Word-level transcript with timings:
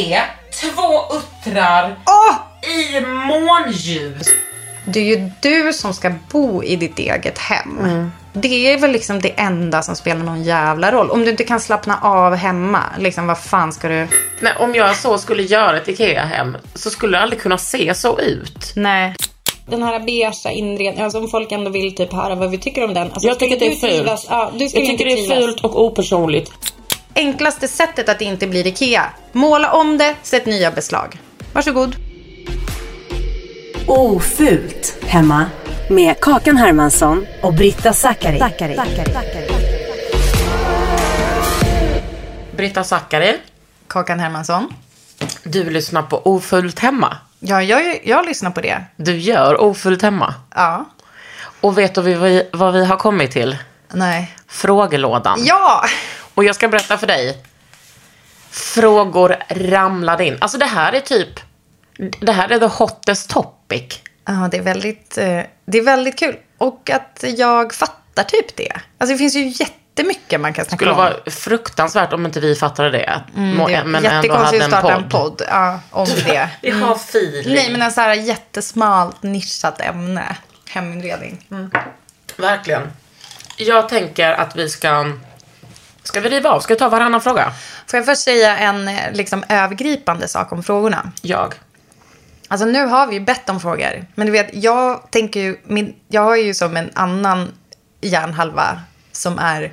Är 0.00 0.22
två 0.60 1.16
uttrar 1.16 1.96
Åh! 2.06 2.34
i 2.70 3.00
månljus. 3.00 4.28
Det 4.86 5.00
är 5.00 5.04
ju 5.04 5.30
du 5.40 5.72
som 5.72 5.94
ska 5.94 6.12
bo 6.32 6.62
i 6.62 6.76
ditt 6.76 6.98
eget 6.98 7.38
hem. 7.38 8.10
Det 8.32 8.72
är 8.72 8.78
väl 8.78 8.90
liksom 8.92 9.20
det 9.20 9.30
enda 9.40 9.82
som 9.82 9.96
spelar 9.96 10.22
någon 10.24 10.42
jävla 10.42 10.92
roll. 10.92 11.10
Om 11.10 11.24
du 11.24 11.30
inte 11.30 11.44
kan 11.44 11.60
slappna 11.60 11.98
av 12.02 12.34
hemma, 12.34 12.82
liksom 12.98 13.26
vad 13.26 13.38
fan 13.38 13.72
ska 13.72 13.88
du... 13.88 14.06
Nej, 14.40 14.52
om 14.58 14.74
jag 14.74 14.96
så 14.96 15.18
skulle 15.18 15.42
göra 15.42 15.76
ett 15.76 15.88
IKEA-hem 15.88 16.56
så 16.74 16.90
skulle 16.90 17.16
det 17.18 17.22
aldrig 17.22 17.40
kunna 17.42 17.58
se 17.58 17.94
så 17.94 18.18
ut. 18.20 18.72
Nej. 18.76 19.14
Den 19.66 19.82
här 19.82 20.00
beiga 20.00 20.32
inredningen, 20.52 21.04
alltså 21.04 21.18
om 21.18 21.28
folk 21.28 21.52
ändå 21.52 21.70
vill 21.70 21.94
typ 21.96 22.12
höra 22.12 22.34
vad 22.34 22.50
vi 22.50 22.58
tycker 22.58 22.84
om 22.84 22.94
den. 22.94 23.12
Alltså, 23.12 23.28
Jag 23.28 23.38
tycker 23.38 23.58
det 23.58 23.66
är 23.66 23.70
fult. 23.70 23.80
trivas- 23.82 24.26
Ja, 24.30 24.50
du 24.58 24.64
Jag 24.64 24.72
tycker 24.72 25.04
det 25.04 25.12
är 25.12 25.40
fult 25.40 25.64
och 25.64 25.84
opersonligt. 25.84 26.52
Enklaste 27.18 27.68
sättet 27.68 28.08
att 28.08 28.18
det 28.18 28.24
inte 28.24 28.46
blir 28.46 28.66
IKEA. 28.66 29.06
Måla 29.32 29.72
om 29.72 29.98
det, 29.98 30.14
sätt 30.22 30.46
nya 30.46 30.70
beslag. 30.70 31.20
Varsågod. 31.52 31.96
Ofult 33.86 35.04
hemma 35.06 35.46
med 35.90 36.20
Kakan 36.20 36.56
Hermansson 36.56 37.26
och 37.42 37.54
Britta 37.54 37.92
Zackari. 37.92 38.42
Britta 42.56 42.84
Zackari, 42.84 43.36
Kakan 43.88 44.20
Hermansson. 44.20 44.72
du 45.42 45.70
lyssnar 45.70 46.02
på 46.02 46.26
Ofullt 46.26 46.78
hemma. 46.78 47.16
Ja, 47.38 47.62
jag, 47.62 48.00
jag 48.04 48.26
lyssnar 48.26 48.50
på 48.50 48.60
det. 48.60 48.84
Du 48.96 49.16
gör 49.18 49.60
Ofullt 49.60 50.02
hemma. 50.02 50.34
Ja. 50.54 50.84
Och 51.60 51.78
vet 51.78 51.94
du 51.94 52.00
vad 52.00 52.20
vi, 52.20 52.48
vad 52.52 52.72
vi 52.72 52.84
har 52.84 52.96
kommit 52.96 53.30
till? 53.30 53.56
Nej. 53.92 54.34
Frågelådan. 54.48 55.44
Ja! 55.44 55.84
Och 56.38 56.44
jag 56.44 56.54
ska 56.54 56.68
berätta 56.68 56.98
för 56.98 57.06
dig. 57.06 57.38
Frågor 58.50 59.36
ramlade 59.48 60.24
in. 60.24 60.38
Alltså 60.40 60.58
det 60.58 60.64
här 60.66 60.92
är 60.92 61.00
typ, 61.00 61.40
det 62.20 62.32
här 62.32 62.48
är 62.48 62.58
the 62.58 62.66
hottest 62.66 63.30
topic. 63.30 64.00
Ja, 64.24 64.48
det 64.50 64.56
är 64.56 64.62
väldigt, 64.62 65.18
eh, 65.18 65.40
det 65.64 65.78
är 65.78 65.82
väldigt 65.82 66.18
kul. 66.18 66.36
Och 66.58 66.90
att 66.90 67.24
jag 67.36 67.74
fattar 67.74 68.22
typ 68.22 68.56
det. 68.56 68.72
Alltså 68.98 69.14
det 69.14 69.18
finns 69.18 69.36
ju 69.36 69.46
jättemycket 69.48 70.40
man 70.40 70.52
kan 70.52 70.64
Det 70.64 70.68
snacka 70.68 70.76
skulle 70.76 70.90
om. 70.90 70.96
vara 70.96 71.14
fruktansvärt 71.26 72.12
om 72.12 72.26
inte 72.26 72.40
vi 72.40 72.54
fattade 72.54 72.90
det. 72.90 73.22
Mm, 73.36 73.66
det 73.66 73.84
men 73.84 74.04
ändå 74.04 74.34
hade 74.34 74.56
en 74.58 74.70
starta 74.70 74.82
podd. 74.82 75.02
en 75.02 75.08
podd 75.08 75.42
ja, 75.48 75.80
om 75.90 76.06
det. 76.26 76.50
Vi 76.62 76.70
har 76.70 76.94
feeling. 76.94 77.54
Nej, 77.54 77.70
men 77.72 77.82
en 77.82 77.92
så 77.92 78.00
här 78.00 78.14
jättesmalt 78.14 79.22
nischat 79.22 79.80
ämne. 79.80 80.36
Heminredning. 80.68 81.46
Mm. 81.50 81.70
Verkligen. 82.36 82.82
Jag 83.56 83.88
tänker 83.88 84.32
att 84.32 84.56
vi 84.56 84.68
ska... 84.68 85.12
Ska 86.08 86.20
vi 86.20 86.28
riva 86.28 86.50
av? 86.50 86.60
Ska 86.60 86.74
vi 86.74 86.78
ta 86.78 86.88
varannan 86.88 87.20
fråga? 87.20 87.52
Får 87.86 87.96
jag 87.96 88.06
först 88.06 88.22
säga 88.22 88.56
en 88.58 88.88
eh, 88.88 89.12
liksom, 89.12 89.44
övergripande 89.48 90.28
sak 90.28 90.52
om 90.52 90.62
frågorna? 90.62 91.12
Jag. 91.22 91.54
Alltså 92.48 92.66
nu 92.66 92.86
har 92.86 93.06
vi 93.06 93.14
ju 93.14 93.20
bett 93.20 93.48
om 93.48 93.60
frågor. 93.60 94.06
Men 94.14 94.26
du 94.26 94.32
vet, 94.32 94.48
jag 94.52 95.10
tänker 95.10 95.40
ju, 95.40 95.56
min, 95.64 95.94
jag 96.08 96.22
har 96.22 96.36
ju 96.36 96.54
som 96.54 96.76
en 96.76 96.90
annan 96.94 97.52
hjärnhalva 98.00 98.80
som 99.12 99.38
är, 99.38 99.72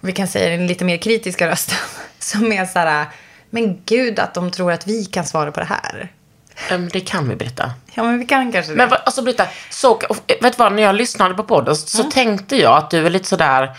vi 0.00 0.12
kan 0.12 0.28
säga 0.28 0.56
den 0.56 0.66
lite 0.66 0.84
mer 0.84 0.96
kritiska 0.96 1.48
rösten. 1.48 1.76
Som 2.18 2.52
är 2.52 2.66
så 2.66 2.78
här, 2.78 3.06
men 3.50 3.82
gud 3.84 4.18
att 4.18 4.34
de 4.34 4.50
tror 4.50 4.72
att 4.72 4.86
vi 4.86 5.04
kan 5.04 5.24
svara 5.24 5.52
på 5.52 5.60
det 5.60 5.66
här. 5.66 6.12
Ehm, 6.70 6.88
Det 6.88 7.00
kan 7.00 7.28
vi 7.28 7.36
berätta. 7.36 7.72
Ja, 7.94 8.02
men 8.02 8.18
vi 8.18 8.26
kan 8.26 8.52
kanske 8.52 8.72
det. 8.72 8.76
Men 8.76 8.88
alltså 9.06 9.22
Britta, 9.22 9.46
så, 9.70 10.00
vet 10.26 10.40
du 10.40 10.50
vad, 10.56 10.72
när 10.72 10.82
jag 10.82 10.94
lyssnade 10.94 11.34
på 11.34 11.44
podden 11.44 11.76
så 11.76 11.98
Mm. 12.00 12.10
tänkte 12.12 12.56
jag 12.56 12.76
att 12.78 12.90
du 12.90 13.06
är 13.06 13.10
lite 13.10 13.28
sådär, 13.28 13.76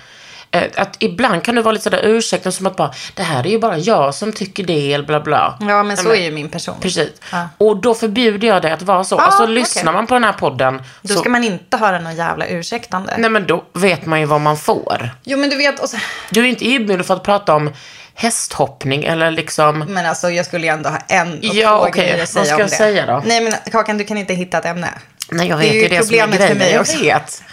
att 0.76 0.96
ibland 1.00 1.44
kan 1.44 1.56
du 1.56 1.62
vara 1.62 1.72
lite 1.72 1.84
sådär 1.84 2.02
ursäktande 2.04 2.56
som 2.58 2.68
att 2.68 2.76
bara, 2.76 2.94
det 3.14 3.24
här 3.24 3.46
är 3.48 3.50
ju 3.50 3.60
bara 3.60 3.78
jag 3.78 4.16
som 4.16 4.34
tycker 4.34 4.64
det, 4.64 4.94
eller 4.94 5.06
bla 5.06 5.20
bla. 5.20 5.58
ja, 5.62 5.84
men 5.84 5.98
så 5.98 6.10
är 6.14 6.22
ju 6.22 6.32
min 6.32 6.50
person. 6.50 6.76
Precis. 6.82 7.10
Ja. 7.32 7.50
Och 7.58 7.78
då 7.78 7.96
förbjuder 7.96 8.48
jag 8.48 8.62
dig 8.62 8.72
att 8.72 8.82
vara 8.82 9.04
så. 9.04 9.18
Ah, 9.20 9.22
alltså 9.22 9.46
lyssnar 9.46 9.94
man 9.94 10.08
på 10.08 10.14
den 10.14 10.24
här 10.24 10.34
podden 10.34 10.82
Då 11.02 11.14
så, 11.14 11.20
ska 11.20 11.30
man 11.30 11.44
inte 11.44 11.78
höra 11.78 12.00
någon 12.00 12.16
jävla 12.16 12.48
ursäktande. 12.48 13.14
nej 13.18 13.30
men 13.30 13.48
då 13.48 13.64
vet 13.74 14.06
man 14.06 14.20
ju 14.20 14.26
vad 14.26 14.42
man 14.42 14.58
får. 14.58 15.10
Jo, 15.24 15.38
men 15.38 15.50
du 15.50 15.56
vet, 15.58 15.80
och 15.80 15.90
så, 15.90 15.98
Du 16.30 16.40
är 16.42 16.46
inte 16.46 16.66
inbjuden 16.66 17.04
för 17.04 17.14
att 17.14 17.24
prata 17.24 17.56
om 17.56 17.74
hästhoppning 18.14 19.04
eller 19.04 19.32
liksom, 19.32 19.80
men 19.80 20.06
alltså 20.06 20.30
jag 20.30 20.46
skulle 20.46 20.68
ju 20.68 20.74
ändå 20.74 20.90
ha 20.90 20.98
en 21.08 21.32
och 21.38 21.44
Ja, 21.46 21.78
två 21.80 21.88
okej. 21.88 22.02
grejer 22.04 22.14
Vad 22.16 22.24
att 22.24 22.30
säga 22.30 22.46
ska 22.46 22.54
om 22.56 22.60
jag 22.60 22.70
det. 22.70 22.76
säga 22.76 23.06
då? 23.06 23.24
Nej, 23.26 23.42
men 23.42 23.54
Kakan, 23.72 23.98
du 23.98 24.04
kan 24.04 24.18
inte 24.18 24.34
hitta 24.34 24.58
ett 24.58 24.66
ämne. 24.66 24.90
nej 25.32 25.48
jag 25.48 25.60
Det 25.60 25.64
vet 25.66 25.74
är 25.74 25.80
ju 25.80 25.88
det 25.88 26.04
som 26.06 26.16
är 26.16 26.20
problemet 26.22 26.32
för 26.38 26.56
grejen. 26.56 26.58
mig 26.58 26.72
jag 26.72 26.82
också. 26.82 27.00
vet. 27.04 27.44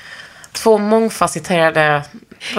Två 0.52 0.78
mångfacetterade, 0.78 1.90
vad- 1.90 2.02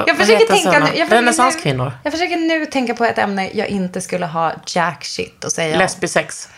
Jag 0.07 0.17
försöker 0.17 0.45
tänka 0.45 0.79
nu. 0.79 0.97
Jag 0.97 1.07
försöker. 1.09 1.73
Nu, 1.77 1.91
jag 2.03 2.13
försöker 2.13 2.37
nu 2.37 2.65
tänka 2.65 2.93
på 2.93 3.05
ett 3.05 3.17
ämne 3.17 3.49
jag 3.53 3.67
inte 3.67 4.01
skulle 4.01 4.25
ha 4.25 4.53
jack 4.67 5.05
shit 5.05 5.45
att 5.45 5.51
säga. 5.51 5.77
Lesbisex. 5.77 6.49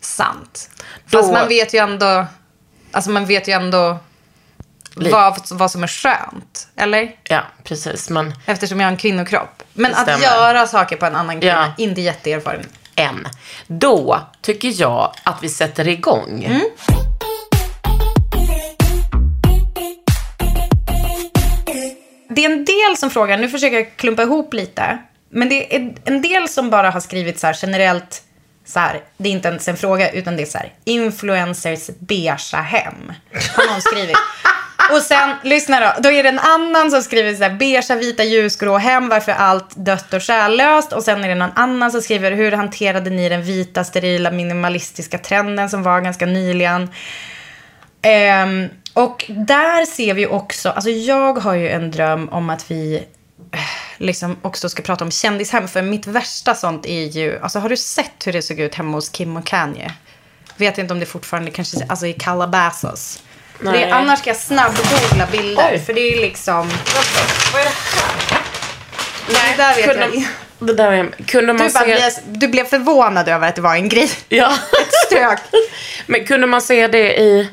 Sant. 0.00 0.70
Då- 1.10 1.18
Fast 1.18 1.32
man 1.32 1.48
vet 1.48 1.74
ju 1.74 1.78
ändå, 1.78 2.26
alltså 2.92 3.10
man 3.10 3.26
vet 3.26 3.48
ju 3.48 3.52
ändå 3.52 3.98
vad, 4.94 5.40
vad 5.50 5.70
som 5.70 5.82
är 5.82 5.86
skönt. 5.86 6.68
Eller? 6.76 7.16
Ja, 7.24 7.42
precis. 7.64 8.10
Men 8.10 8.34
Eftersom 8.46 8.80
jag 8.80 8.86
har 8.86 8.92
en 8.92 8.98
kvinnokropp. 8.98 9.62
Men 9.72 9.94
att 9.94 10.22
göra 10.22 10.66
saker 10.66 10.96
på 10.96 11.06
en 11.06 11.16
annan 11.16 11.40
kvinna, 11.40 11.72
Ja. 11.78 11.84
inte 11.84 12.00
jätteerfaren. 12.00 12.66
en. 12.94 13.28
Då 13.66 14.20
tycker 14.42 14.80
jag 14.80 15.12
att 15.24 15.42
vi 15.42 15.48
sätter 15.48 15.88
igång. 15.88 16.44
Mm. 16.44 16.60
Det 22.30 22.44
är 22.44 22.50
en 22.50 22.64
del 22.64 22.96
som 22.96 23.10
frågar, 23.10 23.38
nu 23.38 23.48
försöker 23.48 23.76
jag 23.76 23.96
klumpa 23.96 24.22
ihop 24.22 24.54
lite. 24.54 24.98
Men 25.30 25.48
det 25.48 25.76
är 25.76 25.94
en 26.04 26.22
del 26.22 26.48
som 26.48 26.70
bara 26.70 26.90
har 26.90 27.00
skrivit 27.00 27.38
så 27.38 27.46
här 27.46 27.56
generellt, 27.62 28.22
så 28.64 28.80
här, 28.80 29.00
det 29.16 29.28
är 29.28 29.32
inte 29.32 29.48
ens 29.48 29.68
en 29.68 29.76
fråga 29.76 30.10
utan 30.10 30.36
det 30.36 30.42
är 30.42 30.46
så 30.46 30.58
här, 30.58 30.72
influencers 30.84 31.90
beiga 31.98 32.36
hem. 32.52 33.12
Har 33.56 33.72
någon 33.72 33.80
skrivit. 33.80 34.16
Och 34.92 35.02
sen, 35.02 35.36
lyssna 35.42 35.80
då, 35.80 36.02
då 36.02 36.10
är 36.10 36.22
det 36.22 36.28
en 36.28 36.38
annan 36.38 36.90
som 36.90 37.02
skriver 37.02 37.34
så 37.34 37.42
här, 37.42 37.50
beiga, 37.50 37.96
vita, 37.96 38.24
ljusgrå 38.24 38.78
hem, 38.78 39.08
varför 39.08 39.32
allt 39.32 39.76
dött 39.76 40.14
och 40.14 40.22
själlöst. 40.22 40.92
Och 40.92 41.02
sen 41.02 41.24
är 41.24 41.28
det 41.28 41.34
någon 41.34 41.52
annan 41.54 41.90
som 41.90 42.02
skriver, 42.02 42.32
hur 42.32 42.52
hanterade 42.52 43.10
ni 43.10 43.28
den 43.28 43.42
vita, 43.42 43.84
sterila, 43.84 44.30
minimalistiska 44.30 45.18
trenden 45.18 45.70
som 45.70 45.82
var 45.82 46.00
ganska 46.00 46.26
nyligen? 46.26 46.90
Ehm, 48.02 48.68
och 48.94 49.24
där 49.28 49.86
ser 49.86 50.14
vi 50.14 50.26
också, 50.26 50.70
alltså 50.70 50.90
jag 50.90 51.38
har 51.38 51.54
ju 51.54 51.68
en 51.68 51.90
dröm 51.90 52.28
om 52.28 52.50
att 52.50 52.70
vi 52.70 52.96
eh, 53.52 53.60
liksom 53.96 54.36
också 54.42 54.68
ska 54.68 54.82
prata 54.82 55.04
om 55.04 55.10
kändishem. 55.10 55.68
För 55.68 55.82
mitt 55.82 56.06
värsta 56.06 56.54
sånt 56.54 56.86
är 56.86 57.04
ju, 57.04 57.40
alltså 57.42 57.58
har 57.58 57.68
du 57.68 57.76
sett 57.76 58.26
hur 58.26 58.32
det 58.32 58.42
såg 58.42 58.60
ut 58.60 58.74
hemma 58.74 58.96
hos 58.96 59.08
Kim 59.08 59.36
och 59.36 59.46
Kanye? 59.46 59.92
Vet 60.56 60.78
inte 60.78 60.94
om 60.94 61.00
det 61.00 61.06
fortfarande 61.06 61.50
kanske, 61.50 61.86
alltså 61.88 62.06
i 62.06 62.12
Calabasas. 62.12 63.22
Det, 63.60 63.70
Nej. 63.70 63.90
annars 63.90 64.18
ska 64.18 64.30
jag 64.30 64.36
snabbgoogla 64.36 65.26
bilder. 65.32 65.70
Oj. 65.72 65.78
För 65.78 65.92
det 65.92 66.00
är 66.00 66.20
liksom... 66.20 66.68
Vad 67.52 67.60
är 67.60 67.64
det 67.64 67.70
här? 67.70 68.42
Nej, 69.32 69.54
där 69.56 69.74
vet 69.76 69.84
kunde, 69.84 70.16
jag. 70.16 70.24
Det 70.58 70.74
där 70.74 70.92
är, 70.92 71.10
kunde 71.26 71.52
man 71.52 71.66
Du, 71.66 71.72
se... 71.72 71.84
blev, 71.84 72.12
du 72.26 72.48
blev 72.48 72.64
förvånad 72.64 73.28
över 73.28 73.48
att 73.48 73.54
det 73.54 73.60
var 73.62 73.74
en 73.74 73.88
grej. 73.88 74.10
Ja. 74.28 74.52
Stök. 75.06 75.38
Men 76.06 76.24
kunde 76.24 76.46
man 76.46 76.62
se 76.62 76.88
det 76.88 77.20
i... 77.20 77.48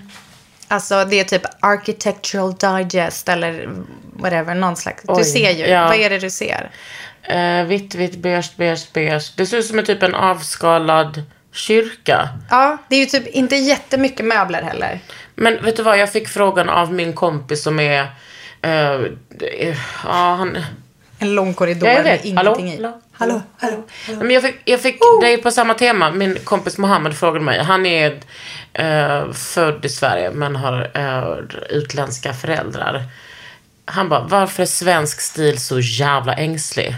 Alltså 0.67 1.05
det 1.05 1.19
är 1.19 1.23
typ 1.23 1.41
Architectural 1.59 2.55
Digest 2.55 3.29
eller 3.29 3.69
whatever, 4.13 4.55
någon 4.55 4.75
slags. 4.75 5.03
Oj, 5.07 5.15
du 5.17 5.23
ser 5.23 5.51
ju. 5.51 5.65
ja. 5.65 5.85
Vad 5.87 5.95
är 5.95 6.09
det 6.09 6.19
du 6.19 6.29
ser? 6.29 6.71
Eh, 7.23 7.63
vitt, 7.63 7.95
vitt, 7.95 8.17
beige, 8.17 8.51
beige, 8.57 8.87
beige. 8.93 9.33
Det 9.35 9.45
ser 9.45 9.57
ut 9.57 9.65
som 9.65 9.79
en 9.79 9.85
typ 9.85 10.03
en 10.03 10.15
avskalad 10.15 11.23
kyrka. 11.51 12.29
Ja, 12.49 12.77
det 12.89 12.95
är 12.95 12.99
ju 12.99 13.05
typ 13.05 13.27
inte 13.27 13.55
jättemycket 13.55 14.25
möbler 14.25 14.61
heller. 14.61 14.99
Men 15.35 15.63
vet 15.63 15.75
du 15.77 15.83
vad, 15.83 15.97
jag 15.97 16.11
fick 16.11 16.27
frågan 16.27 16.69
av 16.69 16.93
min 16.93 17.13
kompis 17.13 17.63
som 17.63 17.79
är... 17.79 18.07
är- 18.61 19.11
ja, 20.03 20.35
han... 20.37 20.57
En 21.19 21.35
lång 21.35 21.53
korridor 21.53 21.87
med 21.87 22.03
vet. 22.03 22.25
ingenting 22.25 22.69
i. 22.71 22.75
Hallå? 22.75 22.99
Hallå, 23.11 23.41
hallå. 23.57 23.83
Nej, 24.07 24.17
Men 24.17 24.31
jag 24.31 24.43
fick, 24.43 24.55
jag 24.65 24.81
fick 24.81 24.99
det 25.21 25.33
är 25.33 25.37
på 25.37 25.51
samma 25.51 25.73
tema. 25.73 26.11
Min 26.11 26.37
kompis 26.43 26.77
Mohammed 26.77 27.17
frågade 27.17 27.45
mig. 27.45 27.59
Han 27.63 27.85
är 27.85 28.19
eh, 28.73 29.31
född 29.31 29.85
i 29.85 29.89
Sverige 29.89 30.31
men 30.31 30.55
har 30.55 30.91
eh, 30.93 31.57
utländska 31.69 32.33
föräldrar. 32.33 33.03
Han 33.85 34.09
bara, 34.09 34.21
varför 34.21 34.63
är 34.63 34.67
svensk 34.67 35.21
stil 35.21 35.59
så 35.59 35.79
jävla 35.79 36.33
ängslig? 36.33 36.95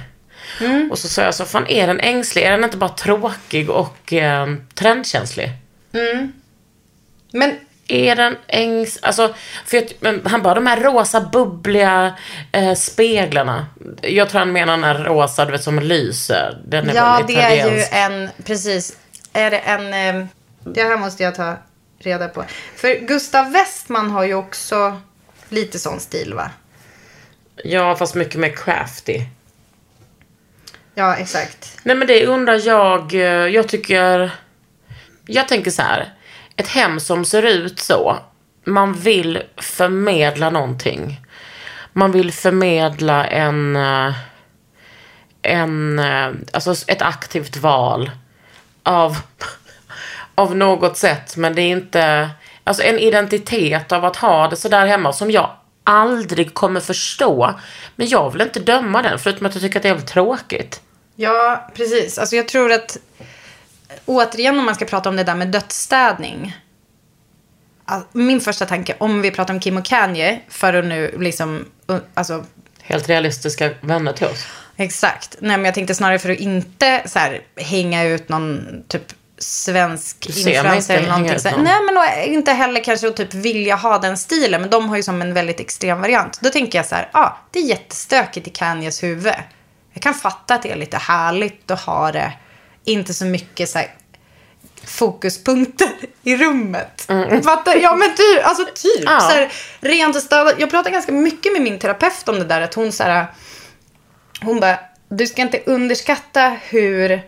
Och 0.91 0.99
så 0.99 1.07
sa 1.07 1.21
jag 1.21 1.35
så, 1.35 1.45
fan 1.45 1.67
är 1.67 1.87
den 1.87 1.99
ängslig? 1.99 2.43
Är 2.43 2.51
den 2.51 2.63
inte 2.63 2.77
bara 2.77 2.89
tråkig 2.89 3.69
och 3.69 4.13
eh, 4.13 4.47
trendkänslig? 4.73 5.51
Men 7.31 7.55
Är 7.89 8.15
den 8.15 8.37
ängs... 8.47 8.99
Alltså, 9.01 9.35
för 9.65 9.83
jag, 9.99 10.19
han 10.25 10.41
bara, 10.41 10.53
de 10.53 10.67
här 10.67 10.79
rosa 10.79 11.21
bubbliga 11.21 12.15
eh, 12.51 12.73
speglarna. 12.73 13.67
Jag 14.01 14.29
tror 14.29 14.39
han 14.39 14.51
menar 14.51 14.73
den 14.73 14.83
här 14.83 15.03
rosa, 15.03 15.45
du 15.45 15.51
vet, 15.51 15.63
som 15.63 15.79
lyser. 15.79 16.61
Den 16.65 16.89
är 16.89 16.95
ja, 16.95 17.23
det 17.27 17.35
är 17.35 17.69
ju 17.71 17.83
en, 17.91 18.29
precis. 18.43 18.97
Är 19.33 19.51
det 19.51 19.57
en, 19.57 19.93
eh, 19.93 20.25
det 20.63 20.83
här 20.83 20.97
måste 20.97 21.23
jag 21.23 21.35
ta 21.35 21.57
reda 21.99 22.27
på. 22.27 22.45
För 22.75 22.99
Gustav 23.07 23.51
Westman 23.51 24.11
har 24.11 24.23
ju 24.23 24.33
också 24.33 25.01
lite 25.49 25.79
sån 25.79 25.99
stil 25.99 26.33
va? 26.33 26.51
Ja, 27.63 27.95
fast 27.95 28.15
mycket 28.15 28.35
mer 28.35 28.55
crafty. 28.55 29.21
Ja, 30.95 31.15
exakt. 31.15 31.77
Nej 31.83 31.95
men 31.95 32.07
det 32.07 32.25
undrar 32.25 32.67
jag, 32.67 33.13
eh, 33.13 33.21
jag 33.47 33.67
tycker, 33.67 34.31
jag 35.25 35.47
tänker 35.47 35.71
så 35.71 35.81
här. 35.81 36.13
Ett 36.59 36.67
hem 36.67 36.99
som 36.99 37.25
ser 37.25 37.43
ut 37.43 37.79
så, 37.79 38.17
man 38.63 38.93
vill 38.93 39.43
förmedla 39.57 40.49
någonting. 40.49 41.21
Man 41.93 42.11
vill 42.11 42.31
förmedla 42.31 43.27
en, 43.27 43.75
eh, 43.75 44.13
en, 45.41 45.99
eh, 45.99 46.31
alltså 46.53 46.75
ett 46.87 47.01
aktivt 47.01 47.57
val 47.57 48.11
av, 48.83 49.17
av 50.35 50.55
något 50.55 50.97
sätt. 50.97 51.37
Men 51.37 51.55
det 51.55 51.61
är 51.61 51.71
inte, 51.71 52.29
alltså 52.63 52.83
en 52.83 52.99
identitet 52.99 53.91
av 53.91 54.05
att 54.05 54.15
ha 54.15 54.47
det 54.47 54.55
sådär 54.55 54.85
hemma 54.85 55.13
som 55.13 55.31
jag 55.31 55.49
aldrig 55.83 56.53
kommer 56.53 56.79
förstå. 56.79 57.53
Men 57.95 58.07
jag 58.07 58.31
vill 58.31 58.41
inte 58.41 58.59
döma 58.59 59.01
den, 59.01 59.19
förutom 59.19 59.45
att 59.45 59.53
jag 59.55 59.61
tycker 59.61 59.79
att 59.79 59.83
det 59.83 59.89
är 59.89 59.93
väldigt 59.93 60.09
tråkigt. 60.09 60.81
Ja, 61.15 61.69
precis. 61.75 62.17
Alltså 62.17 62.35
jag 62.35 62.47
tror 62.47 62.71
att, 62.71 62.97
återigen 64.05 64.59
om 64.59 64.65
man 64.65 64.75
ska 64.75 64.85
prata 64.85 65.09
om 65.09 65.15
det 65.15 65.23
där 65.23 65.35
med 65.35 65.47
dödsstädning. 65.47 66.57
Min 68.11 68.41
första 68.41 68.65
tanke, 68.65 68.95
om 68.97 69.21
vi 69.21 69.31
pratar 69.31 69.53
om 69.53 69.59
Kim 69.59 69.77
och 69.77 69.85
Kanye, 69.85 70.39
för 70.49 70.73
att 70.73 70.85
nu 70.85 71.15
liksom, 71.19 71.65
alltså 72.13 72.45
Helt 72.81 73.09
realistiska 73.09 73.69
vänner 73.81 74.13
till 74.13 74.27
oss. 74.27 74.47
Exakt. 74.77 75.35
Nej, 75.39 75.57
men 75.57 75.65
jag 75.65 75.73
tänkte 75.73 75.95
snarare 75.95 76.19
för 76.19 76.29
att 76.29 76.39
inte 76.39 77.01
så 77.05 77.19
här, 77.19 77.41
hänga 77.55 78.03
ut 78.03 78.29
någon 78.29 78.83
typ 78.87 79.03
svensk 79.37 80.25
influencer 80.25 80.97
eller 80.97 81.09
någonting. 81.09 81.39
Så 81.39 81.51
någon. 81.51 81.63
Nej, 81.63 81.79
men 81.81 82.33
inte 82.33 82.51
heller 82.51 82.83
kanske 82.83 83.07
att 83.07 83.15
typ 83.15 83.33
vilja 83.33 83.75
ha 83.75 83.97
den 83.97 84.17
stilen. 84.17 84.61
Men 84.61 84.69
de 84.69 84.89
har 84.89 84.97
ju 84.97 85.03
som 85.03 85.21
en 85.21 85.33
väldigt 85.33 85.59
extrem 85.59 86.01
variant. 86.01 86.39
Då 86.41 86.49
tänker 86.49 86.79
jag 86.79 86.85
så 86.85 86.95
här, 86.95 87.09
ja, 87.13 87.19
ah, 87.19 87.37
det 87.51 87.59
är 87.59 87.63
jättestökigt 87.63 88.47
i 88.47 88.49
Kanyes 88.49 89.03
huvud. 89.03 89.33
Jag 89.93 90.01
kan 90.01 90.13
fatta 90.13 90.55
att 90.55 90.63
det 90.63 90.71
är 90.71 90.75
lite 90.75 90.97
härligt 90.97 91.71
att 91.71 91.81
ha 91.81 92.11
det. 92.11 92.33
Inte 92.89 93.13
så 93.13 93.25
mycket 93.25 93.69
så 93.69 93.77
här, 93.77 93.95
fokuspunkter 94.83 95.89
i 96.23 96.37
rummet. 96.37 97.05
Fattar? 97.43 97.75
Ja 97.75 97.95
men 97.95 98.15
typ, 98.15 98.45
alltså 98.45 98.65
typ. 98.65 99.01
Mm. 99.01 99.13
Ja. 99.13 99.19
Så 99.19 99.29
här, 99.29 99.51
rent 99.79 100.15
och 100.15 100.21
städat. 100.21 100.55
Jag 100.57 100.69
pratar 100.69 100.91
ganska 100.91 101.11
mycket 101.11 101.53
med 101.53 101.61
min 101.61 101.79
terapeut 101.79 102.29
om 102.29 102.39
det 102.39 102.45
där. 102.45 102.61
Att 102.61 102.73
hon 102.73 102.91
så 102.91 103.03
här, 103.03 103.25
hon 104.41 104.59
bara, 104.59 104.79
du 105.09 105.27
ska 105.27 105.41
inte 105.41 105.63
underskatta 105.65 106.57
hur 106.63 107.21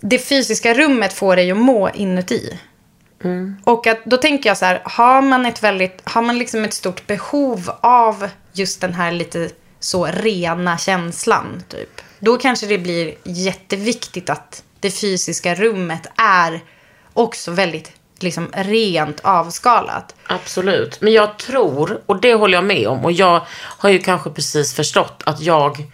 det 0.00 0.18
fysiska 0.18 0.74
rummet 0.74 1.12
får 1.12 1.36
dig 1.36 1.50
att 1.50 1.56
må 1.56 1.90
inuti. 1.90 2.58
Och 3.64 3.86
att, 3.86 4.04
då 4.04 4.16
tänker 4.16 4.50
jag 4.50 4.58
så 4.58 4.64
här, 4.64 4.82
har 4.84 5.22
man 5.22 5.46
ett 5.46 5.62
väldigt, 5.62 6.02
har 6.04 6.22
man 6.22 6.38
liksom 6.38 6.64
ett 6.64 6.74
stort 6.74 7.06
behov 7.06 7.70
av 7.80 8.28
just 8.52 8.80
den 8.80 8.94
här 8.94 9.12
lite 9.12 9.50
så 9.80 10.06
rena 10.06 10.78
känslan, 10.78 11.62
typ. 11.68 12.00
Då 12.24 12.38
kanske 12.38 12.66
det 12.66 12.78
blir 12.78 13.14
jätteviktigt 13.24 14.30
att 14.30 14.62
det 14.80 14.90
fysiska 14.90 15.54
rummet 15.54 16.06
är 16.16 16.60
också 17.12 17.50
väldigt 17.50 17.92
liksom 18.18 18.50
rent 18.52 19.20
avskalat. 19.20 20.14
Absolut. 20.26 21.00
Men 21.00 21.12
jag 21.12 21.38
tror, 21.38 22.00
och 22.06 22.20
det 22.20 22.34
håller 22.34 22.54
jag 22.54 22.64
med 22.64 22.88
om, 22.88 23.04
och 23.04 23.12
jag 23.12 23.46
har 23.78 23.90
ju 23.90 23.98
kanske 23.98 24.30
precis 24.30 24.74
förstått 24.74 25.22
att 25.26 25.40
jag 25.40 25.86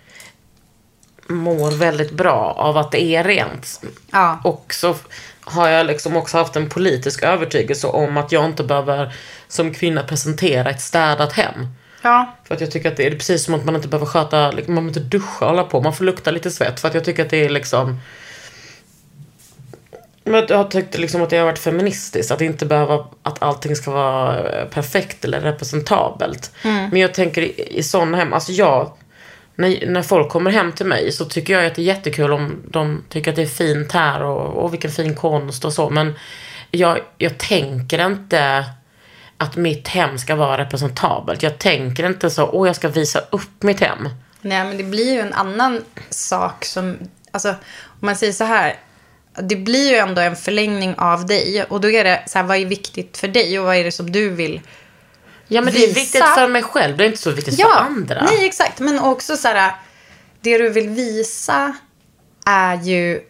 mår 1.26 1.70
väldigt 1.70 2.12
bra 2.12 2.54
av 2.58 2.76
att 2.76 2.92
det 2.92 3.02
är 3.02 3.24
rent. 3.24 3.80
Ja. 4.10 4.40
Och 4.44 4.74
så 4.74 4.94
har 5.40 5.68
jag 5.68 5.86
liksom 5.86 6.16
också 6.16 6.38
haft 6.38 6.56
en 6.56 6.68
politisk 6.68 7.22
övertygelse 7.22 7.86
om 7.86 8.16
att 8.16 8.32
jag 8.32 8.44
inte 8.44 8.64
behöver 8.64 9.14
som 9.48 9.74
kvinna 9.74 10.02
presentera 10.02 10.70
ett 10.70 10.80
städat 10.80 11.32
hem. 11.32 11.66
Ja. 12.02 12.34
För 12.44 12.54
att 12.54 12.60
jag 12.60 12.70
tycker 12.70 12.90
att 12.90 12.96
det 12.96 13.06
är 13.06 13.10
precis 13.10 13.44
som 13.44 13.54
att 13.54 13.64
man 13.64 13.76
inte 13.76 13.88
behöver 13.88 14.06
sköta, 14.06 14.50
liksom, 14.50 14.74
man 14.74 14.84
behöver 14.84 15.00
inte 15.00 15.16
duscha 15.18 15.44
och 15.44 15.50
hålla 15.50 15.64
på. 15.64 15.80
Man 15.80 15.94
får 15.94 16.04
lukta 16.04 16.30
lite 16.30 16.50
svett. 16.50 16.80
För 16.80 16.88
att 16.88 16.94
jag 16.94 17.04
tycker 17.04 17.22
att 17.24 17.30
det 17.30 17.44
är 17.44 17.48
liksom... 17.48 18.00
Men 20.24 20.46
jag 20.48 20.56
har 20.56 20.64
tyckt 20.64 20.98
liksom 20.98 21.22
att 21.22 21.30
det 21.30 21.36
har 21.36 21.44
varit 21.44 21.58
feministiskt. 21.58 22.30
Att 22.30 22.40
inte 22.40 22.66
behöva 22.66 23.06
att 23.22 23.42
allting 23.42 23.76
ska 23.76 23.90
vara 23.90 24.38
eh, 24.50 24.68
perfekt 24.68 25.24
eller 25.24 25.40
representabelt. 25.40 26.52
Men 26.62 27.00
jag 27.00 27.14
tänker 27.14 27.42
i, 27.42 27.78
i 27.78 27.82
sådana 27.82 28.16
hem, 28.16 28.32
alltså 28.32 28.52
jag... 28.52 28.92
När, 29.54 29.86
när 29.86 30.02
folk 30.02 30.28
kommer 30.28 30.50
hem 30.50 30.72
till 30.72 30.86
mig 30.86 31.12
så 31.12 31.24
tycker 31.24 31.52
jag 31.52 31.66
att 31.66 31.74
det 31.74 31.82
är 31.82 31.84
jättekul 31.84 32.32
om 32.32 32.62
de 32.68 33.04
tycker 33.08 33.30
att 33.30 33.36
det 33.36 33.42
är 33.42 33.46
fint 33.46 33.92
här 33.92 34.22
och, 34.22 34.64
och 34.64 34.72
vilken 34.72 34.90
fin 34.90 35.14
konst 35.14 35.64
och 35.64 35.72
så. 35.72 35.90
Men 35.90 36.14
jag, 36.70 36.98
jag 37.18 37.38
tänker 37.38 38.06
inte 38.06 38.64
att 39.40 39.56
mitt 39.56 39.88
hem 39.88 40.18
ska 40.18 40.34
vara 40.34 40.58
representabelt. 40.58 41.42
Jag 41.42 41.58
tänker 41.58 42.06
inte 42.06 42.30
så, 42.30 42.50
åh 42.52 42.66
jag 42.66 42.76
ska 42.76 42.88
visa 42.88 43.20
upp 43.30 43.62
mitt 43.62 43.80
hem. 43.80 44.08
Nej, 44.40 44.64
men 44.64 44.76
det 44.76 44.84
blir 44.84 45.12
ju 45.12 45.20
en 45.20 45.32
annan 45.32 45.84
sak 46.10 46.64
som... 46.64 46.98
Alltså, 47.30 47.48
om 47.84 48.06
man 48.06 48.16
säger 48.16 48.32
så 48.32 48.44
här. 48.44 48.76
Det 49.42 49.56
blir 49.56 49.90
ju 49.90 49.96
ändå 49.96 50.20
en 50.22 50.36
förlängning 50.36 50.94
av 50.98 51.26
dig. 51.26 51.64
Och 51.68 51.80
då 51.80 51.90
är 51.90 52.04
det 52.04 52.22
så 52.26 52.38
här, 52.38 52.44
vad 52.46 52.56
är 52.56 52.66
viktigt 52.66 53.16
för 53.18 53.28
dig 53.28 53.58
och 53.58 53.64
vad 53.66 53.76
är 53.76 53.84
det 53.84 53.92
som 53.92 54.12
du 54.12 54.28
vill 54.28 54.60
Ja 55.52 55.60
men 55.60 55.74
det 55.74 55.84
är 55.84 55.86
Visa. 55.86 56.00
viktigt 56.00 56.24
för 56.24 56.48
mig 56.48 56.62
själv, 56.62 56.96
det 56.96 57.04
är 57.04 57.06
inte 57.06 57.18
så 57.18 57.30
viktigt 57.30 57.60
för 57.60 57.70
andra. 57.70 58.24
Nej, 58.24 58.46
exakt. 58.46 58.80
Men 58.80 58.98
också 58.98 59.36
så 59.36 59.48
här, 59.48 59.72
det 60.40 60.58
du 60.58 60.68
vill 60.68 60.88
visa 60.88 61.76
är 62.46 62.82
ju 62.82 63.20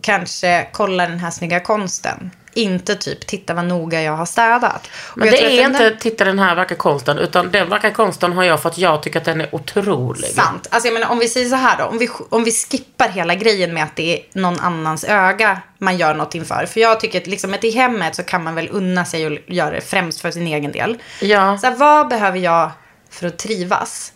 kanske 0.00 0.68
kolla 0.72 1.06
den 1.06 1.18
här 1.18 1.30
snygga 1.30 1.60
konsten. 1.60 2.30
Inte 2.58 2.94
typ 2.94 3.26
titta 3.26 3.54
vad 3.54 3.64
noga 3.64 4.02
jag 4.02 4.12
har 4.12 4.26
städat. 4.26 4.90
Och 5.10 5.18
Men 5.18 5.28
det 5.30 5.34
att 5.34 5.40
är 5.40 5.56
den 5.56 5.64
inte 5.72 5.88
där- 5.90 5.96
titta 5.96 6.24
den 6.24 6.38
här 6.38 6.54
vackra 6.56 6.76
konsten, 6.76 7.18
utan 7.18 7.50
den 7.50 7.68
vackra 7.68 7.90
konsten 7.90 8.32
har 8.32 8.44
jag 8.44 8.62
för 8.62 8.68
att 8.68 8.78
jag 8.78 9.02
tycker 9.02 9.18
att 9.18 9.24
den 9.24 9.40
är 9.40 9.54
otrolig. 9.54 10.30
Sant. 10.30 10.66
Alltså 10.70 10.86
jag 10.88 10.94
menar 10.94 11.08
om 11.08 11.18
vi 11.18 11.28
säger 11.28 11.48
så 11.48 11.56
här 11.56 11.78
då. 11.78 11.84
Om 11.84 11.98
vi, 11.98 12.08
om 12.28 12.44
vi 12.44 12.52
skippar 12.52 13.08
hela 13.08 13.34
grejen 13.34 13.74
med 13.74 13.82
att 13.84 13.96
det 13.96 14.14
är 14.18 14.20
någon 14.40 14.60
annans 14.60 15.04
öga 15.04 15.60
man 15.78 15.96
gör 15.96 16.14
något 16.14 16.34
inför. 16.34 16.66
För 16.66 16.80
jag 16.80 17.00
tycker 17.00 17.20
att 17.20 17.26
liksom 17.26 17.54
att 17.54 17.64
i 17.64 17.70
hemmet 17.70 18.14
så 18.16 18.22
kan 18.22 18.44
man 18.44 18.54
väl 18.54 18.68
unna 18.72 19.04
sig 19.04 19.26
och 19.26 19.32
göra 19.46 19.70
det 19.70 19.80
främst 19.80 20.20
för 20.20 20.30
sin 20.30 20.46
egen 20.46 20.72
del. 20.72 20.98
Ja. 21.20 21.58
Så 21.58 21.66
här, 21.66 21.74
vad 21.76 22.08
behöver 22.08 22.38
jag 22.38 22.70
för 23.10 23.26
att 23.26 23.38
trivas? 23.38 24.12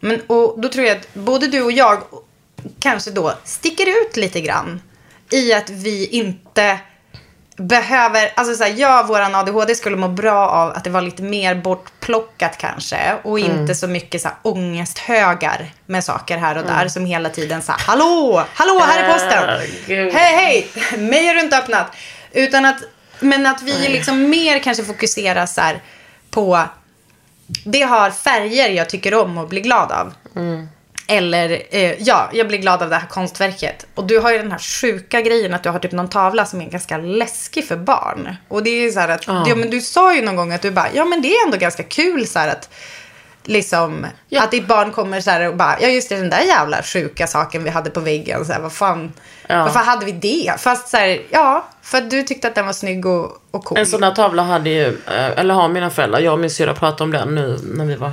Men, 0.00 0.20
och 0.26 0.60
då 0.60 0.68
tror 0.68 0.86
jag 0.86 0.96
att 0.96 1.14
både 1.14 1.46
du 1.46 1.62
och 1.62 1.72
jag 1.72 2.02
kanske 2.80 3.10
då 3.10 3.32
sticker 3.44 3.86
ut 3.86 4.16
lite 4.16 4.40
grann. 4.40 4.82
I 5.30 5.52
att 5.52 5.70
vi 5.70 6.06
inte 6.06 6.78
behöver, 7.56 8.32
alltså 8.36 8.54
så 8.54 8.64
här, 8.64 8.74
jag, 8.76 9.06
våran 9.08 9.34
ADHD 9.34 9.74
skulle 9.74 9.96
må 9.96 10.08
bra 10.08 10.48
av 10.48 10.70
att 10.70 10.84
det 10.84 10.90
var 10.90 11.00
lite 11.00 11.22
mer 11.22 11.54
bortplockat 11.54 12.58
kanske. 12.58 13.14
Och 13.22 13.38
Mm. 13.40 13.60
inte 13.60 13.74
så 13.74 13.86
mycket 13.88 14.22
så 14.22 14.28
här 14.28 14.36
ångesthögar 14.42 15.70
med 15.86 16.04
saker 16.04 16.38
här 16.38 16.58
och 16.58 16.64
där 16.64 16.74
Mm. 16.76 16.90
som 16.90 17.06
hela 17.06 17.28
tiden 17.30 17.62
så 17.62 17.72
här, 17.72 17.80
hallå, 17.86 18.44
hallå, 18.54 18.78
här 18.80 19.02
är 19.04 19.12
posten. 19.12 19.48
Äh, 19.48 19.60
gud. 19.86 20.12
hej, 20.14 20.36
hej, 20.36 20.68
mig 20.98 21.26
har 21.26 21.34
du 21.34 21.40
inte 21.40 21.58
öppnat. 21.58 21.86
Utan 22.32 22.64
att, 22.64 22.78
men 23.20 23.46
att 23.46 23.62
vi 23.62 23.88
liksom 23.88 24.28
mer 24.30 24.58
kanske 24.58 24.84
fokuserar 24.84 25.46
så 25.46 25.60
här 25.60 25.82
på, 26.30 26.62
det 27.64 27.82
har 27.82 28.10
färger 28.10 28.68
jag 28.70 28.88
tycker 28.90 29.14
om 29.14 29.38
och 29.38 29.48
blir 29.48 29.60
glad 29.62 29.92
av. 29.92 30.14
Eller, 31.08 31.62
eh, 31.70 32.02
ja, 32.02 32.30
jag 32.32 32.48
blir 32.48 32.58
glad 32.58 32.82
av 32.82 32.90
det 32.90 32.96
här 32.96 33.06
konstverket. 33.08 33.86
Och 33.94 34.04
du 34.06 34.18
har 34.20 34.32
ju 34.32 34.38
den 34.38 34.52
här 34.52 34.58
sjuka 34.58 35.20
grejen 35.20 35.54
att 35.54 35.62
du 35.62 35.70
har 35.70 35.78
typ 35.78 35.92
någon 35.92 36.08
tavla 36.08 36.46
som 36.46 36.60
är 36.60 36.64
ganska 36.70 36.98
läskig 36.98 37.68
för 37.68 37.76
barn. 37.76 38.36
Och 38.48 38.62
det 38.62 38.70
är 38.70 38.80
ju 38.82 38.92
så 38.92 39.00
här 39.00 39.08
att, 39.08 39.26
ja. 39.26 39.54
men 39.56 39.70
du 39.70 39.80
sa 39.80 40.14
ju 40.14 40.22
någon 40.22 40.36
gång 40.36 40.52
att 40.52 40.62
du 40.62 40.70
bara, 40.70 40.88
ja 40.94 41.04
men 41.04 41.22
det 41.22 41.28
är 41.28 41.44
ändå 41.44 41.56
ganska 41.58 41.82
kul 41.82 42.26
så 42.26 42.38
här 42.38 42.48
att, 42.48 42.68
liksom, 43.44 44.06
Ja. 44.28 44.42
att 44.42 44.50
ditt 44.50 44.66
barn 44.66 44.92
kommer 44.92 45.20
så 45.20 45.30
här 45.30 45.48
och 45.48 45.56
bara, 45.56 45.76
ja 45.80 45.88
just 45.88 46.08
det, 46.08 46.16
den 46.16 46.30
där 46.30 46.40
jävla 46.40 46.82
sjuka 46.82 47.26
saken 47.26 47.64
vi 47.64 47.70
hade 47.70 47.90
på 47.90 48.00
väggen, 48.00 48.44
så 48.44 48.52
här, 48.52 48.60
vad 48.60 48.72
fan, 48.72 49.12
Ja. 49.48 49.62
varför 49.64 49.80
hade 49.80 50.04
vi 50.06 50.12
det? 50.12 50.52
Fast 50.58 50.88
så 50.88 50.96
här, 50.96 51.22
ja, 51.30 51.66
för 51.82 51.98
att 51.98 52.10
du 52.10 52.22
tyckte 52.22 52.48
att 52.48 52.54
den 52.54 52.66
var 52.66 52.72
snygg 52.72 53.06
och, 53.06 53.42
och 53.50 53.64
cool. 53.64 53.78
En 53.78 53.86
sån 53.86 54.00
där 54.00 54.10
tavla 54.10 54.42
hade 54.42 54.70
ju, 54.70 54.86
eh, 54.88 55.38
eller 55.38 55.54
har 55.54 55.68
mina 55.68 55.90
föräldrar, 55.90 56.20
jag 56.20 56.32
och 56.32 56.38
min 56.40 56.50
syrra 56.50 56.74
pratade 56.74 57.04
om 57.04 57.10
den 57.10 57.34
nu 57.34 57.58
när 57.74 57.84
vi 57.84 57.96
var 57.96 58.12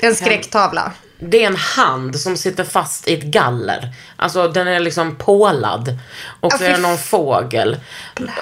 en 0.00 0.14
skräcktavla. 0.14 0.92
Det 1.22 1.42
är 1.42 1.46
en 1.46 1.56
hand 1.56 2.20
som 2.20 2.36
sitter 2.36 2.64
fast 2.64 3.08
i 3.08 3.14
ett 3.14 3.22
galler. 3.24 3.88
Alltså 4.16 4.48
den 4.48 4.68
är 4.68 4.80
liksom 4.80 5.16
pålad. 5.16 5.98
Och 6.40 6.52
så 6.52 6.64
Ja, 6.64 6.68
är 6.68 6.72
det 6.72 6.78
någon 6.80 6.98
fågel. 6.98 7.76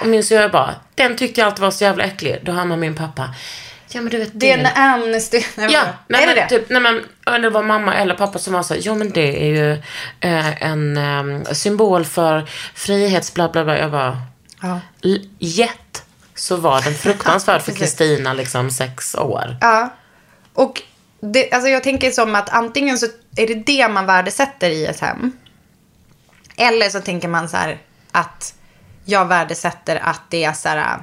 Och 0.01 0.07
min 0.07 0.25
syrra 0.25 0.49
bara, 0.49 0.75
den 0.95 1.17
tyckte 1.17 1.41
jag 1.41 1.47
alltid 1.47 1.61
var 1.63 1.71
så 1.71 1.85
jävla 1.85 2.05
äcklig. 2.05 2.39
Då 2.43 2.53
hamnar 2.53 2.77
min 2.77 2.95
pappa, 2.95 3.35
ja 3.91 4.01
men 4.01 4.11
du 4.11 4.19
vet 4.19 4.31
Det 4.33 4.53
är 4.53 4.59
en 4.59 4.67
Amnesty. 4.93 5.45
Nej, 5.57 5.73
Ja, 5.73 5.83
nej, 6.09 6.23
är 6.23 6.27
det 6.27 6.35
men, 6.35 6.49
det? 6.49 6.59
Typ, 6.59 6.69
nej, 6.71 6.81
men 7.27 7.43
det 7.43 7.51
var 7.51 7.63
mamma 7.63 7.95
eller 7.95 8.15
pappa 8.15 8.39
som 8.39 8.53
var 8.55 8.63
så 8.63 8.75
ja 8.81 8.95
men 8.95 9.11
det 9.13 9.43
är 9.47 9.49
ju 9.49 9.73
eh, 10.21 10.63
en 10.63 10.97
eh, 10.97 11.53
symbol 11.53 12.05
för 12.05 12.47
frihets 12.75 13.35
bla 13.35 13.49
bla 13.49 13.65
bla. 13.65 13.79
Jag 13.79 13.91
bara, 13.91 14.19
Ja. 14.63 14.81
"L- 15.05 15.29
jätt 15.39 16.05
så 16.35 16.57
var 16.57 16.83
den 16.83 16.95
fruktansvärd 17.05 17.63
för. 17.63 17.73
Kristina, 17.73 18.33
liksom 18.33 18.71
sex 18.71 19.15
år. 19.15 19.57
Ja. 19.61 19.95
Och 20.55 20.83
det, 21.21 21.53
alltså 21.53 21.69
jag 21.69 21.83
tänker 21.83 22.11
som 22.11 22.35
att 22.35 22.49
antingen 22.49 22.99
så 22.99 23.07
är 23.37 23.47
det 23.47 23.55
det 23.55 23.89
man 23.89 24.07
värdesätter 24.07 24.71
i 24.71 24.87
ett 24.87 25.01
hem. 25.01 25.33
Eller 26.57 26.89
så 26.89 27.01
tänker 27.01 27.29
man 27.29 27.49
så 27.49 27.57
här 27.57 27.79
att 28.13 28.55
jag 29.05 29.25
värdesätter 29.25 29.97
att 29.97 30.21
det 30.29 30.45
är 30.45 30.53
så 30.53 30.69
här 30.69 30.99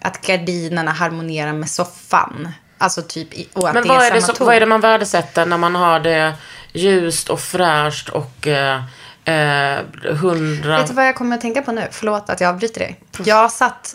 att 0.00 0.26
gardinerna 0.26 0.92
harmonierar 0.92 1.52
med 1.52 1.70
soffan. 1.70 2.48
Alltså 2.78 3.02
typ, 3.02 3.28
och 3.52 3.68
att 3.68 3.74
Men 3.74 3.82
det 3.82 3.88
vad 3.88 4.02
är 4.02 4.10
är, 4.10 4.14
det 4.14 4.22
samma 4.22 4.46
vad 4.46 4.54
är 4.54 4.60
det 4.60 4.66
man 4.66 4.80
värdesätter 4.80 5.46
när 5.46 5.58
man 5.58 5.74
har 5.74 6.00
det 6.00 6.34
ljust 6.72 7.30
och 7.30 7.40
fräscht 7.40 8.08
och 8.08 8.46
eh, 8.46 8.82
eh, 9.24 9.78
hundra... 10.20 10.76
Vet 10.76 10.88
du 10.88 10.94
vad 10.94 11.06
jag 11.06 11.16
kommer 11.16 11.36
att 11.36 11.40
tänka 11.40 11.62
på 11.62 11.72
nu? 11.72 11.88
Förlåt 11.90 12.30
att 12.30 12.40
jag 12.40 12.48
avbryter 12.48 12.80
dig. 12.80 13.00
Jag 13.24 13.52
satt, 13.52 13.94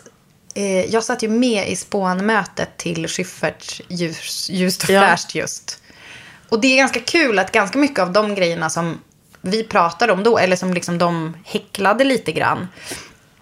eh, 0.54 0.84
jag 0.84 1.04
satt 1.04 1.22
ju 1.22 1.28
med 1.28 1.68
i 1.68 1.76
spånmötet 1.76 2.76
till 2.76 3.08
Schyffert 3.08 3.80
ljus, 3.88 4.50
Ljust 4.50 4.82
och 4.84 4.90
Ja. 4.90 5.00
fräscht 5.00 5.34
just. 5.34 5.78
Och 6.48 6.60
det 6.60 6.68
är 6.68 6.76
ganska 6.76 7.00
kul 7.00 7.38
att 7.38 7.52
ganska 7.52 7.78
mycket 7.78 7.98
av 7.98 8.12
de 8.12 8.34
grejerna 8.34 8.70
som 8.70 9.00
vi 9.40 9.64
pratade 9.64 10.12
om 10.12 10.22
då, 10.22 10.38
eller 10.38 10.56
som 10.56 10.74
liksom 10.74 10.98
de 10.98 11.36
häcklade 11.44 12.04
lite 12.04 12.32
grann. 12.32 12.68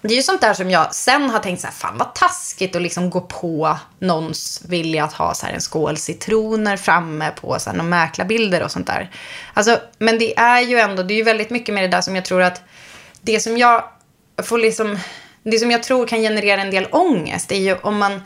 Det 0.02 0.14
är 0.14 0.16
ju 0.16 0.22
sånt 0.22 0.40
där 0.40 0.54
som 0.54 0.70
jag 0.70 0.94
sen 0.94 1.30
har 1.30 1.38
tänkt 1.38 1.60
så 1.60 1.66
här, 1.66 1.74
fan 1.74 1.98
vad 1.98 2.14
taskigt 2.14 2.76
att 2.76 2.82
liksom 2.82 3.10
gå 3.10 3.20
på 3.20 3.78
någons 3.98 4.62
vilja 4.68 5.04
att 5.04 5.12
ha 5.12 5.34
så 5.34 5.46
här 5.46 5.52
en 5.52 5.60
skål 5.60 5.96
citroner 5.96 6.76
framme 6.76 7.30
på 7.40 7.58
så 7.58 7.70
här 7.70 7.76
några 7.76 7.90
mäklarbilder 7.90 8.62
och 8.62 8.70
sånt 8.70 8.86
där. 8.86 9.10
Alltså, 9.54 9.80
men 9.98 10.18
det 10.18 10.38
är 10.38 10.60
ju 10.60 10.78
ändå, 10.78 11.02
det 11.02 11.14
är 11.14 11.16
ju 11.16 11.22
väldigt 11.22 11.50
mycket 11.50 11.74
med 11.74 11.84
det 11.84 11.88
där 11.96 12.00
som 12.00 12.16
jag 12.16 12.24
tror 12.24 12.42
att 12.42 12.62
det 13.20 13.40
som 13.40 13.58
jag 13.58 13.84
får 14.42 14.58
liksom, 14.58 14.98
det 15.42 15.58
som 15.58 15.70
jag 15.70 15.82
tror 15.82 16.06
kan 16.06 16.20
generera 16.20 16.60
en 16.60 16.70
del 16.70 16.86
ångest 16.90 17.52
är 17.52 17.58
ju 17.58 17.76
om 17.82 17.98
man 17.98 18.20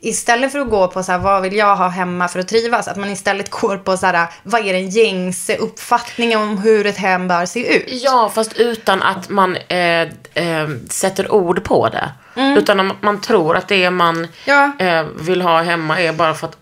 istället 0.00 0.52
för 0.52 0.58
att 0.58 0.70
gå 0.70 0.88
på 0.88 1.02
så 1.02 1.12
här, 1.12 1.18
vad 1.18 1.42
vill 1.42 1.56
jag 1.56 1.76
ha 1.76 1.88
hemma 1.88 2.28
för 2.28 2.40
att 2.40 2.48
trivas, 2.48 2.88
att 2.88 2.96
man 2.96 3.10
istället 3.10 3.50
går 3.50 3.76
på 3.76 3.96
så 3.96 4.06
här, 4.06 4.26
vad 4.42 4.66
är 4.66 4.72
den 4.72 4.88
gängse 4.90 5.56
uppfattningen 5.56 6.40
om 6.40 6.58
hur 6.58 6.86
ett 6.86 6.96
hem 6.96 7.28
bör 7.28 7.46
se 7.46 7.76
ut? 7.76 7.84
Ja, 7.88 8.30
fast 8.34 8.52
utan 8.56 9.02
att 9.02 9.28
man 9.28 9.56
eh, 9.56 10.00
eh, 10.34 10.68
sätter 10.90 11.32
ord 11.32 11.64
på 11.64 11.88
det. 11.88 12.12
Utan 12.58 12.80
att 12.90 13.02
man 13.02 13.20
tror 13.20 13.56
att 13.56 13.68
det 13.68 13.90
man 13.90 14.28
Ja. 14.44 14.70
eh, 14.78 15.02
vill 15.20 15.42
ha 15.42 15.62
hemma 15.62 16.00
är 16.00 16.12
bara 16.12 16.34
för 16.34 16.46
att... 16.46 16.56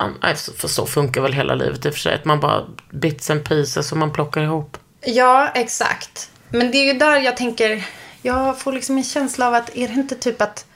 eh, 0.00 0.06
nej, 0.22 0.34
för 0.58 0.68
så 0.68 0.86
funkar 0.86 1.20
väl 1.20 1.32
hela 1.32 1.54
livet 1.54 1.86
i 1.86 1.88
och 1.88 1.92
för 1.92 2.00
sig. 2.00 2.14
Att 2.14 2.24
man 2.24 2.40
bara 2.40 2.64
bits 2.90 3.30
and 3.30 3.44
pieces 3.44 3.88
som 3.88 3.98
man 3.98 4.10
plockar 4.12 4.42
ihop. 4.42 4.76
Ja, 5.04 5.48
exakt. 5.54 6.30
Men 6.48 6.70
det 6.70 6.78
är 6.78 6.92
ju 6.92 6.98
där 6.98 7.20
jag 7.20 7.36
tänker, 7.36 7.84
jag 8.24 8.58
får 8.58 8.72
liksom 8.72 8.96
en 8.96 9.04
känsla 9.04 9.46
av 9.48 9.54
att 9.54 9.76
är 9.76 9.88
det 9.88 9.94
inte 9.94 10.14
typ 10.14 10.42
att, 10.42 10.66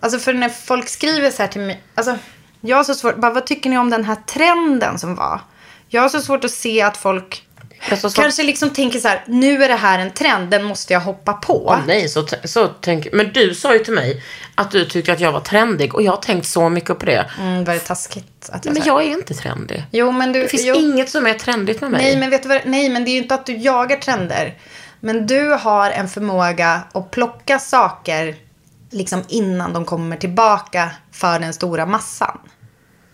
alltså 0.00 0.18
för 0.18 0.32
när 0.34 0.48
folk 0.48 0.88
skriver 0.88 1.30
så 1.30 1.42
här 1.42 1.48
till 1.48 1.60
mig, 1.60 1.82
alltså 1.94 2.18
jag 2.60 2.76
har 2.76 2.84
så 2.84 2.94
svårt, 2.94 3.16
bara 3.16 3.32
vad 3.32 3.46
tycker 3.46 3.70
ni 3.70 3.78
om 3.78 3.90
den 3.90 4.04
här 4.04 4.16
trenden 4.26 4.98
som 4.98 5.14
var? 5.14 5.40
Jag 5.88 6.02
har 6.02 6.08
så 6.08 6.20
svårt 6.20 6.44
att 6.44 6.50
se 6.50 6.82
att 6.82 6.96
folk 6.96 7.46
kanske 8.14 8.42
liksom 8.42 8.70
tänker 8.70 8.98
så 8.98 9.08
här, 9.08 9.24
nu 9.26 9.64
är 9.64 9.68
det 9.68 9.74
här 9.74 9.98
en 9.98 10.10
trend, 10.10 10.50
den 10.50 10.64
måste 10.64 10.92
jag 10.92 11.00
hoppa 11.00 11.32
på. 11.32 11.64
Åh, 11.66 11.78
nej, 11.86 12.08
så, 12.08 12.26
så 12.44 12.68
tänk, 12.80 13.08
Men 13.12 13.32
du 13.32 13.54
sa 13.54 13.72
ju 13.72 13.84
till 13.84 13.94
mig 13.94 14.22
att 14.54 14.70
du 14.70 14.84
tyckte 14.84 15.12
att 15.12 15.20
jag 15.20 15.32
var 15.32 15.40
trendig 15.40 15.94
och 15.94 16.02
jag 16.02 16.12
har 16.12 16.20
tänkt 16.20 16.46
så 16.46 16.68
mycket 16.68 16.98
på 16.98 17.06
det. 17.06 17.30
Mm, 17.40 17.64
var 17.64 17.74
det 17.74 17.80
taskigt 17.80 18.50
att 18.52 18.64
jag 18.64 18.74
Men 18.74 18.82
jag 18.86 19.02
är 19.02 19.10
inte 19.10 19.34
trendig. 19.34 19.84
Jo, 19.90 20.12
men 20.12 20.32
du, 20.32 20.42
Det 20.42 20.48
finns 20.48 20.64
jo. 20.64 20.74
inget 20.74 21.10
som 21.10 21.26
är 21.26 21.34
trendigt 21.34 21.80
med 21.80 21.90
mig. 21.90 22.02
Nej 22.02 22.16
men, 22.16 22.30
vet 22.30 22.42
du 22.42 22.48
vad, 22.48 22.60
nej, 22.64 22.88
men 22.88 23.04
det 23.04 23.10
är 23.10 23.12
ju 23.12 23.22
inte 23.22 23.34
att 23.34 23.46
du 23.46 23.56
jagar 23.56 23.96
trender. 23.96 24.54
Men 25.04 25.26
du 25.26 25.48
har 25.50 25.90
en 25.90 26.08
förmåga 26.08 26.82
att 26.94 27.10
plocka 27.10 27.58
saker 27.58 28.36
liksom 28.90 29.24
innan 29.28 29.72
de 29.72 29.84
kommer 29.84 30.16
tillbaka 30.16 30.90
för 31.12 31.38
den 31.38 31.52
stora 31.54 31.86
massan. 31.86 32.38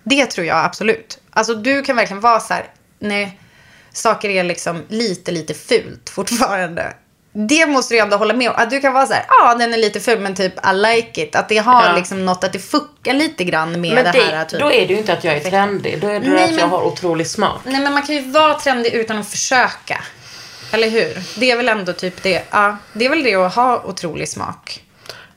Det 0.05 0.27
tror 0.27 0.47
jag 0.47 0.65
absolut. 0.65 1.19
Alltså 1.31 1.55
du 1.55 1.83
kan 1.83 1.97
verkligen 1.97 2.21
vara 2.21 2.41
så 2.41 2.55
här, 2.55 2.65
nej, 2.99 3.39
saker 3.93 4.29
är 4.31 4.45
liksom 4.45 4.85
lite, 4.89 5.31
lite 5.33 5.55
fult 5.55 6.11
fortfarande. 6.15 6.95
Det 7.33 7.67
måste 7.67 7.95
du 7.95 7.99
ändå 7.99 8.17
hålla 8.17 8.35
med 8.35 8.51
om. 8.51 8.55
Att 8.59 8.71
du 8.71 8.81
kan 8.81 8.93
vara 8.93 9.07
så 9.07 9.13
här, 9.13 9.25
ja 9.29 9.55
den 9.55 9.75
är 9.75 9.79
lite 9.79 10.01
ful 10.01 10.21
men 10.21 10.35
typ 10.35 10.53
I 10.67 10.75
like 10.77 11.23
it. 11.23 11.37
Att 11.37 11.49
det 11.49 11.59
har 11.59 11.85
Ja. 11.87 11.93
liksom 11.97 12.25
något, 12.25 12.45
att 12.45 12.53
det 12.53 12.59
fuckar 12.59 13.15
lite 13.15 13.45
grann 13.45 13.81
med 13.81 13.95
men 13.95 14.05
det, 14.05 14.13
det, 14.13 14.23
här. 14.37 14.45
Typ. 14.45 14.61
då 14.61 14.67
är 14.73 14.87
det 14.87 14.93
ju 14.93 14.99
inte 14.99 15.13
att 15.13 15.25
jag 15.25 15.37
är 15.37 15.41
trendig. 15.51 16.01
Då 16.01 16.07
är 16.09 16.21
det 16.21 16.29
Nej, 16.31 16.45
att 16.45 16.51
jag 16.51 16.57
men- 16.61 16.71
har 16.71 16.83
otrolig 16.83 17.27
smak. 17.27 17.61
Nej, 17.65 17.81
men 17.81 17.93
man 17.93 18.03
kan 18.03 18.15
ju 18.15 18.31
vara 18.31 18.55
trendig 18.55 18.93
utan 18.95 19.19
att 19.19 19.29
försöka. 19.29 20.01
Eller 20.71 20.91
hur? 20.91 21.41
Det 21.41 21.51
är 21.51 21.57
väl 21.57 21.69
ändå 21.69 21.93
typ 21.93 22.23
det. 22.23 22.43
Ja, 22.51 22.77
det 22.93 23.05
är 23.05 23.11
väl 23.11 23.23
det 23.23 23.35
att 23.35 23.55
ha 23.55 23.83
otrolig 23.85 24.29
smak. 24.29 24.85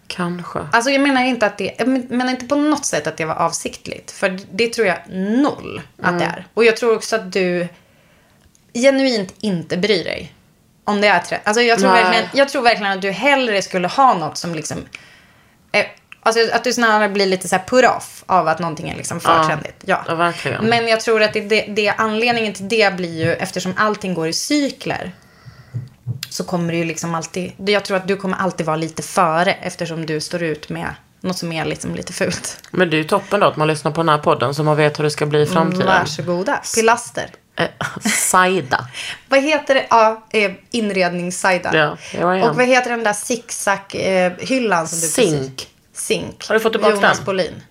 Kanske. 0.07 0.59
Alltså 0.71 0.91
jag 0.91 1.01
menar 1.01 1.23
inte 1.25 1.45
att 1.45 1.57
det, 1.57 1.75
jag 1.77 1.87
menar 1.87 2.31
inte 2.31 2.45
på 2.45 2.55
något 2.55 2.85
sätt 2.85 3.07
att 3.07 3.17
det 3.17 3.25
var 3.25 3.35
avsiktligt. 3.35 4.11
För 4.11 4.39
det 4.51 4.67
tror 4.67 4.87
jag 4.87 4.97
noll 5.09 5.81
att 6.01 6.19
det 6.19 6.25
är. 6.25 6.47
Och 6.53 6.65
jag 6.65 6.77
tror 6.77 6.95
också 6.95 7.15
att 7.15 7.31
du 7.33 7.67
genuint 8.73 9.33
inte 9.39 9.77
bryr 9.77 10.03
dig. 10.03 10.33
Om 10.83 11.01
det 11.01 11.07
är 11.07 11.19
trend. 11.19 11.41
Alltså 11.45 11.61
jag 11.61 11.79
tror, 11.79 11.91
Nej. 11.91 12.03
verkligen, 12.03 12.29
jag 12.33 12.49
tror 12.49 12.61
verkligen 12.61 12.91
att 12.91 13.01
du 13.01 13.11
hellre 13.11 13.61
skulle 13.61 13.87
ha 13.87 14.13
något 14.13 14.37
som 14.37 14.55
liksom... 14.55 14.77
Eh, 15.71 15.85
alltså 16.21 16.55
att 16.55 16.63
du 16.63 16.73
snarare 16.73 17.09
blir 17.09 17.25
lite 17.25 17.47
så 17.47 17.55
här 17.55 17.63
put 17.67 17.85
off 17.85 18.23
av 18.25 18.47
att 18.47 18.59
någonting 18.59 18.89
är 18.89 18.95
liksom 18.95 19.19
för 19.19 19.37
Ja. 19.37 19.47
trendigt. 19.47 19.83
Ja. 19.85 20.03
Ja, 20.07 20.15
verkligen. 20.15 20.65
Men 20.65 20.87
jag 20.87 20.99
tror 20.99 21.23
att 21.23 21.33
det, 21.33 21.41
det, 21.41 21.61
det, 21.61 21.89
anledningen 21.89 22.53
till 22.53 22.67
det 22.69 22.93
blir 22.93 23.25
ju, 23.25 23.33
eftersom 23.33 23.73
allting 23.77 24.13
går 24.13 24.27
i 24.27 24.33
cykler, 24.33 25.11
så 26.31 26.43
kommer 26.43 26.73
det 26.73 26.77
ju 26.77 26.85
liksom 26.85 27.15
alltid, 27.15 27.51
jag 27.57 27.85
tror 27.85 27.97
att 27.97 28.07
du 28.07 28.17
kommer 28.17 28.37
alltid 28.37 28.65
vara 28.65 28.77
lite 28.77 29.01
före 29.01 29.53
eftersom 29.53 30.05
du 30.05 30.21
står 30.21 30.43
ut 30.43 30.69
med 30.69 30.95
något 31.21 31.37
som 31.37 31.51
är 31.51 31.65
liksom 31.65 31.95
lite 31.95 32.13
fult. 32.13 32.63
Men 32.71 32.89
det 32.89 32.95
är 32.95 32.97
ju 32.97 33.03
toppen 33.03 33.39
då 33.39 33.45
att 33.45 33.57
man 33.57 33.67
lyssnar 33.67 33.91
på 33.91 34.01
den 34.01 34.09
här 34.09 34.17
podden 34.17 34.55
så 34.55 34.63
man 34.63 34.77
vet 34.77 34.99
hur 34.99 35.03
det 35.03 35.11
ska 35.11 35.25
bli 35.25 35.41
i 35.41 35.45
framtiden. 35.45 35.87
Varsågoda. 35.87 36.61
Pilaster. 36.75 37.29
Eh, 37.55 37.67
Saida. 38.09 38.87
Vad 39.29 39.43
heter 39.43 39.75
det? 39.75 39.87
Ja, 39.89 40.27
eh, 40.29 40.51
inredningssajda. 40.71 41.97
Ja. 42.13 42.49
Och 42.49 42.55
vad 42.55 42.65
heter 42.65 42.89
den 42.89 43.03
där 43.03 43.13
zigzag-hyllan 43.13 44.87
som 44.87 44.99
du 44.99 45.07
Zink. 45.07 45.55
precis... 45.55 45.67
Zink. 45.93 46.47
Har 46.47 46.53
du 46.53 46.59
fått 46.59 46.73
tillbaka 46.73 46.95
Jonas 46.95 47.17
den? 47.17 47.25
Bolin. 47.25 47.63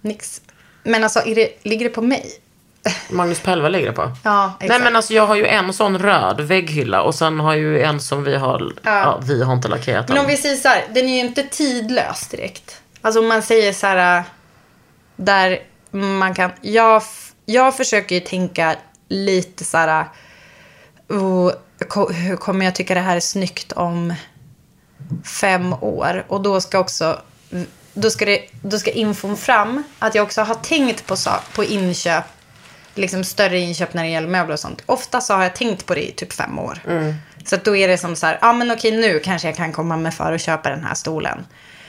Nix. 0.00 0.40
Men 0.82 1.04
alltså, 1.04 1.20
är 1.26 1.34
det, 1.34 1.48
ligger 1.62 1.88
det 1.88 1.94
på 1.94 2.02
mig? 2.02 2.41
Magnus 3.10 3.40
Pelva 3.40 3.68
ligger 3.68 3.86
det 3.86 3.92
på. 3.92 4.12
Ja, 4.24 4.46
Nej 4.60 4.66
exakt. 4.66 4.84
men 4.84 4.96
alltså 4.96 5.14
jag 5.14 5.26
har 5.26 5.36
ju 5.36 5.46
en 5.46 5.72
sån 5.72 5.98
röd 5.98 6.40
vägghylla 6.40 7.02
och 7.02 7.14
sen 7.14 7.40
har 7.40 7.54
ju 7.54 7.82
en 7.82 8.00
som 8.00 8.24
vi 8.24 8.36
har, 8.36 8.72
ja, 8.82 9.20
vi 9.22 9.42
har 9.42 9.52
inte 9.52 9.68
lackerat 9.68 10.08
Men 10.08 10.18
om 10.18 10.26
vi 10.26 10.36
säger 10.36 10.56
så 10.56 10.68
här, 10.68 10.84
den 10.94 11.08
är 11.08 11.14
ju 11.14 11.20
inte 11.20 11.42
tidlös 11.42 12.28
direkt. 12.28 12.80
Alltså 13.00 13.20
om 13.20 13.28
man 13.28 13.42
säger 13.42 13.72
så 13.72 13.86
här, 13.86 14.18
äh, 14.18 14.24
där 15.16 15.58
man 15.90 16.34
kan, 16.34 16.50
jag, 16.60 17.02
jag 17.46 17.76
försöker 17.76 18.14
ju 18.14 18.20
tänka 18.20 18.76
lite 19.08 19.64
så 19.64 19.76
här, 19.76 20.04
oh, 21.08 21.52
ko- 21.88 22.12
hur 22.12 22.36
kommer 22.36 22.64
jag 22.64 22.74
tycka 22.74 22.94
det 22.94 23.00
här 23.00 23.16
är 23.16 23.20
snyggt 23.20 23.72
om 23.72 24.14
fem 25.40 25.72
år. 25.80 26.24
Och 26.28 26.40
då 26.40 26.60
ska 26.60 26.78
också 26.78 27.18
då 27.94 28.10
ska, 28.10 28.24
det, 28.24 28.40
då 28.62 28.78
ska 28.78 28.90
infon 28.90 29.36
fram 29.36 29.82
att 29.98 30.14
jag 30.14 30.22
också 30.22 30.42
har 30.42 30.54
tänkt 30.54 31.06
på, 31.06 31.16
på 31.54 31.64
inköp, 31.64 32.24
liksom 32.94 33.24
större 33.24 33.58
inköp 33.58 33.94
när 33.94 34.02
det 34.02 34.08
gäller 34.08 34.28
möbler 34.28 34.52
och 34.52 34.60
sånt. 34.60 34.82
Ofta 34.86 35.20
så 35.20 35.34
har 35.34 35.42
jag 35.42 35.54
tänkt 35.54 35.86
på 35.86 35.94
det 35.94 36.08
i 36.08 36.12
typ 36.12 36.32
fem 36.32 36.58
år. 36.58 36.78
Så 37.44 37.54
att 37.54 37.64
då 37.64 37.76
är 37.76 37.88
det 37.88 37.98
som 37.98 38.16
så 38.16 38.26
här, 38.26 38.38
ja 38.40 38.48
ah, 38.48 38.52
men 38.52 38.70
okej 38.70 38.90
nu 38.90 39.18
kanske 39.18 39.48
jag 39.48 39.56
kan 39.56 39.72
komma 39.72 39.96
med 39.96 40.14
för 40.14 40.32
att 40.32 40.40
köpa 40.40 40.70
den 40.70 40.84
här 40.84 40.94
stolen. 40.94 41.46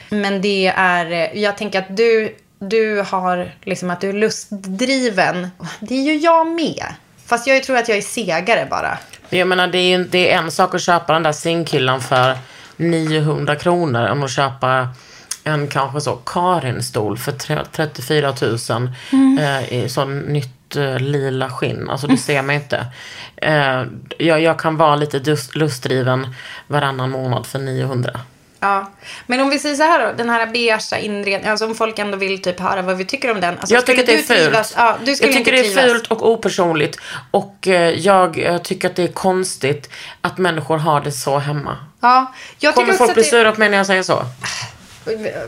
Men 0.10 0.42
det 0.42 0.74
är, 0.76 1.36
jag 1.38 1.58
tänker 1.58 1.80
att 1.80 1.98
du, 1.98 2.36
du 2.60 3.06
har, 3.08 3.52
liksom 3.64 3.90
att 3.90 4.02
du 4.02 4.10
är 4.10 4.14
lustdriven. 4.14 5.50
Det 5.80 5.96
är 5.96 6.04
ju 6.04 6.18
jag 6.18 6.48
med. 6.48 6.86
Fast 7.26 7.48
jag 7.48 7.64
tror 7.64 7.78
att 7.78 7.90
jag 7.90 7.98
är 7.98 8.02
segare 8.02 8.68
bara. 8.70 8.98
Jag 9.30 9.48
menar, 9.48 9.68
det 9.68 9.78
är 9.78 10.00
det 10.00 10.32
är 10.32 10.38
en 10.38 10.52
sak 10.52 10.76
att 10.76 10.82
köpa 10.82 11.14
den 11.14 11.24
där 11.24 11.32
sinkhyllan 11.32 12.02
för 12.02 12.38
900 12.78 13.56
kronor 13.56 14.02
än 14.02 14.24
att 14.24 14.32
köpa 14.32 14.90
en 15.44 15.68
kanske 15.68 16.02
så 16.02 16.16
Karin-stol 16.16 17.18
för 17.18 17.32
tre- 17.32 17.64
34 17.72 18.34
000 18.42 18.58
eh, 19.40 19.74
i 19.74 19.90
sån 19.90 20.20
nytt 20.20 20.76
eh, 20.76 21.00
lila 21.00 21.50
skinn. 21.50 21.90
Alltså 21.90 22.08
det 22.08 22.18
ser 22.18 22.42
man 22.42 22.56
inte. 22.56 22.86
Eh, 23.36 23.84
jag, 24.18 24.42
jag 24.42 24.60
kan 24.60 24.78
vara 24.78 24.96
lite 24.96 25.20
dust, 25.20 25.56
lustdriven 25.56 26.36
varannan 26.68 27.10
månad 27.10 27.46
för 27.46 27.60
900. 27.60 28.20
Ja, 28.60 28.92
men 29.28 29.40
om 29.42 29.50
vi 29.50 29.60
säger 29.60 29.76
så 29.76 29.84
här 29.84 30.08
då, 30.08 30.14
den 30.18 30.30
här 30.30 30.46
beigea 30.48 31.00
inredningen, 31.00 31.52
alltså 31.52 31.66
om 31.66 31.76
folk 31.76 32.00
ändå 32.00 32.18
vill 32.18 32.42
typ 32.42 32.60
höra 32.60 32.82
vad 32.82 32.98
vi 32.98 33.06
tycker 33.06 33.32
om 33.32 33.42
den. 33.42 33.58
Alltså, 33.60 33.76
jag 33.76 33.86
tycker 33.86 34.06
det 34.06 34.14
är 34.14 34.18
fult. 34.18 34.28
trivas- 34.40 34.74
Ja, 34.78 34.98
jag 35.06 35.18
tycker 35.18 35.52
det 35.52 35.60
är 35.60 35.88
fult 35.88 36.08
och 36.12 36.30
opersonligt. 36.32 37.00
Och 37.32 37.68
eh, 37.68 37.90
jag 37.90 38.60
tycker 38.64 38.90
att 38.90 38.96
det 38.96 39.04
är 39.04 39.08
konstigt 39.08 39.90
att 40.22 40.38
människor 40.38 40.78
har 40.78 41.02
det 41.02 41.12
så 41.12 41.38
hemma. 41.38 41.78
Ja, 42.02 42.34
jag 42.60 42.76
Kommer 42.76 42.94
folk 42.94 43.10
att 43.10 43.16
bli 43.16 43.24
det, 43.24 43.30
sura 43.30 43.52
på 43.52 43.60
mig 43.60 43.70
när 43.70 43.78
jag 43.78 43.86
säger 43.88 44.04
så? 44.04 44.24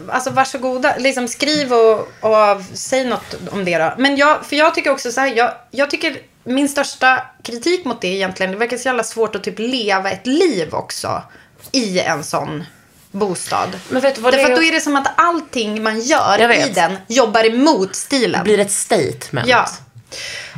Alltså 0.10 0.30
varsågoda, 0.30 0.96
liksom 0.98 1.28
skriv 1.28 1.74
och, 1.74 2.00
och 2.00 2.62
säg 2.74 3.06
något 3.06 3.36
om 3.52 3.66
det 3.66 3.78
då. 3.78 3.94
Men 3.98 4.16
jag, 4.16 4.46
för 4.46 4.56
jag 4.56 4.76
tycker 4.76 4.92
också 4.92 5.12
så 5.12 5.22
här, 5.22 5.34
jag, 5.36 5.52
jag 5.72 5.90
tycker 5.90 6.18
min 6.44 6.70
största 6.70 7.24
kritik 7.44 7.86
mot 7.86 8.02
det 8.02 8.08
egentligen, 8.08 8.52
det 8.52 8.58
verkar 8.58 8.78
så 8.78 8.88
jävla 8.88 9.04
svårt 9.04 9.36
att 9.36 9.44
typ 9.44 9.60
leva 9.60 10.12
ett 10.12 10.28
liv 10.28 10.74
också 10.74 11.22
i 11.72 12.00
en 12.00 12.24
sån 12.24 12.64
bostad. 13.12 13.70
Men 13.90 14.02
vet 14.02 14.16
du 14.16 14.22
vad 14.22 14.34
det 14.34 14.38
Därför 14.38 14.52
är? 14.52 14.56
då 14.56 14.64
är 14.64 14.72
det 14.72 14.82
som 14.82 14.96
att 14.96 15.08
allting 15.16 15.84
man 15.84 16.02
gör 16.02 16.52
i 16.68 16.70
den 16.70 16.98
jobbar 17.08 17.46
emot 17.46 17.96
stilen. 17.96 18.40
Det 18.40 18.44
blir 18.44 18.60
ett 18.60 18.72
statement. 18.72 19.48
Ja. 19.48 19.70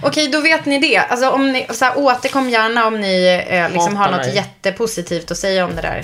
Okej, 0.04 0.27
då 0.27 0.42
vet 0.42 0.66
ni 0.66 0.80
det. 0.80 0.98
Alltså, 0.98 1.30
om 1.30 1.51
ni, 1.51 1.68
så 1.70 1.86
här, 1.86 1.98
återkom 1.98 2.50
gärna 2.50 2.88
om 2.88 3.01
ni 3.01 3.46
eh, 3.48 3.70
liksom 3.70 3.96
har 3.96 4.12
något 4.12 4.25
mig. 4.25 4.36
jättepositivt 4.36 5.32
att 5.32 5.38
säga 5.38 5.66
om 5.66 5.75
det 5.75 5.82
där. 5.82 6.04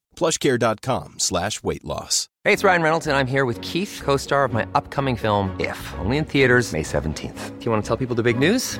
plushcare.com 0.15 1.19
slash 1.19 1.61
weight 1.61 1.83
loss. 1.85 2.27
Hey, 2.43 2.53
it's 2.53 2.63
Ryan 2.63 2.81
Reynolds, 2.81 3.05
and 3.05 3.15
I'm 3.15 3.27
here 3.27 3.45
with 3.45 3.61
Keith, 3.61 4.01
co 4.03 4.17
star 4.17 4.45
of 4.45 4.51
my 4.53 4.65
upcoming 4.73 5.15
film, 5.15 5.55
If, 5.59 5.93
only 5.99 6.17
in 6.17 6.25
theaters, 6.25 6.73
May 6.73 6.81
17th. 6.83 7.59
Do 7.59 7.65
you 7.65 7.71
want 7.71 7.83
to 7.83 7.87
tell 7.87 7.97
people 7.97 8.15
the 8.15 8.23
big 8.23 8.39
news? 8.39 8.79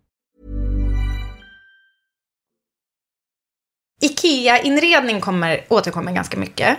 Ikea-inredning 4.01 5.21
kommer, 5.21 5.65
återkommer 5.69 6.11
ganska 6.11 6.37
mycket. 6.37 6.77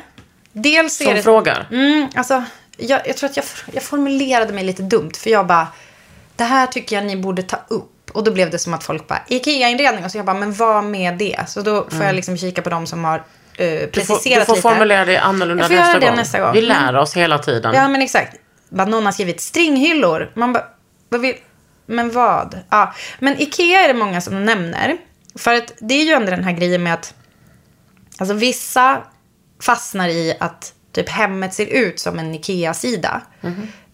Dels 0.52 1.00
är 1.00 1.04
Som 1.04 1.14
det... 1.14 1.22
frågar. 1.22 1.66
Mm, 1.70 2.08
alltså, 2.14 2.44
jag, 2.76 3.00
jag 3.08 3.16
tror 3.16 3.30
att 3.30 3.36
jag, 3.36 3.44
jag 3.72 3.82
formulerade 3.82 4.52
mig 4.52 4.64
lite 4.64 4.82
dumt. 4.82 5.10
För 5.18 5.30
jag 5.30 5.46
bara, 5.46 5.66
det 6.36 6.44
här 6.44 6.66
tycker 6.66 6.96
jag 6.96 7.04
ni 7.04 7.16
borde 7.16 7.42
ta 7.42 7.56
upp. 7.68 8.10
Och 8.12 8.24
då 8.24 8.30
blev 8.30 8.50
det 8.50 8.58
som 8.58 8.74
att 8.74 8.84
folk 8.84 9.08
bara, 9.08 9.22
Ikea-inredning. 9.28 10.04
Och 10.04 10.10
så 10.10 10.18
jag 10.18 10.26
bara, 10.26 10.36
men 10.36 10.52
vad 10.52 10.84
med 10.84 11.14
det? 11.18 11.40
Så 11.48 11.60
då 11.62 11.86
får 11.90 12.04
jag 12.04 12.14
liksom 12.14 12.36
kika 12.36 12.62
på 12.62 12.70
de 12.70 12.86
som 12.86 13.04
har 13.04 13.18
uh, 13.18 13.22
Mm. 13.58 13.88
Du 13.92 14.00
får, 14.00 14.14
preciserat 14.14 14.40
du 14.40 14.44
får 14.46 14.54
lite. 14.54 14.68
formulera 14.68 15.04
det 15.04 15.16
annorlunda 15.18 15.68
nästa, 15.68 15.98
det 15.98 16.06
gång. 16.06 16.16
nästa 16.16 16.40
gång. 16.40 16.52
Vi 16.52 16.60
lär 16.60 16.88
Mm. 16.88 17.00
oss 17.02 17.16
hela 17.16 17.38
tiden. 17.38 17.74
Ja, 17.74 17.88
men 17.88 18.02
exakt. 18.02 18.36
Bara 18.68 18.86
någon 18.86 19.04
har 19.04 19.12
skrivit 19.12 19.40
stringhyllor. 19.40 20.30
Man 20.34 20.52
bara, 20.52 20.64
vad 21.08 21.20
vill... 21.20 21.34
Men 21.86 22.10
vad? 22.10 22.58
Ja, 22.70 22.94
men 23.18 23.42
Ikea 23.42 23.80
är 23.80 23.88
det 23.88 23.94
många 23.94 24.20
som 24.20 24.44
nämner. 24.44 24.96
För 25.34 25.54
att 25.54 25.72
det 25.78 25.94
är 25.94 26.04
ju 26.04 26.12
ändå 26.12 26.30
den 26.30 26.44
här 26.44 26.52
grejen 26.52 26.82
med 26.82 26.94
att 26.94 27.14
alltså 28.18 28.34
vissa 28.34 29.02
fastnar 29.60 30.08
i 30.08 30.36
att 30.40 30.74
typ 30.92 31.08
hemmet 31.08 31.54
ser 31.54 31.66
ut 31.66 32.00
som 32.00 32.18
en 32.18 32.34
Ikea-sida 32.34 33.22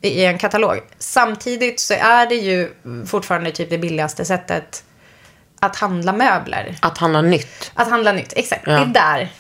i 0.01 0.25
en 0.25 0.39
katalog. 0.39 0.79
Samtidigt 0.99 1.81
så 1.81 1.95
är 1.95 2.27
det 2.27 2.35
ju 2.35 2.71
fortfarande 3.07 3.51
typ 3.51 3.71
det 3.71 3.79
billigaste 3.79 4.25
sättet 4.25 4.85
att 5.61 5.77
handla 5.77 6.13
möbler. 6.13 6.77
Att 6.81 6.99
handla 6.99 7.23
nytt. 7.23 7.73
Att 7.75 7.91
handla 7.91 8.13
nytt, 8.13 8.33
exakt. 8.37 8.63
Ja. 8.67 8.73
Det 8.73 8.79
är 8.79 8.87
där. 8.87 9.33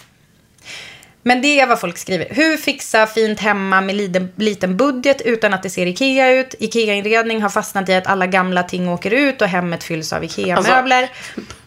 Men 1.22 1.42
det 1.42 1.60
är 1.60 1.66
vad 1.66 1.80
folk 1.80 1.98
skriver. 1.98 2.26
Hur 2.30 2.56
fixa 2.56 3.06
fint 3.06 3.40
hemma 3.40 3.80
med 3.80 3.94
liten, 3.96 4.32
liten 4.36 4.76
budget 4.76 5.20
utan 5.20 5.54
att 5.54 5.62
det 5.62 5.70
ser 5.70 5.86
Ikea 5.86 6.30
ut? 6.30 6.54
Ikea-inredning 6.58 7.42
har 7.42 7.48
fastnat 7.48 7.88
i 7.88 7.94
att 7.94 8.06
alla 8.06 8.26
gamla 8.26 8.62
ting 8.62 8.88
åker 8.88 9.10
ut 9.10 9.42
och 9.42 9.48
hemmet 9.48 9.84
fylls 9.84 10.12
av 10.12 10.24
Ikea-möbler. 10.24 11.10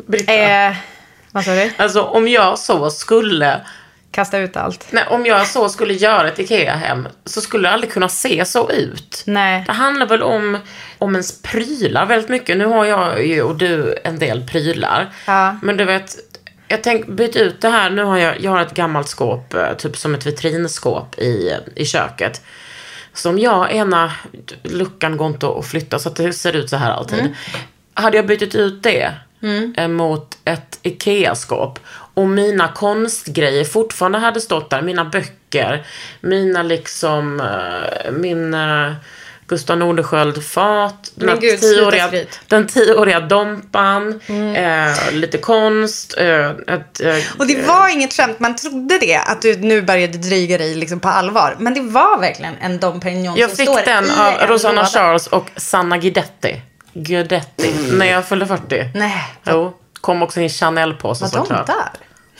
Britta. 0.08 0.34
eh, 0.34 0.76
vad 1.32 1.44
sa 1.44 1.52
du? 1.52 1.72
Alltså 1.78 2.02
om 2.02 2.28
jag 2.28 2.60
så 2.60 2.90
skulle 2.90 3.62
Kasta 4.12 4.38
ut 4.38 4.58
allt. 4.58 4.88
Nej, 4.92 5.04
om 5.10 5.26
jag 5.26 5.48
så 5.48 5.70
skulle 5.70 5.94
göra 5.94 6.28
ett 6.28 6.40
IKEA-hem 6.40 7.08
så 7.26 7.42
skulle 7.42 7.68
det 7.68 7.74
aldrig 7.74 7.94
kunna 7.94 8.10
se 8.10 8.46
så 8.46 8.72
ut. 8.72 9.24
Nej. 9.26 9.64
Det 9.68 9.74
handlar 9.74 10.06
väl 10.06 10.24
om, 10.24 10.58
om 10.98 11.16
ens 11.16 11.42
prylar 11.42 12.06
väldigt 12.06 12.30
mycket. 12.30 12.58
Nu 12.58 12.66
har 12.66 12.86
jag 12.86 13.26
ju 13.26 13.42
och 13.42 13.56
du 13.56 13.98
en 14.04 14.20
del 14.20 14.48
prylar. 14.48 15.10
Ja. 15.28 15.56
Men 15.62 15.78
du 15.78 15.86
vet, 15.86 16.16
jag 16.68 16.84
tänk 16.84 17.08
byt 17.08 17.36
ut 17.36 17.62
det 17.62 17.70
här. 17.70 17.90
Nu 17.90 18.04
har 18.04 18.18
jag, 18.18 18.42
jag 18.42 18.52
har 18.52 18.62
ett 18.62 18.74
gammalt 18.74 19.08
skåp, 19.08 19.54
eh, 19.54 19.74
typ 19.74 19.98
som 19.98 20.16
ett 20.16 20.26
vitrinskåp 20.26 21.20
i, 21.20 21.56
i 21.76 21.86
köket. 21.86 22.42
Som 23.14 23.40
jag, 23.40 23.72
ena 23.72 24.12
luckan 24.64 25.18
går 25.18 25.28
inte 25.28 25.48
att 25.48 25.66
flytta 25.66 26.00
så 26.00 26.10
att 26.10 26.16
det 26.16 26.34
ser 26.34 26.56
ut 26.56 26.70
så 26.70 26.78
här 26.78 26.92
alltid. 26.92 27.36
Hade 27.94 28.18
jag 28.18 28.28
bytt 28.28 28.56
ut 28.56 28.84
det 28.84 29.14
eh, 29.78 29.88
mot 29.88 30.38
ett 30.46 30.80
IKEA-skåp 30.84 31.80
och 32.14 32.28
mina 32.28 32.68
konstgrejer 32.68 33.64
fortfarande 33.64 34.18
hade 34.18 34.42
stått 34.42 34.70
där, 34.70 34.82
mina 34.82 35.06
böcker, 35.06 35.86
mina 36.22 36.64
liksom, 36.64 37.40
eh, 37.40 38.12
min 38.12 38.54
eh, 38.54 38.94
Gustav 39.52 39.78
Nordenskiöld-fat. 39.78 41.12
Den, 41.16 41.40
tioåriga, 41.40 42.08
skryt. 42.08 42.40
den 42.48 42.68
tioåriga 42.68 43.20
Dompan. 43.20 44.20
Mm. 44.28 44.56
Eh, 44.56 45.12
lite 45.14 45.38
konst. 45.38 46.18
Eh, 46.18 46.50
ett, 46.50 47.02
eh, 47.02 47.16
Och 47.38 47.48
det 47.48 47.62
var 47.68 47.94
inget 47.94 48.14
skämt, 48.14 48.40
man 48.40 48.56
trodde 48.56 48.98
det, 48.98 49.18
att 49.18 49.42
du 49.42 49.56
nu 49.58 49.82
började 49.82 50.18
dryga 50.18 50.58
dig 50.58 50.76
liksom 50.76 51.00
på 51.00 51.10
allvar. 51.10 51.56
Men 51.60 51.74
det 51.74 51.82
var 51.82 52.20
verkligen 52.20 52.54
en 52.62 52.80
Dom 52.80 53.00
Perignon 53.00 53.38
Jag 53.38 53.50
som 53.50 53.58
fick 53.58 53.70
står 53.70 53.82
den 53.86 54.12
av 54.12 54.48
Rosanna. 54.48 54.86
Charles 54.86 55.28
och 55.28 55.50
Sanna 55.56 55.98
Guidetti. 55.98 56.62
Guidetti. 56.94 57.74
När 57.92 58.06
jag 58.06 58.26
fyllde 58.28 58.48
40. 58.48 58.90
Nej, 58.96 59.24
Jo. 59.44 59.78
Kom 60.02 60.24
också 60.24 60.40
i 60.40 60.44
en 60.44 60.50
Chanel-påse 60.50 61.24
var 61.26 61.32
de 61.32 61.38
såklart. 61.38 61.68
där? 61.68 61.90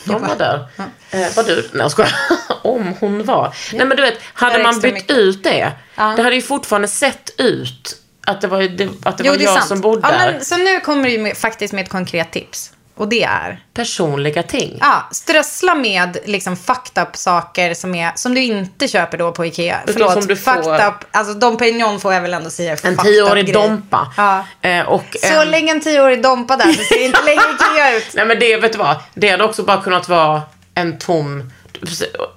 De 0.06 0.22
var 0.28 0.36
där. 0.36 0.68
Eh, 1.12 1.36
var 1.36 1.44
du? 1.44 1.56
Nej 1.56 1.82
jag 1.82 1.92
skojar. 1.92 2.12
Om 2.62 2.94
hon 3.00 3.24
var. 3.26 3.54
Nej 3.74 3.86
men 3.86 3.98
du 3.98 4.04
vet, 4.04 4.18
hade 4.34 4.64
man 4.64 4.80
bytt 4.80 4.94
mycket. 4.94 5.18
ut 5.18 5.44
det. 5.44 5.72
Ja. 5.96 6.14
Det 6.16 6.24
hade 6.24 6.36
ju 6.36 6.42
fortfarande 6.42 6.88
sett 6.88 7.30
ut 7.38 7.98
att 8.28 8.42
det 8.42 8.48
var, 8.48 8.62
det, 8.62 8.90
att 9.04 9.18
det 9.18 9.24
Jo, 9.24 9.32
var 9.32 9.38
det 9.38 9.44
jag 9.44 9.54
sant. 9.54 9.68
som 9.68 9.82
bodde 9.82 10.08
ja, 10.12 10.18
där. 10.18 10.32
men, 10.32 10.46
Så 10.46 10.58
nu 10.58 10.80
kommer 10.80 11.10
du 11.10 11.36
faktiskt 11.36 11.74
med 11.74 11.84
ett 11.84 11.90
konkret 11.92 12.32
tips. 12.32 12.72
Och 12.96 13.08
det 13.10 13.24
är, 13.24 13.64
Personliga 13.74 14.44
ting. 14.44 14.78
ja, 14.80 15.08
strössla 15.12 15.76
med 15.76 16.18
liksom 16.26 16.58
fucked 16.58 17.04
up 17.04 17.16
saker 17.18 17.74
som, 17.74 17.96
är, 17.96 18.12
som 18.16 18.34
du 18.34 18.42
inte 18.44 18.88
köper 18.88 19.18
då 19.18 19.32
på 19.32 19.46
Ikea. 19.46 19.80
Utan 19.84 19.94
Förlåt, 19.94 20.14
som 20.14 20.28
du 20.28 20.36
får- 20.36 20.52
fucked 20.54 20.88
up, 20.88 20.94
alltså 21.12 21.34
Dom 21.34 21.58
Perignon 21.58 22.00
får 22.00 22.14
jag 22.14 22.22
väl 22.22 22.34
ändå 22.34 22.50
säga 22.50 22.78
En 22.84 22.98
tioårig. 22.98 23.54
Dompa. 23.54 24.14
Ja. 24.18 24.46
Eh, 24.70 24.82
och 24.90 25.06
Så 25.24 25.42
en- 25.42 25.52
länge 25.52 25.72
en 25.72 25.82
tioårig 25.82 26.24
Dompa 26.24 26.58
där 26.58 26.72
så 26.74 26.84
ser 26.84 27.06
inte 27.06 27.24
längre 27.26 27.42
Ikea 27.74 27.98
ut. 27.98 28.08
Nej 28.14 28.26
men 28.26 28.40
det, 28.40 28.58
vet 28.58 28.72
du 28.72 28.78
vad? 28.78 28.96
Det 29.14 29.30
hade 29.30 29.44
också 29.44 29.64
bara 29.64 29.82
kunnat 29.82 30.10
vara 30.10 30.42
en 30.76 30.98
tom... 31.00 31.52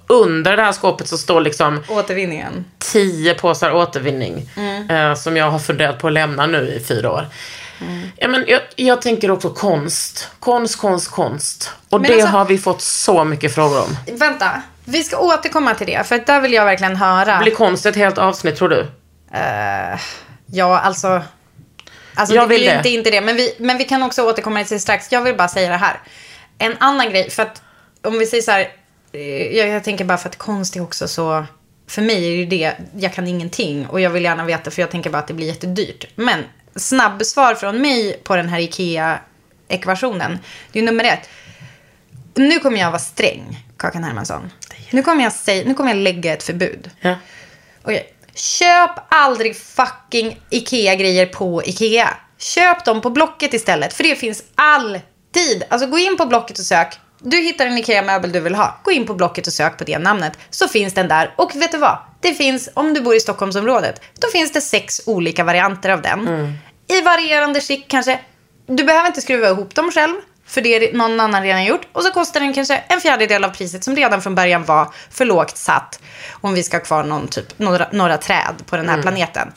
Under 0.07 0.57
det 0.57 0.63
här 0.63 0.71
skåpet 0.71 1.07
så 1.07 1.17
står 1.17 1.41
liksom 1.41 1.83
Återvinningen. 1.89 2.65
tio 2.79 3.33
påsar 3.33 3.71
återvinning. 3.71 4.49
Mm. 4.57 4.89
Eh, 4.89 5.15
som 5.15 5.37
jag 5.37 5.51
har 5.51 5.59
funderat 5.59 5.99
på 5.99 6.07
att 6.07 6.13
lämna 6.13 6.45
nu 6.47 6.73
i 6.81 6.85
fyra 6.85 7.11
år. 7.11 7.27
Ja, 8.17 8.27
men 8.27 8.43
jag, 8.47 8.61
jag 8.75 9.01
tänker 9.01 9.31
också 9.31 9.49
konst. 9.49 10.29
Konst, 10.39 10.75
konst, 10.79 11.11
konst. 11.11 11.71
Och 11.89 12.01
Men 12.01 12.09
det 12.11 12.13
alltså- 12.15 12.27
har 12.29 12.45
vi 12.45 12.57
fått 12.57 12.81
så 12.81 13.23
mycket 13.23 13.55
frågor 13.55 13.79
om. 13.81 13.97
Vänta, 14.17 14.61
vi 14.85 15.03
ska 15.03 15.17
återkomma 15.17 15.73
till 15.75 15.87
det. 15.87 16.03
För 16.07 16.17
där 16.25 16.41
vill 16.41 16.53
jag 16.53 16.65
verkligen 16.65 16.95
höra. 16.95 17.39
Blir 17.39 17.55
konst 17.55 17.85
ett 17.85 17.95
helt 17.95 18.17
avsnitt 18.17 18.55
tror 18.55 18.69
du? 18.69 18.79
Eh, 19.33 19.99
ja, 20.45 20.79
alltså. 20.79 21.21
Alltså 22.17 22.35
Jag 22.35 22.43
det 22.49 22.55
vill 22.55 22.65
det. 22.65 22.75
inte, 22.77 22.89
inte 22.89 23.11
det. 23.11 23.21
Men 23.21 23.35
vi, 23.35 23.55
men 23.59 23.77
vi 23.77 23.83
kan 23.83 24.03
också 24.03 24.23
återkomma 24.23 24.63
till 24.63 24.75
det 24.75 24.79
strax. 24.79 25.11
Jag 25.11 25.21
vill 25.21 25.35
bara 25.35 25.47
säga 25.47 25.69
det 25.69 25.77
här. 25.77 25.99
En 26.57 26.75
annan 26.79 27.09
grej, 27.09 27.29
för 27.29 27.43
att 27.43 27.61
om 28.03 28.19
vi 28.19 28.25
säger 28.25 28.43
så 28.43 28.51
här. 28.51 28.67
eh, 29.11 29.21
Jag, 29.57 29.67
jag 29.69 29.83
tänker 29.83 30.05
bara 30.05 30.17
för 30.17 30.29
att 30.29 30.37
konst 30.37 30.75
är 30.75 30.81
också 30.83 31.07
så. 31.07 31.45
För 31.87 32.01
mig 32.01 32.41
är 32.41 32.45
det 32.45 32.57
det, 32.57 32.75
jag 33.03 33.13
kan 33.13 33.27
ingenting. 33.27 33.87
Och 33.87 34.01
jag 34.01 34.09
vill 34.09 34.23
gärna 34.23 34.45
veta 34.45 34.71
för 34.71 34.81
jag 34.81 34.91
tänker 34.91 35.09
bara 35.09 35.17
att 35.17 35.27
det 35.27 35.33
blir 35.33 35.47
jättedyrt. 35.47 36.05
Men 36.15 36.43
snabbsvar 36.75 37.55
från 37.55 37.81
mig 37.81 38.21
på 38.23 38.35
den 38.35 38.49
här 38.49 38.59
IKEA-ekvationen. 38.59 40.39
Det 40.71 40.79
är 40.79 40.83
nummer 40.83 41.03
ett. 41.03 41.29
Nu 42.35 42.59
kommer 42.59 42.79
jag 42.79 42.91
vara 42.91 42.99
sträng, 42.99 43.65
Kakan 43.77 44.03
Hermansson. 44.03 44.51
Nu 44.91 45.01
kommer 45.01 45.23
jag, 45.23 45.33
säga, 45.33 45.63
nu 45.67 45.73
kommer 45.73 45.89
jag 45.89 45.97
lägga 45.97 46.33
ett 46.33 46.43
förbud. 46.43 46.91
Ja. 47.01 47.15
Okej. 47.81 48.11
Köp 48.35 48.91
aldrig 49.09 49.57
fucking 49.57 50.39
IKEA-grejer 50.49 51.25
på 51.25 51.63
IKEA. 51.63 52.17
Köp 52.37 52.85
dem 52.85 53.01
på 53.01 53.09
Blocket 53.09 53.53
istället. 53.53 53.93
För 53.93 54.03
det 54.03 54.15
finns 54.15 54.43
alltid. 54.55 55.63
Alltså 55.69 55.87
gå 55.87 55.97
in 55.97 56.17
på 56.17 56.25
Blocket 56.25 56.59
och 56.59 56.65
sök. 56.65 56.99
Du 57.19 57.37
hittar 57.37 57.65
en 57.65 57.77
IKEA-möbel 57.77 58.31
du 58.31 58.39
vill 58.39 58.55
ha. 58.55 58.79
Gå 58.83 58.91
in 58.91 59.07
på 59.07 59.13
Blocket 59.13 59.47
och 59.47 59.53
sök 59.53 59.77
på 59.77 59.83
det 59.83 59.97
namnet. 59.97 60.33
Så 60.49 60.67
finns 60.67 60.93
den 60.93 61.07
där. 61.07 61.33
Och 61.37 61.55
vet 61.55 61.71
du 61.71 61.77
vad? 61.77 61.97
Det 62.21 62.33
finns, 62.33 62.69
om 62.73 62.93
du 62.93 63.01
bor 63.01 63.15
i 63.15 63.19
Stockholmsområdet, 63.19 64.01
då 64.19 64.27
finns 64.27 64.51
det 64.51 64.61
sex 64.61 65.01
olika 65.05 65.43
varianter 65.43 65.89
av 65.89 66.01
den. 66.01 66.27
I 66.87 67.01
varierande 67.01 67.61
skick 67.61 67.87
kanske. 67.87 68.19
Du 68.67 68.83
behöver 68.83 69.07
inte 69.07 69.21
skruva 69.21 69.49
ihop 69.49 69.75
dem 69.75 69.91
själv. 69.91 70.15
För 70.47 70.61
det 70.61 70.75
är 70.75 70.93
någon 70.97 71.19
annan 71.19 71.43
redan 71.43 71.65
gjort. 71.65 71.87
Och 71.91 72.03
så 72.03 72.11
kostar 72.11 72.39
den 72.39 72.53
kanske 72.53 72.83
en 72.87 73.01
fjärdedel 73.01 73.43
av 73.43 73.49
priset 73.49 73.83
som 73.83 73.95
redan 73.95 74.21
från 74.21 74.35
början 74.35 74.63
var 74.63 74.93
för 75.09 75.25
lågt 75.25 75.57
satt. 75.57 75.99
Om 76.31 76.53
vi 76.53 76.63
ska 76.63 76.77
ha 76.77 76.83
kvar 76.83 77.03
någon 77.03 77.27
typ, 77.27 77.59
några, 77.59 77.87
några 77.91 78.17
träd 78.17 78.55
på 78.65 78.77
den 78.77 78.89
här 78.89 79.01
planeten. 79.01 79.51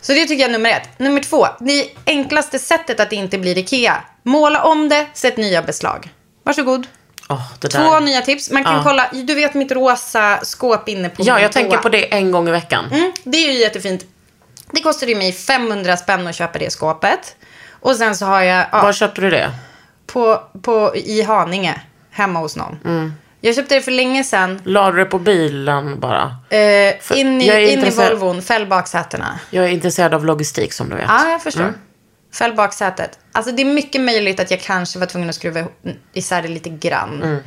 Så 0.00 0.12
det 0.12 0.26
tycker 0.26 0.42
jag 0.42 0.48
är 0.48 0.52
nummer 0.52 0.70
ett. 0.70 0.98
Nummer 0.98 1.20
två. 1.20 1.46
Det 1.60 1.88
enklaste 2.06 2.58
sättet 2.58 3.00
att 3.00 3.10
det 3.10 3.16
inte 3.16 3.38
blir 3.38 3.58
Ikea. 3.58 4.02
Måla 4.22 4.62
om 4.62 4.88
det, 4.88 5.06
sätt 5.14 5.36
nya 5.36 5.62
beslag. 5.62 6.10
Varsågod. 6.42 6.86
Där. 7.60 7.68
Två 7.68 8.00
nya 8.00 8.20
tips. 8.20 8.50
Man 8.50 8.64
kan 8.64 8.74
Ja. 8.74 8.82
kolla, 8.84 9.10
du 9.12 9.34
vet 9.34 9.54
mitt 9.54 9.72
rosa 9.72 10.40
skåp 10.42 10.88
inne 10.88 11.08
på 11.08 11.22
Ja, 11.26 11.40
jag 11.40 11.52
tänker 11.52 11.76
på 11.78 11.88
det 11.88 12.14
en 12.14 12.30
gång 12.30 12.48
i 12.48 12.50
veckan. 12.50 12.84
Mm, 12.92 13.12
det 13.24 13.36
är 13.48 13.52
ju 13.52 13.58
jättefint. 13.58 14.04
Det 14.70 14.80
kostade 14.80 15.12
ju 15.12 15.18
mig 15.18 15.32
500 15.32 15.96
spänn 15.96 16.26
att 16.26 16.34
köpa 16.34 16.58
det 16.58 16.70
skåpet. 16.72 17.36
Och 17.70 17.96
sen 17.96 18.16
så 18.16 18.26
har 18.26 18.42
jag... 18.42 18.66
Ja, 18.72 18.82
Var 18.82 18.92
köpte 18.92 19.20
du 19.20 19.30
det? 19.30 19.50
på, 20.06 20.42
på, 20.62 20.92
i 20.96 21.22
Haninge, 21.22 21.80
hemma 22.10 22.38
hos 22.40 22.56
någon. 22.56 22.78
Mm. 22.84 23.12
Jag 23.40 23.54
köpte 23.54 23.74
det 23.74 23.80
för 23.80 23.90
länge 23.92 24.24
sedan. 24.24 24.60
La 24.64 24.90
du 24.90 24.98
det 24.98 25.04
på 25.04 25.18
bilen 25.18 26.00
bara? 26.00 26.36
Eh, 26.50 27.18
in 27.18 27.42
i, 27.42 27.72
in 27.72 27.84
i 27.84 27.90
Volvon, 27.90 28.42
fäll 28.42 28.66
baksätena. 28.66 29.38
Jag 29.50 29.64
är 29.64 29.68
intresserad 29.68 30.14
av 30.14 30.24
logistik 30.24 30.72
som 30.72 30.88
du 30.88 30.96
vet. 30.96 31.04
Ja, 31.08 31.30
jag 31.30 31.42
förstår. 31.42 31.62
Mm. 31.62 31.74
Fäll 32.34 32.54
baksätet. 32.54 33.18
Alltså 33.32 33.52
det 33.52 33.62
är 33.62 33.66
mycket 33.74 34.00
möjligt 34.00 34.40
att 34.40 34.50
jag 34.50 34.60
kanske 34.60 34.98
var 34.98 35.06
tvungen 35.06 35.28
att 35.28 35.34
skruva 35.34 35.64
isär 36.12 36.42
det 36.42 36.48
lite 36.48 36.70
grann. 36.70 37.22
Mm. 37.22 37.42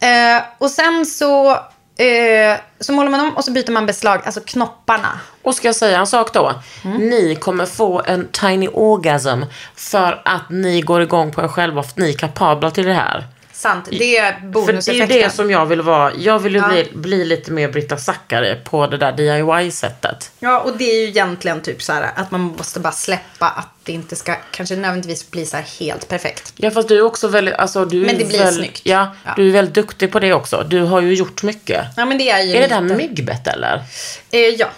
Eh, 0.00 0.42
och 0.58 0.70
sen 0.70 1.06
så, 1.06 1.50
eh, 1.96 2.58
så 2.80 2.92
målar 2.92 3.10
man 3.10 3.20
om 3.20 3.36
och 3.36 3.44
så 3.44 3.50
byter 3.50 3.70
man 3.70 3.86
beslag, 3.86 4.20
alltså 4.24 4.40
knopparna. 4.40 5.20
Och 5.42 5.54
ska 5.54 5.68
jag 5.68 5.76
säga 5.76 5.98
en 5.98 6.06
sak 6.06 6.32
då? 6.32 6.54
Mm. 6.84 6.96
Ni 6.96 7.36
kommer 7.36 7.66
få 7.66 8.02
en 8.06 8.28
tiny 8.28 8.68
orgasm 8.68 9.42
för 9.74 10.22
att 10.24 10.50
ni 10.50 10.80
går 10.80 11.02
igång 11.02 11.32
på 11.32 11.42
er 11.42 11.48
själva 11.48 11.82
för 11.82 11.90
att 11.90 11.98
ni 11.98 12.08
är 12.08 12.18
kapabla 12.18 12.70
till 12.70 12.86
det 12.86 12.94
här. 12.94 13.26
Sant, 13.60 13.88
det 13.90 14.16
är 14.16 14.32
För 14.32 14.40
det 14.40 14.46
är 14.46 14.50
bonuseffekten. 14.50 15.08
det 15.08 15.30
som 15.30 15.50
jag 15.50 15.66
vill 15.66 15.80
vara. 15.82 16.12
Jag 16.14 16.38
vill 16.38 16.54
ju 16.54 16.58
Ja. 16.60 16.68
bli, 16.68 16.88
bli 16.94 17.24
lite 17.24 17.52
mer 17.52 17.68
Britta 17.68 17.96
Zackari 17.96 18.56
på 18.64 18.86
det 18.86 18.96
där 18.96 19.12
DIY-sättet. 19.12 20.30
Ja, 20.38 20.60
och 20.60 20.76
det 20.76 20.84
är 20.84 21.00
ju 21.02 21.08
egentligen 21.08 21.60
typ 21.62 21.82
så 21.82 21.92
här 21.92 22.10
att 22.16 22.30
man 22.30 22.40
måste 22.40 22.80
bara 22.80 22.92
släppa 22.92 23.46
att 23.48 23.68
det 23.82 23.92
inte 23.92 24.16
ska 24.16 24.34
kanske 24.50 24.76
nödvändigtvis 24.76 25.30
bli 25.30 25.46
så 25.46 25.56
här 25.56 25.64
helt 25.80 26.08
perfekt. 26.08 26.52
Ja 26.56 26.70
fast 26.70 26.88
du 26.88 26.98
är 26.98 27.02
också 27.02 27.28
väldigt, 27.28 27.54
alltså 27.54 27.84
du 27.84 28.06
Men 28.06 28.18
det 28.18 28.24
blir 28.24 28.38
väl, 28.38 28.54
snyggt. 28.54 28.80
Ja, 28.84 29.14
Ja. 29.24 29.32
du 29.36 29.48
är 29.48 29.52
väldigt 29.52 29.74
duktig 29.74 30.12
på 30.12 30.20
det 30.20 30.32
också. 30.32 30.66
Du 30.68 30.82
har 30.82 31.00
ju 31.00 31.14
gjort 31.14 31.42
mycket. 31.42 31.84
Ja, 31.96 32.04
men 32.06 32.18
det 32.18 32.30
är 32.30 32.42
ju 32.42 32.56
Är 32.56 32.60
det 32.60 32.66
där 32.74 32.80
myggbett 32.80 33.46
eller? 33.46 33.82
Eh, 34.30 34.40
ja. 34.40 34.68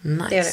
Nice. 0.00 0.26
Det 0.30 0.38
är 0.38 0.42
det. 0.44 0.50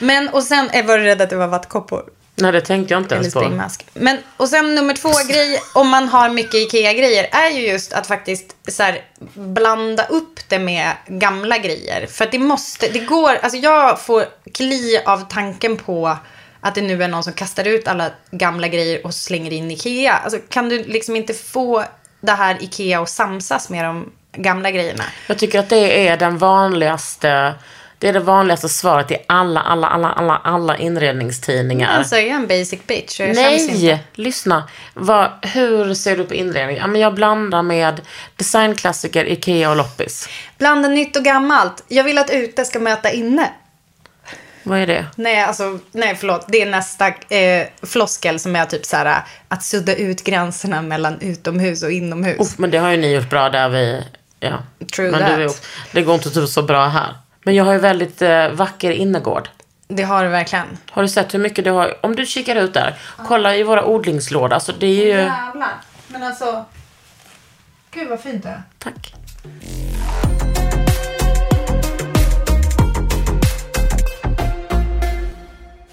Men, 0.00 0.28
och 0.28 0.42
sen 0.42 0.70
var 0.86 0.98
du 0.98 1.04
rädd 1.04 1.22
att 1.22 1.30
det 1.30 1.36
var 1.36 1.46
vattkoppor. 1.46 2.04
Nej 2.38 2.52
det 2.52 2.60
tänkte 2.60 2.94
jag 2.94 3.02
inte 3.02 3.14
ens 3.14 3.34
på. 3.34 3.40
springmask. 3.40 3.86
Men, 3.94 4.18
och 4.36 4.48
sen 4.48 4.74
nummer 4.74 4.94
två 4.94 5.12
grej, 5.28 5.60
om 5.74 5.88
man 5.88 6.08
har 6.08 6.28
mycket 6.28 6.54
IKEA-grejer, 6.54 7.28
är 7.32 7.50
ju 7.50 7.68
just 7.68 7.92
att 7.92 8.06
faktiskt 8.06 8.56
så 8.68 8.82
här, 8.82 9.02
blanda 9.34 10.06
upp 10.06 10.48
det 10.48 10.58
med 10.58 10.92
gamla 11.06 11.58
grejer. 11.58 12.06
För 12.06 12.24
att 12.24 12.32
det 12.32 12.38
måste, 12.38 12.88
det 12.88 12.98
går, 12.98 13.34
alltså 13.42 13.58
jag 13.58 14.00
får 14.00 14.24
kli 14.54 15.00
av 15.06 15.28
tanken 15.28 15.76
på 15.76 16.16
att 16.60 16.74
det 16.74 16.82
nu 16.82 17.02
är 17.02 17.08
någon 17.08 17.24
som 17.24 17.32
kastar 17.32 17.64
ut 17.68 17.88
alla 17.88 18.10
gamla 18.30 18.68
grejer 18.68 19.06
och 19.06 19.14
slänger 19.14 19.52
in 19.52 19.70
IKEA. 19.70 20.12
Alltså 20.12 20.38
kan 20.48 20.68
du 20.68 20.82
liksom 20.84 21.16
inte 21.16 21.34
få 21.34 21.84
det 22.20 22.32
här 22.32 22.56
IKEA 22.60 23.00
att 23.00 23.10
samsas 23.10 23.70
med 23.70 23.84
de 23.84 24.12
gamla 24.32 24.70
grejerna? 24.70 25.04
Jag 25.26 25.38
tycker 25.38 25.58
att 25.58 25.68
det 25.68 26.08
är 26.08 26.16
den 26.16 26.38
vanligaste 26.38 27.54
det 27.98 28.08
är 28.08 28.12
det 28.12 28.20
vanligaste 28.20 28.68
svaret 28.68 29.10
i 29.10 29.16
alla, 29.26 29.60
alla, 29.60 29.86
alla, 29.86 30.08
alla, 30.08 30.36
alla 30.44 30.76
inredningstidningar. 30.76 31.98
Alltså 31.98 32.16
jag 32.16 32.24
är 32.26 32.34
en 32.34 32.46
basic 32.46 32.80
bitch. 32.86 33.20
Jag. 33.20 33.34
Nej, 33.34 34.04
lyssna. 34.14 34.68
Vad, 34.94 35.30
hur 35.42 35.94
ser 35.94 36.16
du 36.16 36.24
på 36.24 36.34
inredning? 36.34 36.76
Ja, 36.76 36.86
men 36.86 37.00
jag 37.00 37.14
blandar 37.14 37.62
med 37.62 38.00
designklassiker, 38.36 39.24
Ikea 39.24 39.70
och 39.70 39.76
loppis. 39.76 40.28
Blanda 40.58 40.88
nytt 40.88 41.16
och 41.16 41.24
gammalt. 41.24 41.84
Jag 41.88 42.04
vill 42.04 42.18
att 42.18 42.30
ute 42.30 42.64
ska 42.64 42.78
möta 42.78 43.10
inne. 43.10 43.50
Vad 44.62 44.78
är 44.78 44.86
det? 44.86 45.06
Nej, 45.16 45.42
alltså, 45.42 45.78
nej 45.92 46.16
förlåt. 46.20 46.44
Det 46.48 46.62
är 46.62 46.66
nästa 46.66 47.08
eh, 47.08 47.66
floskel 47.82 48.40
som 48.40 48.56
är 48.56 48.64
typ 48.64 48.84
så 48.84 48.96
här 48.96 49.22
att 49.48 49.62
sudda 49.62 49.94
ut 49.94 50.24
gränserna 50.24 50.82
mellan 50.82 51.20
utomhus 51.20 51.82
och 51.82 51.92
inomhus. 51.92 52.40
Uff, 52.40 52.58
men 52.58 52.70
det 52.70 52.78
har 52.78 52.90
ju 52.90 52.96
ni 52.96 53.14
gjort 53.14 53.30
bra 53.30 53.48
där 53.50 53.68
vi... 53.68 54.02
Ja. 54.40 54.58
True 54.96 55.10
men 55.10 55.20
that. 55.20 55.50
Också- 55.50 55.62
det 55.92 56.02
går 56.02 56.14
inte 56.14 56.30
typ 56.30 56.48
så 56.48 56.62
bra 56.62 56.86
här. 56.88 57.14
Men 57.48 57.54
jag 57.54 57.64
har 57.64 57.72
ju 57.72 57.78
väldigt 57.78 58.22
eh, 58.22 58.48
vacker 58.48 58.90
innergård. 58.90 59.48
Det 59.86 60.02
har 60.02 60.24
du 60.24 60.30
verkligen. 60.30 60.66
Har 60.90 61.02
du 61.02 61.08
sett 61.08 61.34
hur 61.34 61.38
mycket 61.38 61.64
du 61.64 61.70
har? 61.70 62.06
Om 62.06 62.16
du 62.16 62.26
kikar 62.26 62.56
ut 62.56 62.74
där. 62.74 62.98
Kolla 63.26 63.56
i 63.56 63.62
våra 63.62 63.84
odlingslådor. 63.84 64.54
Alltså 64.54 64.72
det 64.72 64.86
är 64.86 65.04
ju... 65.04 65.08
Jävlar. 65.08 65.74
Men 66.08 66.22
alltså. 66.22 66.64
Gud 67.90 68.08
vad 68.08 68.20
fint 68.20 68.42
det 68.42 68.48
är. 68.48 68.62
Tack. 68.78 69.14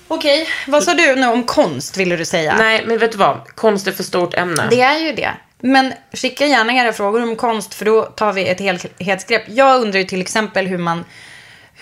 Okej, 0.07 0.47
vad 0.67 0.83
sa 0.83 0.93
du 0.93 1.15
nu 1.15 1.27
om 1.27 1.43
konst 1.43 1.97
ville 1.97 2.15
du 2.15 2.25
säga? 2.25 2.55
Nej, 2.57 2.83
men 2.85 2.97
vet 2.97 3.11
du 3.11 3.17
vad? 3.17 3.47
Konst 3.47 3.87
är 3.87 3.91
för 3.91 4.03
stort 4.03 4.33
ämne. 4.33 4.67
Det 4.69 4.81
är 4.81 4.97
ju 4.99 5.13
det. 5.13 5.31
Men 5.59 5.93
skicka 6.13 6.45
gärna 6.45 6.73
era 6.73 6.93
frågor 6.93 7.23
om 7.23 7.35
konst 7.35 7.73
för 7.73 7.85
då 7.85 8.03
tar 8.03 8.33
vi 8.33 8.47
ett 8.47 8.59
helhetsgrepp. 8.59 9.43
Jag 9.47 9.81
undrar 9.81 9.99
ju 9.99 10.05
till 10.05 10.21
exempel 10.21 10.67
hur 10.67 10.77
man, 10.77 11.05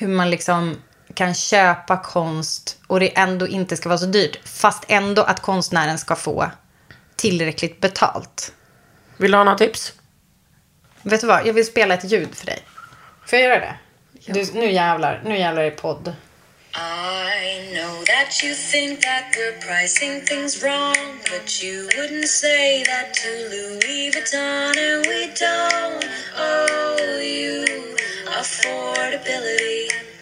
hur 0.04 0.10
man 0.10 0.30
liksom 0.30 0.82
kan 1.14 1.34
köpa 1.34 1.98
konst 1.98 2.78
och 2.88 3.00
det 3.00 3.18
ändå 3.18 3.48
inte 3.48 3.78
ska 3.78 3.90
vara 3.90 4.00
så 4.00 4.06
dyrt. 4.06 4.40
Fast 4.48 4.86
ändå 4.88 5.22
att 5.22 5.40
konstnären 5.40 5.98
ska 5.98 6.16
få 6.16 6.52
tillräckligt 7.16 7.82
betalt. 7.82 8.54
Vill 9.18 9.32
du 9.32 9.38
ha 9.38 9.44
några 9.44 9.58
tips? 9.58 9.94
Vet 11.02 11.22
du 11.22 11.28
vad? 11.28 11.48
Jag 11.48 11.54
vill 11.54 11.66
spela 11.66 11.94
ett 11.94 12.12
ljud 12.12 12.36
för 12.36 12.46
dig. 12.46 12.60
Får 13.26 13.40
jag 13.40 13.50
göra 13.50 13.60
det? 13.60 13.76
Du, 14.34 14.54
nu 14.54 14.72
jävlar. 14.72 15.22
Nu 15.26 15.40
jävlar 15.40 15.64
i 15.64 15.72
podd. 15.72 16.16
I 16.76 17.72
know 17.74 18.04
that 18.06 18.44
you 18.44 18.56
think 18.56 19.02
that 19.02 19.36
we're 19.38 19.60
pricing 19.68 20.26
things 20.26 20.64
wrong, 20.64 21.20
but 21.32 21.64
you 21.64 21.88
wouldn't 21.98 22.28
say 22.28 22.84
that 22.84 23.14
to 23.14 23.30
Louis 23.30 24.12
Vuitton, 24.12 24.78
and 24.78 25.06
we 25.06 25.28
don't 25.36 26.06
owe 26.36 27.20
you 27.22 27.94
affordability. 28.40 30.13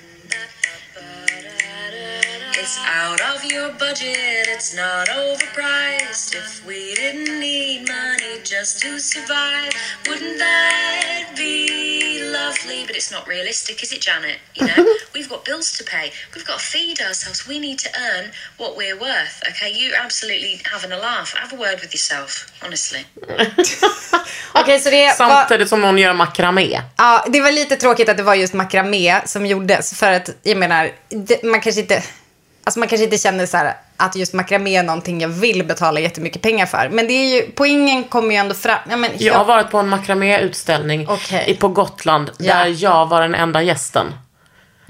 It's 2.71 2.79
out 2.87 3.19
of 3.35 3.43
your 3.51 3.69
budget, 3.73 4.47
it's 4.47 4.73
not 4.73 5.09
overpriced. 5.09 6.33
If 6.33 6.65
we 6.65 6.95
didn't 6.95 7.37
need 7.37 7.85
money 7.85 8.39
just 8.45 8.79
to 8.83 8.97
survive, 8.97 9.73
wouldn't 10.07 10.37
that 10.37 11.33
be 11.35 12.23
lovely? 12.31 12.85
But 12.87 12.95
it's 12.95 13.11
not 13.11 13.27
realistic, 13.27 13.83
is 13.83 13.91
it, 13.91 13.99
Janet? 13.99 14.37
You 14.55 14.67
know, 14.67 14.95
we've 15.13 15.27
got 15.27 15.43
bills 15.43 15.77
to 15.79 15.83
pay, 15.83 16.13
we've 16.33 16.45
got 16.45 16.59
to 16.59 16.65
feed 16.65 17.01
ourselves, 17.01 17.45
we 17.45 17.59
need 17.59 17.77
to 17.79 17.89
earn 17.99 18.31
what 18.55 18.77
we're 18.77 18.97
worth, 18.97 19.43
okay? 19.49 19.73
You're 19.75 19.97
absolutely 19.97 20.61
having 20.63 20.93
a 20.93 20.97
laugh. 20.97 21.33
Have 21.33 21.51
a 21.51 21.57
word 21.57 21.81
with 21.81 21.93
yourself, 21.93 22.53
honestly. 22.63 23.05
Okej, 24.53 24.79
så 24.79 24.89
det 24.89 25.05
var, 25.19 25.29
Samtidigt 25.29 25.69
som 25.69 25.81
någon 25.81 25.97
gör 25.97 26.13
makramé. 26.13 26.81
ja, 26.97 27.25
det 27.29 27.41
var 27.41 27.51
lite 27.51 27.75
tråkigt 27.75 28.09
att 28.09 28.17
det 28.17 28.23
var 28.23 28.35
just 28.35 28.53
makramé 28.53 29.21
som 29.25 29.45
gjordes. 29.45 29.93
För 29.93 30.11
att, 30.11 30.29
jag 30.43 30.57
menar, 30.57 30.91
det, 31.09 31.43
man 31.43 31.61
kanske 31.61 31.81
inte... 31.81 32.03
Alltså 32.63 32.79
man 32.79 32.87
kanske 32.87 33.03
inte 33.05 33.17
känner 33.17 33.45
så 33.45 33.57
här 33.57 33.73
att 33.97 34.15
just 34.15 34.33
makramé 34.33 34.75
är 34.77 34.83
någonting 34.83 35.21
jag 35.21 35.29
vill 35.29 35.65
betala 35.65 35.99
jättemycket 35.99 36.41
pengar 36.41 36.65
för. 36.65 36.89
Men 36.91 37.07
det 37.07 37.13
är 37.13 37.35
ju, 37.35 37.51
poängen 37.55 38.03
kommer 38.03 38.29
ju 38.31 38.35
ändå 38.35 38.53
fram. 38.55 38.77
Ja, 38.89 38.97
men 38.97 39.11
Jag 39.17 39.33
har 39.33 39.45
varit 39.45 39.69
på 39.71 39.77
en 39.77 39.87
makraméutställning 39.89 41.07
i- 41.47 41.53
på 41.55 41.67
Gotland 41.67 42.31
Ja. 42.37 42.53
där 42.55 42.83
jag 42.83 43.05
var 43.05 43.21
den 43.21 43.35
enda 43.35 43.61
gästen. 43.61 44.05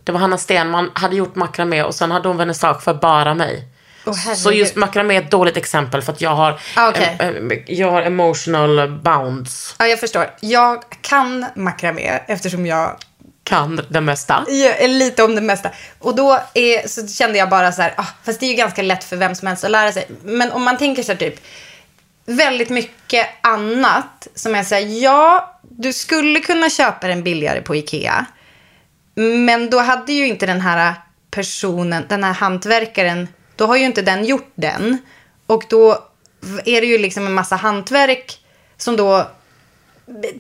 Det 0.04 0.12
var 0.12 0.20
Hanna 0.20 0.38
Stenman, 0.38 0.92
hade 0.94 1.16
gjort 1.16 1.36
makramé 1.36 1.84
och 1.84 1.96
sen 1.96 2.12
hade 2.12 2.28
hon 2.28 2.38
vernissage 2.38 2.84
för 2.84 2.94
bara 2.94 3.34
mig. 3.34 3.68
Herregud. 4.06 4.38
Så 4.38 4.52
just 4.52 4.76
makramé 4.76 5.16
är 5.16 5.22
ett 5.22 5.32
dåligt 5.32 5.58
exempel 5.58 6.02
för 6.02 6.12
att 6.14 6.22
jag 6.22 6.30
har, 6.36 6.60
Ah, 6.76 6.92
eh, 6.92 7.20
eh, 7.28 7.34
jag 7.68 7.92
har 7.92 8.02
emotional 8.02 8.90
bounds. 9.04 9.76
Ja, 9.80 9.88
jag 9.88 10.00
förstår. 10.00 10.30
Jag 10.40 10.84
kan 11.02 11.46
makramé 11.56 12.20
eftersom 12.28 12.66
jag 12.66 12.96
kan 13.52 13.82
det 13.90 14.02
mesta. 14.02 14.46
Ja, 14.48 14.88
lite 14.88 15.24
om 15.24 15.36
det 15.36 15.42
mesta. 15.42 15.70
Och 16.00 16.16
då 16.16 16.40
är, 16.54 16.88
så 16.88 17.08
kände 17.08 17.38
jag 17.38 17.50
bara 17.50 17.72
så 17.72 17.82
här, 17.82 17.94
ah, 17.98 18.06
fast 18.24 18.40
det 18.40 18.46
är 18.46 18.48
ju 18.48 18.56
ganska 18.56 18.82
lätt 18.82 19.04
för 19.04 19.18
vem 19.18 19.36
som 19.36 19.48
helst 19.48 19.64
att 19.64 19.72
lära 19.72 19.92
sig. 19.92 20.08
Men 20.24 20.52
om 20.52 20.64
man 20.64 20.78
tänker 20.78 21.04
så 21.04 21.12
här 21.12 21.20
typ, 21.20 21.36
väldigt 22.26 22.70
mycket 22.70 23.28
annat 23.42 24.28
som 24.36 24.56
jag 24.56 24.66
säger, 24.66 25.04
ja, 25.04 25.60
du 25.62 25.94
skulle 25.94 26.40
kunna 26.40 26.70
köpa 26.70 27.08
den 27.08 27.24
billigare 27.24 27.62
på 27.62 27.76
Ikea. 27.76 28.26
Men 29.16 29.70
då 29.70 29.80
hade 29.80 30.14
ju 30.14 30.28
inte 30.28 30.46
den 30.46 30.62
här 30.62 30.94
personen, 31.32 32.06
den 32.10 32.24
här 32.24 32.34
hantverkaren, 32.34 33.28
då 33.56 33.66
har 33.66 33.76
ju 33.76 33.86
inte 33.86 34.02
den 34.02 34.26
gjort 34.26 34.52
den. 34.56 34.98
Och 35.48 35.64
då 35.70 36.04
är 36.66 36.82
det 36.82 36.88
ju 36.88 36.98
liksom 36.98 37.26
en 37.26 37.34
massa 37.34 37.56
hantverk 37.56 38.40
som 38.78 38.98
då 38.98 39.28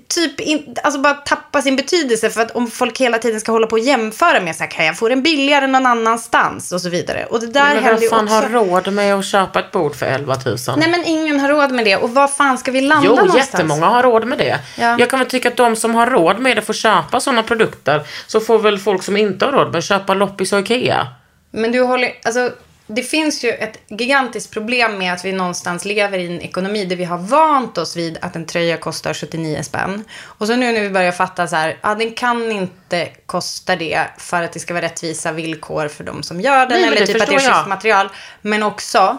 typ 0.07 0.39
in, 0.39 0.75
alltså 0.83 1.01
bara 1.01 1.13
tappa 1.13 1.61
sin 1.61 1.75
betydelse 1.75 2.29
för 2.29 2.41
att 2.41 2.51
om 2.51 2.71
folk 2.71 3.01
hela 3.01 3.17
tiden 3.17 3.39
ska 3.39 3.51
hålla 3.51 3.67
på 3.67 3.75
och 3.75 3.79
jämföra 3.79 4.39
med 4.39 4.55
så 4.55 4.63
här, 4.63 4.71
kan 4.71 4.85
jag 4.85 4.97
få 4.97 5.09
den 5.09 5.23
billigare 5.23 5.67
någon 5.67 5.85
annanstans 5.85 6.71
och 6.71 6.81
så 6.81 6.89
vidare. 6.89 7.25
Och 7.29 7.39
det 7.39 7.47
där 7.47 7.73
Men 7.73 7.83
händer 7.83 7.91
vem 7.93 8.01
ju 8.01 8.09
fan 8.09 8.23
också. 8.23 8.35
har 8.35 8.49
råd 8.49 8.93
med 8.93 9.15
att 9.15 9.25
köpa 9.25 9.59
ett 9.59 9.71
bord 9.71 9.95
för 9.95 10.05
11 10.05 10.35
000? 10.45 10.57
Nej 10.77 10.89
men 10.91 11.05
ingen 11.05 11.39
har 11.39 11.49
råd 11.49 11.71
med 11.71 11.85
det. 11.85 11.95
Och 11.95 12.09
var 12.09 12.27
fan 12.27 12.57
ska 12.57 12.71
vi 12.71 12.81
landa 12.81 13.05
Jo, 13.05 13.15
någonstans? 13.15 13.47
jättemånga 13.53 13.85
har 13.85 14.03
råd 14.03 14.27
med 14.27 14.37
det. 14.37 14.59
Ja. 14.79 14.95
Jag 14.99 15.09
kan 15.09 15.19
väl 15.19 15.27
tycka 15.29 15.49
att 15.49 15.57
de 15.57 15.75
som 15.75 15.95
har 15.95 16.07
råd 16.07 16.39
med 16.39 16.57
det 16.57 16.61
får 16.61 16.73
köpa 16.73 17.19
sådana 17.19 17.43
produkter. 17.43 18.01
Så 18.27 18.39
får 18.39 18.59
väl 18.59 18.79
folk 18.79 19.03
som 19.03 19.17
inte 19.17 19.45
har 19.45 19.51
råd 19.51 19.73
med 19.73 19.83
köpa 19.83 20.13
loppis 20.13 20.53
och 20.53 20.59
Ikea. 20.59 21.07
Men 21.51 21.71
du 21.71 21.81
håller, 21.81 22.11
alltså 22.23 22.51
det 22.95 23.03
finns 23.03 23.43
ju 23.43 23.49
ett 23.49 23.79
gigantiskt 23.87 24.51
problem 24.51 24.97
med 24.97 25.13
att 25.13 25.25
vi 25.25 25.31
någonstans 25.31 25.85
lever 25.85 26.19
i 26.19 26.25
en 26.25 26.41
ekonomi 26.41 26.85
där 26.85 26.95
vi 26.95 27.03
har 27.03 27.17
vant 27.17 27.77
oss 27.77 27.95
vid 27.95 28.17
att 28.21 28.35
en 28.35 28.45
tröja 28.45 28.77
kostar 28.77 29.13
79 29.13 29.63
spänn. 29.63 30.03
Och 30.23 30.47
så 30.47 30.55
nu 30.55 30.71
när 30.71 30.81
vi 30.81 30.89
börjar 30.89 31.11
fatta 31.11 31.47
så 31.47 31.55
här, 31.55 31.77
ja 31.81 31.95
den 31.95 32.11
kan 32.11 32.51
inte 32.51 33.09
kosta 33.25 33.75
det 33.75 34.07
för 34.17 34.43
att 34.43 34.53
det 34.53 34.59
ska 34.59 34.73
vara 34.73 34.85
rättvisa 34.85 35.31
villkor 35.31 35.87
för 35.87 36.03
de 36.03 36.23
som 36.23 36.41
gör 36.41 36.65
den. 36.65 36.81
Nej, 36.81 36.87
eller 36.87 37.05
typ 37.05 37.21
att 37.21 37.27
det 37.27 37.35
är 37.35 37.39
schysst 37.39 37.67
material. 37.67 38.09
Men 38.41 38.63
också, 38.63 39.17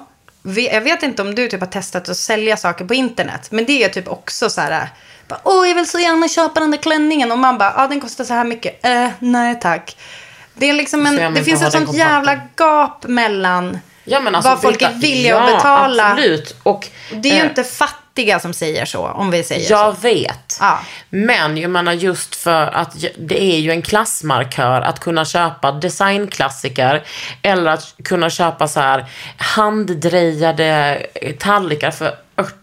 jag 0.72 0.80
vet 0.80 1.02
inte 1.02 1.22
om 1.22 1.34
du 1.34 1.48
typ 1.48 1.60
har 1.60 1.66
testat 1.66 2.08
att 2.08 2.16
sälja 2.16 2.56
saker 2.56 2.84
på 2.84 2.94
internet. 2.94 3.48
Men 3.50 3.64
det 3.64 3.84
är 3.84 3.88
typ 3.88 4.08
också 4.08 4.50
så 4.50 4.60
här, 4.60 4.88
åh 5.42 5.68
jag 5.68 5.74
vill 5.74 5.88
så 5.88 5.98
gärna 5.98 6.28
köpa 6.28 6.60
den 6.60 6.70
där 6.70 6.78
klänningen. 6.78 7.32
Och 7.32 7.38
man 7.38 7.58
bara, 7.58 7.74
ja 7.76 7.86
den 7.86 8.00
kostar 8.00 8.24
så 8.24 8.34
här 8.34 8.44
mycket. 8.44 8.84
Eh, 8.84 9.08
nej 9.18 9.60
tack. 9.60 9.96
Det, 10.54 10.70
är 10.70 10.72
liksom 10.72 11.06
jag 11.06 11.18
en, 11.18 11.34
det 11.34 11.44
finns 11.44 11.62
ett 11.62 11.72
sånt 11.72 11.94
jävla 11.94 12.40
gap 12.56 13.04
mellan 13.08 13.78
Ja, 14.04 14.18
alltså, 14.26 14.50
vad 14.50 14.62
folk 14.62 14.82
är 14.82 14.92
villiga 14.92 15.30
ja, 15.30 15.40
att 15.42 15.56
betala. 15.56 16.06
absolut. 16.10 16.56
Och, 16.62 16.88
Det 17.12 17.30
är 17.30 17.34
ju 17.34 17.40
eh, 17.40 17.46
inte 17.46 17.64
fattiga 17.64 18.40
som 18.40 18.52
säger 18.52 18.84
så, 18.84 19.06
om 19.06 19.30
vi 19.30 19.42
säger 19.42 19.70
Jag 19.70 19.94
så. 19.94 20.00
vet. 20.00 20.56
Ja. 20.60 20.78
Men 21.10 21.56
jag 21.56 21.70
menar 21.70 21.92
just 21.92 22.34
för 22.34 22.66
att 22.66 23.04
det 23.18 23.42
är 23.42 23.58
ju 23.58 23.70
en 23.70 23.82
klassmarkör 23.82 24.80
att 24.80 25.00
kunna 25.00 25.24
köpa 25.24 25.72
designklassiker 25.72 27.02
eller 27.42 27.70
att 27.70 27.94
kunna 28.04 28.30
köpa 28.30 28.68
så 28.68 28.80
här 28.80 29.06
handdrejade 29.36 31.02
tallrikar 31.38 31.90
för 31.90 32.14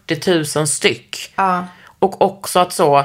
80 0.06 0.58
000 0.58 0.66
styck. 0.66 1.32
Ja. 1.36 1.66
Och 1.98 2.22
också 2.22 2.58
att 2.58 2.72
så 2.72 3.04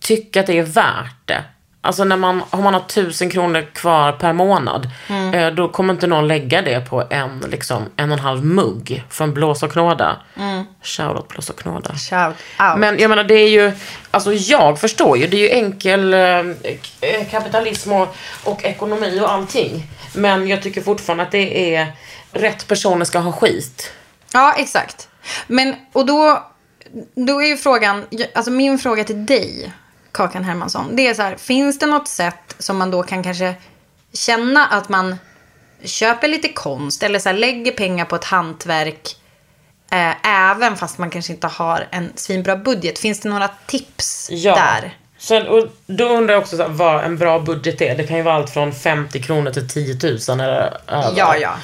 tycka 0.00 0.40
att 0.40 0.46
det 0.46 0.58
är 0.58 0.62
värt 0.62 1.16
det. 1.24 1.44
Alltså 1.84 2.04
när 2.04 2.16
man, 2.16 2.42
om 2.50 2.62
man 2.62 2.74
har 2.74 2.80
tusen 2.80 3.30
kronor 3.30 3.66
kvar 3.74 4.12
per 4.12 4.32
månad, 4.32 4.90
Mm. 5.08 5.34
eh, 5.34 5.50
då 5.50 5.68
kommer 5.68 5.94
inte 5.94 6.06
någon 6.06 6.28
lägga 6.28 6.62
det 6.62 6.80
på 6.90 7.04
en, 7.10 7.44
liksom, 7.48 7.82
en 7.96 8.12
och 8.12 8.18
en 8.18 8.24
halv 8.24 8.44
mugg 8.44 9.04
från 9.10 9.34
Blås 9.34 9.62
och 9.62 9.72
Knåda. 9.72 10.16
Mm. 10.36 10.64
Shoutout 10.82 11.28
Blås 11.28 11.50
och 11.50 11.58
Knåda. 11.58 11.94
Shout 11.94 12.36
out. 12.60 12.78
Men 12.78 12.98
jag 12.98 13.08
menar, 13.08 13.24
det 13.24 13.34
är 13.34 13.48
ju, 13.48 13.72
alltså 14.10 14.32
jag 14.32 14.80
förstår 14.80 15.18
ju, 15.18 15.26
det 15.26 15.36
är 15.36 15.40
ju 15.40 15.50
enkel 15.50 16.14
eh, 16.14 16.42
k- 17.00 17.24
kapitalism 17.30 17.92
och, 17.92 18.16
och 18.44 18.64
ekonomi 18.64 19.20
och 19.20 19.32
allting. 19.32 19.86
Men 20.14 20.48
jag 20.48 20.62
tycker 20.62 20.80
fortfarande 20.80 21.22
att 21.24 21.32
det 21.32 21.74
är, 21.76 21.92
rätt 22.32 22.68
personer 22.68 23.04
ska 23.04 23.18
ha 23.18 23.32
skit. 23.32 23.92
Ja, 24.32 24.54
exakt. 24.58 25.08
Men, 25.46 25.74
och 25.92 26.06
då, 26.06 26.42
då 27.14 27.42
är 27.42 27.46
ju 27.46 27.56
frågan, 27.56 28.04
alltså 28.34 28.50
min 28.50 28.78
fråga 28.78 29.04
till 29.04 29.26
dig, 29.26 29.72
Kakan 30.14 30.44
Hermansson, 30.44 30.96
det 30.96 31.06
är 31.06 31.14
så 31.14 31.22
här, 31.22 31.36
finns 31.36 31.78
det 31.78 31.86
något 31.86 32.08
sätt 32.08 32.56
som 32.58 32.76
man 32.76 32.90
då 32.90 33.02
kan 33.02 33.22
kanske 33.22 33.54
känna 34.12 34.66
att 34.66 34.88
man 34.88 35.16
köper 35.84 36.28
lite 36.28 36.48
konst 36.48 37.02
eller 37.02 37.18
så 37.18 37.28
här, 37.28 37.36
lägger 37.36 37.72
pengar 37.72 38.04
på 38.04 38.16
ett 38.16 38.24
hantverk 38.24 39.16
eh, 39.92 40.50
även 40.50 40.76
fast 40.76 40.98
man 40.98 41.10
kanske 41.10 41.32
inte 41.32 41.46
har 41.46 41.88
en 41.90 42.12
svinbra 42.14 42.56
budget? 42.56 42.98
Finns 42.98 43.20
det 43.20 43.28
några 43.28 43.50
tips 43.66 44.28
där? 44.28 44.96
Sen, 45.18 45.46
och 45.46 45.66
då 45.86 46.04
undrar 46.04 46.34
jag 46.34 46.42
också 46.42 46.56
så 46.56 46.62
här, 46.62 46.70
vad 46.70 47.04
en 47.04 47.16
bra 47.16 47.38
budget 47.38 47.80
är. 47.80 47.96
Det 47.96 48.06
kan 48.06 48.16
ju 48.16 48.22
vara 48.22 48.34
allt 48.34 48.50
från 48.50 48.72
50 48.72 49.22
kronor 49.22 49.50
till 49.50 49.68
10 49.68 49.98
000 50.28 50.40
eller 50.40 50.76
över. 50.86 51.12
Ja, 51.16 51.36
ja. 51.36 51.54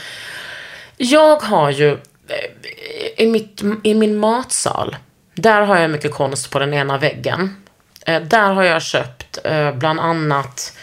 Jag 0.96 1.36
har 1.36 1.70
ju 1.70 1.92
eh, 1.92 3.24
i, 3.24 3.26
mitt, 3.26 3.62
i 3.82 3.94
min 3.94 4.16
matsal, 4.16 4.96
där 5.34 5.62
har 5.62 5.76
jag 5.76 5.90
mycket 5.90 6.12
konst 6.12 6.50
på 6.50 6.58
den 6.58 6.74
ena 6.74 6.98
väggen. 6.98 7.56
Eh, 8.06 8.22
där 8.22 8.52
har 8.52 8.62
jag 8.62 8.82
köpt 8.82 9.38
eh, 9.44 9.72
bland 9.74 10.00
annat 10.00 10.76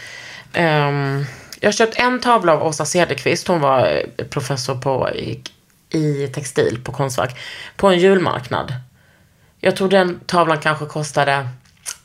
ehm, 0.54 1.26
jag 1.60 1.68
har 1.68 1.74
köpt 1.74 2.00
en 2.00 2.20
tavla 2.20 2.54
av 2.54 2.64
Åsa 2.64 2.86
Cederqvist. 2.86 3.48
Hon 3.48 3.60
var 3.62 4.04
eh, 4.18 4.26
professor 4.26 4.76
på, 4.76 5.10
i, 5.10 5.44
i 5.90 6.28
textil 6.28 6.80
på 6.84 6.92
Konstfack. 6.92 7.40
På 7.76 7.88
en 7.88 8.00
julmarknad. 8.00 8.74
Jag 9.60 9.76
tror 9.76 9.90
den 9.90 10.20
tavlan 10.26 10.60
kanske 10.60 10.86
kostade 10.86 11.48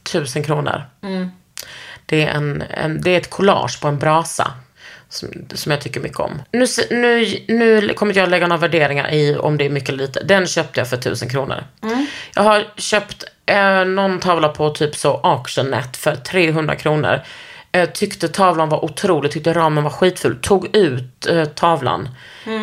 tusen 0.03 0.43
kronor. 0.43 0.85
Det, 2.07 2.23
är 2.23 2.29
en, 2.29 2.63
en, 2.71 3.01
det 3.01 3.11
är 3.11 3.17
ett 3.17 3.31
collage 3.31 3.81
på 3.81 3.89
en 3.89 3.99
brasa. 3.99 4.53
Som, 5.13 5.29
som 5.55 5.73
jag 5.73 5.81
tycker 5.81 6.01
mycket 6.01 6.21
om. 6.21 6.43
Nu, 6.53 6.67
nu, 6.91 7.27
nu 7.49 7.95
kommer 7.95 8.17
jag 8.17 8.29
lägga 8.29 8.47
några 8.47 8.61
värderingar 8.61 9.13
i 9.13 9.37
om 9.37 9.59
det 9.59 9.67
är 9.67 9.71
mycket 9.71 9.89
eller 9.89 9.99
lite. 10.07 10.23
Den 10.23 10.47
köpte 10.47 10.81
jag 10.81 10.89
för 10.89 10.97
tusen 10.97 11.29
kronor. 11.29 11.65
Jag 12.35 12.43
har 12.43 12.65
köpt 12.77 13.25
eh, 13.47 13.85
någon 13.85 14.21
tavla 14.21 14.49
på 14.49 14.71
typ 14.71 14.97
så 14.97 15.21
AuctionNet 15.23 15.97
för 15.97 16.17
300 16.17 16.77
kronor. 16.77 17.21
Eh, 17.73 17.89
tyckte 17.91 18.29
tavlan 18.29 18.69
var 18.69 18.85
otrolig, 18.85 19.33
tyckte 19.33 19.53
ramen 19.53 19.85
var 19.85 19.91
skitful. 19.91 20.39
Tog 20.43 20.77
ut 20.77 21.27
eh, 21.27 21.45
tavlan. 21.45 22.09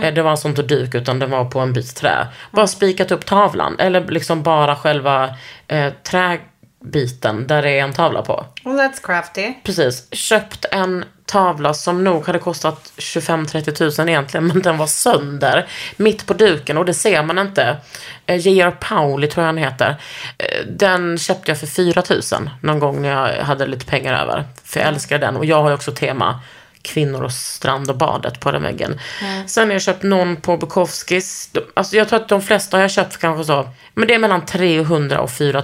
Eh, 0.03 0.13
det 0.13 0.21
var 0.21 0.31
alltså 0.31 0.47
inte 0.47 0.61
duk 0.61 0.95
utan 0.95 1.19
den 1.19 1.31
var 1.31 1.45
på 1.45 1.59
en 1.59 1.73
bit 1.73 1.95
trä. 1.95 2.27
Bara 2.51 2.67
spikat 2.67 3.11
upp 3.11 3.25
tavlan. 3.25 3.75
Eller 3.79 4.07
liksom 4.07 4.43
bara 4.43 4.75
själva 4.75 5.35
eh, 5.67 5.93
trä 6.03 6.39
biten 6.83 7.47
där 7.47 7.61
det 7.61 7.69
är 7.69 7.83
en 7.83 7.93
tavla 7.93 8.21
på. 8.21 8.45
Well, 8.63 8.79
that's 8.79 9.05
crafty. 9.05 9.53
Precis. 9.63 10.07
Köpt 10.11 10.65
en 10.71 11.05
tavla 11.29 11.73
som 11.73 12.03
nog 12.03 12.25
hade 12.25 12.39
kostat 12.39 12.91
25-30 12.97 13.71
tusen 13.71 14.09
egentligen, 14.09 14.47
men 14.47 14.61
den 14.61 14.77
var 14.77 14.87
sönder 14.87 15.67
mitt 15.97 16.25
på 16.25 16.33
duken 16.33 16.77
och 16.77 16.85
det 16.85 16.93
ser 16.93 17.23
man 17.23 17.39
inte. 17.39 17.77
Eh, 18.25 18.47
J.R. 18.47 18.75
Pauli 18.79 19.27
tror 19.27 19.41
jag 19.43 19.47
han 19.47 19.57
heter. 19.57 19.95
Eh, 20.37 20.65
Den 20.67 21.17
köpte 21.17 21.51
jag 21.51 21.59
för 21.59 21.67
4 21.67 22.01
tusen 22.01 22.49
någon 22.61 22.79
gång 22.79 23.01
när 23.01 23.09
jag 23.09 23.43
hade 23.43 23.65
lite 23.67 23.85
pengar 23.85 24.13
över. 24.13 24.43
För 24.63 24.79
jag 24.79 24.89
älskar 24.89 25.19
den 25.19 25.35
och 25.35 25.45
jag 25.45 25.61
har 25.61 25.69
ju 25.69 25.75
också 25.75 25.91
tema 25.91 26.39
kvinnor 26.81 27.23
och 27.23 27.31
strand 27.31 27.89
och 27.89 27.97
badet 27.97 28.39
på 28.39 28.51
den 28.51 28.63
väggen. 28.63 28.99
Sen 29.47 29.67
har 29.67 29.73
jag 29.73 29.81
köpt 29.81 30.03
någon 30.03 30.35
på 30.35 30.57
Bukowskis. 30.57 31.51
Alltså 31.73 31.95
jag 31.95 32.09
tror 32.09 32.19
att 32.19 32.29
de 32.29 32.41
flesta 32.41 32.77
har 32.77 32.81
jag 32.81 32.91
köpt 32.91 33.13
för 33.13 33.19
kanske 33.19 33.43
så, 33.43 33.69
men 33.93 34.07
det 34.07 34.13
är 34.13 34.19
mellan 34.19 34.45
300 34.45 35.19
och 35.21 35.31
4 35.31 35.61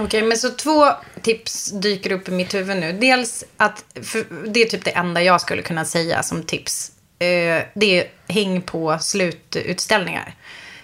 Okej, 0.00 0.22
men 0.22 0.38
så 0.38 0.50
två 0.50 0.86
tips 1.22 1.70
dyker 1.70 2.12
upp 2.12 2.28
i 2.28 2.32
mitt 2.32 2.54
huvud 2.54 2.76
nu. 2.76 2.92
Dels 2.92 3.44
att, 3.56 3.84
det 4.46 4.62
är 4.62 4.66
typ 4.66 4.84
det 4.84 4.90
enda 4.90 5.22
jag 5.22 5.40
skulle 5.40 5.62
kunna 5.62 5.84
säga 5.84 6.22
som 6.22 6.42
tips. 6.42 6.92
Eh, 7.18 7.62
det 7.74 8.00
är 8.00 8.06
häng 8.28 8.62
på 8.62 8.98
slututställningar. 9.00 10.34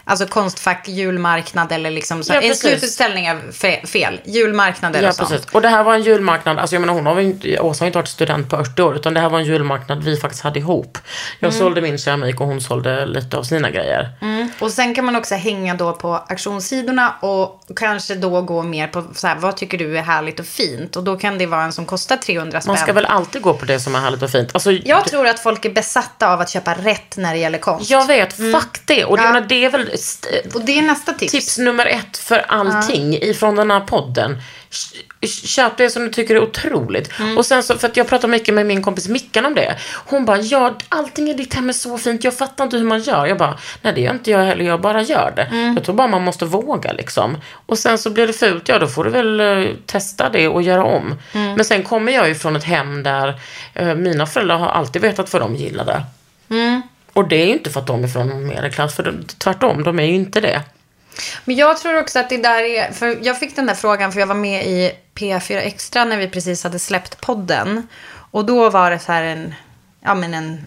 Alltså 0.09 0.27
Konstfack, 0.27 0.89
julmarknad 0.89 1.73
eller 1.73 1.91
liksom 1.91 2.23
så. 2.25 2.33
Ja, 2.33 2.35
Ja, 2.35 2.41
precis. 2.41 2.61
slututställning 2.61 3.27
är 3.27 3.35
fe- 3.35 3.87
fel. 3.87 4.21
Julmarknader 4.25 5.03
Ja, 5.03 5.09
och 5.09 5.15
sånt. 5.15 5.29
precis. 5.29 5.47
Och 5.53 5.63
det 5.63 5.69
här 5.69 5.85
var 5.85 5.95
en 5.95 6.03
julmarknad, 6.03 6.59
alltså 6.59 6.75
jag 6.77 6.81
menar 6.81 6.95
hon 6.95 7.07
har 7.07 7.21
inte, 7.21 7.61
Åsa 7.61 7.83
har 7.85 7.87
inte 7.87 7.99
varit 7.99 8.09
student 8.09 8.51
på 8.51 8.57
80 8.57 8.83
år, 8.83 8.97
utan 8.97 9.15
det 9.15 9.21
här 9.21 9.29
var 9.29 9.39
en 9.39 9.45
julmarknad 9.45 10.05
vi 10.05 10.17
faktiskt 10.17 10.43
hade 10.43 10.59
ihop. 10.59 10.99
Jag 11.41 11.49
Mm. 11.49 11.61
sålde 11.61 11.81
min 11.81 11.99
keramik 11.99 12.41
och 12.41 12.47
hon 12.47 12.61
sålde 12.61 13.07
lite 13.07 13.37
av 13.37 13.43
sina 13.43 13.71
grejer. 13.71 14.09
Och 14.59 14.71
sen 14.71 14.95
kan 14.95 15.05
man 15.05 15.17
också 15.17 15.35
hänga 15.35 15.75
då 15.75 15.93
på 15.93 16.15
auktionssidorna 16.17 17.15
och 17.21 17.61
kanske 17.77 18.15
då 18.15 18.43
gå 18.43 18.63
mer 18.63 18.87
på 18.89 19.05
så 19.15 19.27
här, 19.27 19.37
vad 19.37 19.57
tycker 19.57 19.79
du 19.79 19.99
är 19.99 20.03
härligt 20.03 20.41
och 20.41 20.47
fint? 20.47 20.97
Och 20.97 21.05
då 21.05 21.17
kan 21.17 21.39
det 21.39 21.47
vara 21.47 21.63
en 21.63 21.73
som 21.73 21.87
kostar 21.87 22.17
300 22.17 22.61
spänn. 22.61 22.73
Man 22.75 22.83
ska 22.83 22.93
väl 22.93 23.07
alltid 23.07 23.43
gå 23.43 23.55
på 23.55 23.65
det 23.65 23.81
som 23.81 23.95
är 23.95 23.99
härligt 24.01 24.23
och 24.23 24.31
fint. 24.31 24.51
Alltså, 24.55 24.71
Jag 24.73 25.05
tror 25.05 25.27
att 25.27 25.41
folk 25.41 25.65
är 25.65 25.71
besatta 25.71 26.33
av 26.33 26.41
att 26.41 26.51
köpa 26.51 26.75
rätt 26.75 27.17
när 27.17 27.33
det 27.35 27.39
gäller 27.41 27.59
konst. 27.59 27.91
jag 27.91 28.07
vet, 28.07 28.33
fuck 28.33 28.81
det. 28.87 29.05
Och 29.05 29.17
det, 29.17 29.23
Ja. 29.23 29.41
det 29.49 29.65
är 29.65 29.71
väl 29.71 29.96
Och 30.55 30.65
det 30.65 30.79
är 30.79 30.83
nästa 30.83 31.13
tips. 31.13 31.33
tips 31.33 31.59
nummer 31.59 31.87
ett 31.87 32.17
för 32.17 32.39
allting 32.39 33.15
ifrån 33.15 33.57
den 33.57 33.71
här 33.71 33.81
podden. 33.81 34.39
Köp 35.45 35.77
det 35.77 35.91
som 35.91 36.03
du 36.03 36.11
tycker 36.11 36.35
är 36.35 36.43
otroligt. 36.43 37.21
Mm. 37.21 37.39
Och 37.39 37.47
sen 37.47 37.63
så, 37.63 37.79
för 37.79 37.89
att 37.89 37.97
jag 37.97 38.09
pratar 38.09 38.29
mycket 38.29 38.55
med 38.55 38.67
min 38.67 38.83
kompis 38.83 39.09
Mickan 39.09 39.47
om 39.47 39.55
det. 39.55 39.77
Hon 39.95 40.25
bara, 40.25 40.39
ja, 40.39 40.79
allting 40.89 41.31
i 41.31 41.35
ditt 41.35 41.55
hem 41.55 41.69
är 41.69 41.73
så 41.73 41.99
fint. 41.99 42.25
Jag 42.25 42.35
fattar 42.35 42.65
inte 42.65 42.77
hur 42.77 42.85
man 42.85 43.01
gör. 43.01 43.27
Jag 43.27 43.39
bara, 43.39 43.59
nej 43.83 43.93
det 43.95 44.01
gör 44.01 44.13
inte 44.13 44.31
jag 44.31 44.45
heller. 44.45 44.65
Jag 44.65 44.81
bara 44.81 45.03
gör 45.03 45.33
det. 45.37 45.43
Mm. 45.43 45.75
Jag 45.75 45.85
tror 45.85 45.95
bara 45.95 46.09
man 46.09 46.23
måste 46.23 46.45
våga 46.45 46.93
liksom. 46.93 47.37
Och 47.67 47.79
sen 47.79 47.99
så 47.99 48.11
blir 48.11 48.27
det 48.27 48.33
fult, 48.33 48.69
ja 48.69 48.79
då 48.79 48.87
får 48.87 49.05
du 49.05 49.11
väl 49.11 49.41
eh, 49.41 49.69
testa 49.87 50.29
det 50.29 50.49
och 50.49 50.63
göra 50.63 50.85
om. 50.85 51.19
Mm. 51.33 51.55
Men 51.55 51.65
sen 51.65 51.83
kommer 51.83 52.13
jag 52.13 52.29
ju 52.29 52.35
från 52.35 52.57
ett 52.57 52.65
hem 52.65 53.03
där 53.03 53.41
eh, 53.75 53.95
mina 53.95 54.27
föräldrar 54.27 54.59
har 54.59 54.69
alltid 54.69 55.03
vetat 55.03 55.33
vad 55.33 55.43
de 55.43 55.57
gillade. 55.57 56.03
Mm. 56.51 56.83
Och 57.17 57.29
det 57.29 57.43
är 57.43 57.47
ju 57.47 57.53
inte 57.53 57.71
för 57.71 57.81
att 57.81 57.87
de 57.87 58.05
är 58.05 58.09
från 58.09 58.29
någon 58.29 58.47
medelklass, 58.47 58.95
för 58.95 59.03
de, 59.03 59.25
tvärtom, 59.39 59.83
de 59.83 59.99
är 59.99 60.05
ju 60.05 60.15
inte 60.15 60.41
det. 60.41 60.63
Men 61.45 61.57
jag 61.57 61.79
tror 61.79 61.99
också 61.99 62.19
att 62.19 62.29
det 62.29 62.37
där 62.37 62.63
är, 62.63 62.93
för 62.93 63.19
jag 63.23 63.39
fick 63.39 63.57
den 63.57 63.67
där 63.67 63.75
frågan 63.75 64.13
för 64.13 64.21
jag 64.21 64.27
var 64.27 64.35
med 64.35 64.67
i 64.67 64.93
P4 65.15 65.57
Extra 65.57 66.05
när 66.05 66.17
vi 66.17 66.29
precis 66.29 66.65
hade 66.65 66.79
släppt 66.79 67.21
podden. 67.21 67.89
Och 68.31 68.45
då 68.45 68.71
var 68.71 68.91
det 68.91 68.99
så 68.99 69.13
här 69.13 69.23
en, 69.23 69.55
ja 70.01 70.15
men 70.15 70.35
en, 70.35 70.67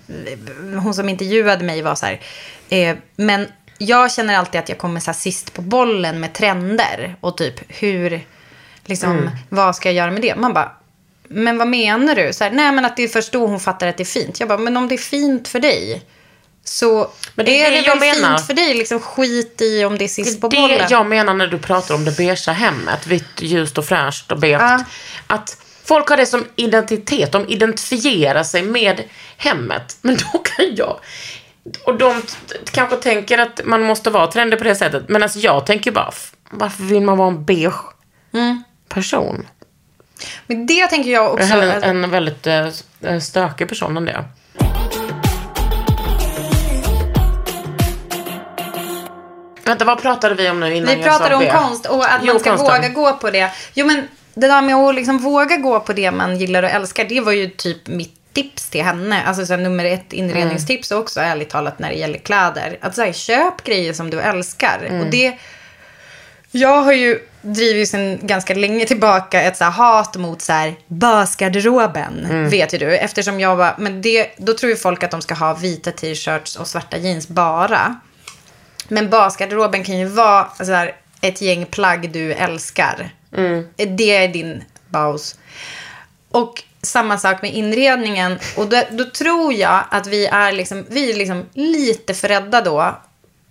hon 0.79 0.93
som 0.93 1.09
intervjuade 1.09 1.63
mig 1.63 1.81
var 1.81 1.95
så 1.95 2.05
här, 2.05 2.21
eh, 2.69 2.97
men 3.15 3.47
jag 3.77 4.11
känner 4.11 4.37
alltid 4.37 4.59
att 4.59 4.69
jag 4.69 4.77
kommer 4.77 4.99
så 4.99 5.13
sist 5.13 5.53
på 5.53 5.61
bollen 5.61 6.19
med 6.19 6.33
trender 6.33 7.15
och 7.21 7.37
typ 7.37 7.61
hur, 7.67 8.25
liksom, 8.85 9.29
vad 9.49 9.75
ska 9.75 9.89
jag 9.89 9.95
göra 9.95 10.11
med 10.11 10.21
det? 10.21 10.35
Man 10.35 10.53
bara, 10.53 10.71
men 11.23 11.57
vad 11.57 11.67
menar 11.67 12.15
du? 12.15 12.33
Så 12.33 12.43
här, 12.43 12.51
nej 12.51 12.71
men 12.71 12.85
att 12.85 12.97
det 12.97 13.03
är 13.03 13.07
först 13.07 13.31
då 13.31 13.47
hon 13.47 13.59
fattar 13.59 13.87
att 13.87 13.97
det 13.97 14.03
är 14.03 14.05
fint. 14.05 14.39
Jag 14.39 14.49
bara, 14.49 14.57
men 14.57 14.77
om 14.77 14.87
det 14.87 14.95
är 14.95 14.97
fint 14.97 15.47
för 15.47 15.59
dig 15.59 16.03
så 16.69 17.09
Men 17.35 17.45
det 17.45 17.61
är 17.61 17.67
är 17.67 17.71
det 17.71 17.77
det 17.81 17.87
jag 17.87 17.99
väl 17.99 18.21
menar. 18.21 18.37
fint 18.37 18.47
för 18.47 18.53
dig. 18.53 18.73
Liksom 18.73 18.99
skit 18.99 19.61
i 19.61 19.85
om 19.85 19.97
det 19.97 20.03
är 20.03 20.07
sist 20.07 20.41
på 20.41 20.47
Det 20.47 20.57
bollen. 20.57 20.87
jag 20.89 21.05
menar 21.05 21.33
när 21.33 21.47
du 21.47 21.57
pratar 21.59 21.95
om 21.95 22.05
det 22.05 22.17
beigea 22.17 22.53
hemmet, 22.53 23.07
vitt, 23.07 23.41
ljust 23.41 23.77
och 23.77 23.85
fräscht 23.85 24.31
och 24.31 24.39
beige. 24.39 24.61
Ja. 24.61 24.83
Att 25.27 25.57
folk 25.83 26.07
har 26.09 26.17
det 26.17 26.25
som 26.25 26.45
identitet, 26.55 27.31
de 27.31 27.47
identifierar 27.49 28.43
sig 28.43 28.63
med 28.63 29.03
hemmet. 29.37 29.97
Men 30.01 30.15
då 30.17 30.37
kan 30.39 30.75
jag... 30.75 30.99
Och 31.85 31.97
de 31.97 32.21
kanske 32.71 32.95
tänker 32.95 33.37
att 33.37 33.61
man 33.65 33.81
måste 33.81 34.09
vara 34.09 34.27
trendig 34.27 34.57
på 34.59 34.63
det 34.65 34.75
sättet. 34.75 35.03
Men 35.09 35.23
alltså 35.23 35.39
jag 35.39 35.65
tänker 35.65 35.91
bara, 35.91 36.11
varför 36.49 36.83
vill 36.83 37.01
man 37.01 37.17
vara 37.17 37.27
en 37.27 37.45
beige 37.45 37.73
Mm. 38.33 38.63
person? 38.89 39.47
Men 40.47 40.65
det 40.65 40.87
tänker 40.87 41.11
jag 41.11 41.23
Jag 41.23 41.33
också. 41.33 41.43
är 41.45 41.47
hellre 41.49 41.73
alltså, 41.73 41.89
en 41.89 42.09
väldigt 42.09 42.47
eh, 42.47 43.19
stökig 43.21 43.69
person 43.69 43.97
än 43.97 44.05
det. 44.05 44.23
Vänta, 49.69 49.85
vad 49.85 50.01
pratade 50.01 50.35
vi 50.35 50.49
om 50.49 50.59
nu 50.59 50.75
innan 50.75 50.97
vi 50.97 51.03
pratade 51.03 51.35
om 51.35 51.41
det? 51.43 51.51
konst 51.51 51.85
och 51.85 52.05
att 52.05 52.19
Jo, 52.23 52.33
man 52.33 52.39
ska 52.39 52.49
konsten. 52.57 52.81
våga 52.81 52.89
gå 52.89 53.13
på 53.13 53.29
det. 53.31 53.49
Jo, 53.73 53.85
men 53.85 54.07
det 54.33 54.47
där 54.47 54.61
med 54.61 54.75
att 54.75 54.95
liksom 54.95 55.17
våga 55.17 55.55
gå 55.57 55.79
på 55.79 55.93
det 55.93 56.11
man 56.11 56.37
gillar 56.37 56.63
och 56.63 56.69
älskar, 56.69 57.05
det 57.05 57.21
var 57.21 57.31
ju 57.31 57.49
typ 57.49 57.87
mitt 57.87 58.15
tips 58.33 58.69
till 58.69 58.83
henne. 58.83 59.23
Alltså 59.23 59.45
så 59.45 59.53
här, 59.53 59.61
nummer 59.61 59.85
ett 59.85 60.13
inredningstips 60.13 60.91
Mm. 60.91 61.01
också, 61.03 61.19
ärligt 61.19 61.49
talat, 61.49 61.79
när 61.79 61.89
det 61.89 61.95
gäller 61.95 62.19
kläder. 62.19 62.77
Att 62.81 62.95
så 62.95 63.01
här, 63.01 63.13
köp 63.13 63.63
grejer 63.63 63.93
som 63.93 64.09
du 64.09 64.19
älskar. 64.21 64.79
Mm. 64.87 65.01
Och 65.01 65.07
det... 65.07 65.33
Jag 66.51 66.81
har 66.81 66.93
ju 66.93 67.19
drivit 67.41 67.89
sedan 67.89 68.19
ganska 68.21 68.53
länge 68.53 68.85
tillbaka 68.85 69.41
ett 69.41 69.57
så 69.57 69.63
här 69.63 69.71
hat 69.71 70.15
mot 70.15 70.41
så 70.41 70.53
här 70.53 70.75
basgarderoben, 70.87 72.25
Mm. 72.29 72.49
vet 72.49 72.73
ju 72.73 72.77
du. 72.77 72.97
Eftersom 72.97 73.39
jag 73.39 73.55
var, 73.55 73.75
men 73.77 74.01
det, 74.01 74.27
då 74.37 74.53
tror 74.53 74.69
ju 74.69 74.75
folk 74.75 75.03
att 75.03 75.11
de 75.11 75.21
ska 75.21 75.33
ha 75.33 75.53
vita 75.53 75.91
t-shirts 75.91 76.55
och 76.55 76.67
svarta 76.67 76.97
jeans 76.97 77.27
bara. 77.27 77.95
Men 78.89 79.09
basgarderoben 79.09 79.83
kan 79.83 79.97
ju 79.99 80.05
vara 80.05 80.47
så 80.57 80.71
här, 80.71 80.95
ett 81.21 81.41
gäng 81.41 81.65
plagg 81.65 82.11
du 82.11 82.33
älskar. 82.33 83.09
Det 83.97 84.15
är 84.15 84.27
din 84.27 84.63
baus. 84.89 85.35
Och 86.31 86.63
samma 86.81 87.17
sak 87.17 87.41
med 87.41 87.53
inredningen. 87.53 88.39
Och 88.57 88.67
då, 88.67 88.81
då 88.91 89.03
tror 89.05 89.53
jag 89.53 89.83
att 89.91 90.07
vi 90.07 90.25
är, 90.25 90.51
liksom, 90.51 90.85
vi 90.89 91.11
är 91.11 91.15
liksom 91.15 91.45
lite 91.53 92.13
för 92.13 92.27
rädda 92.27 92.61
då. 92.61 92.95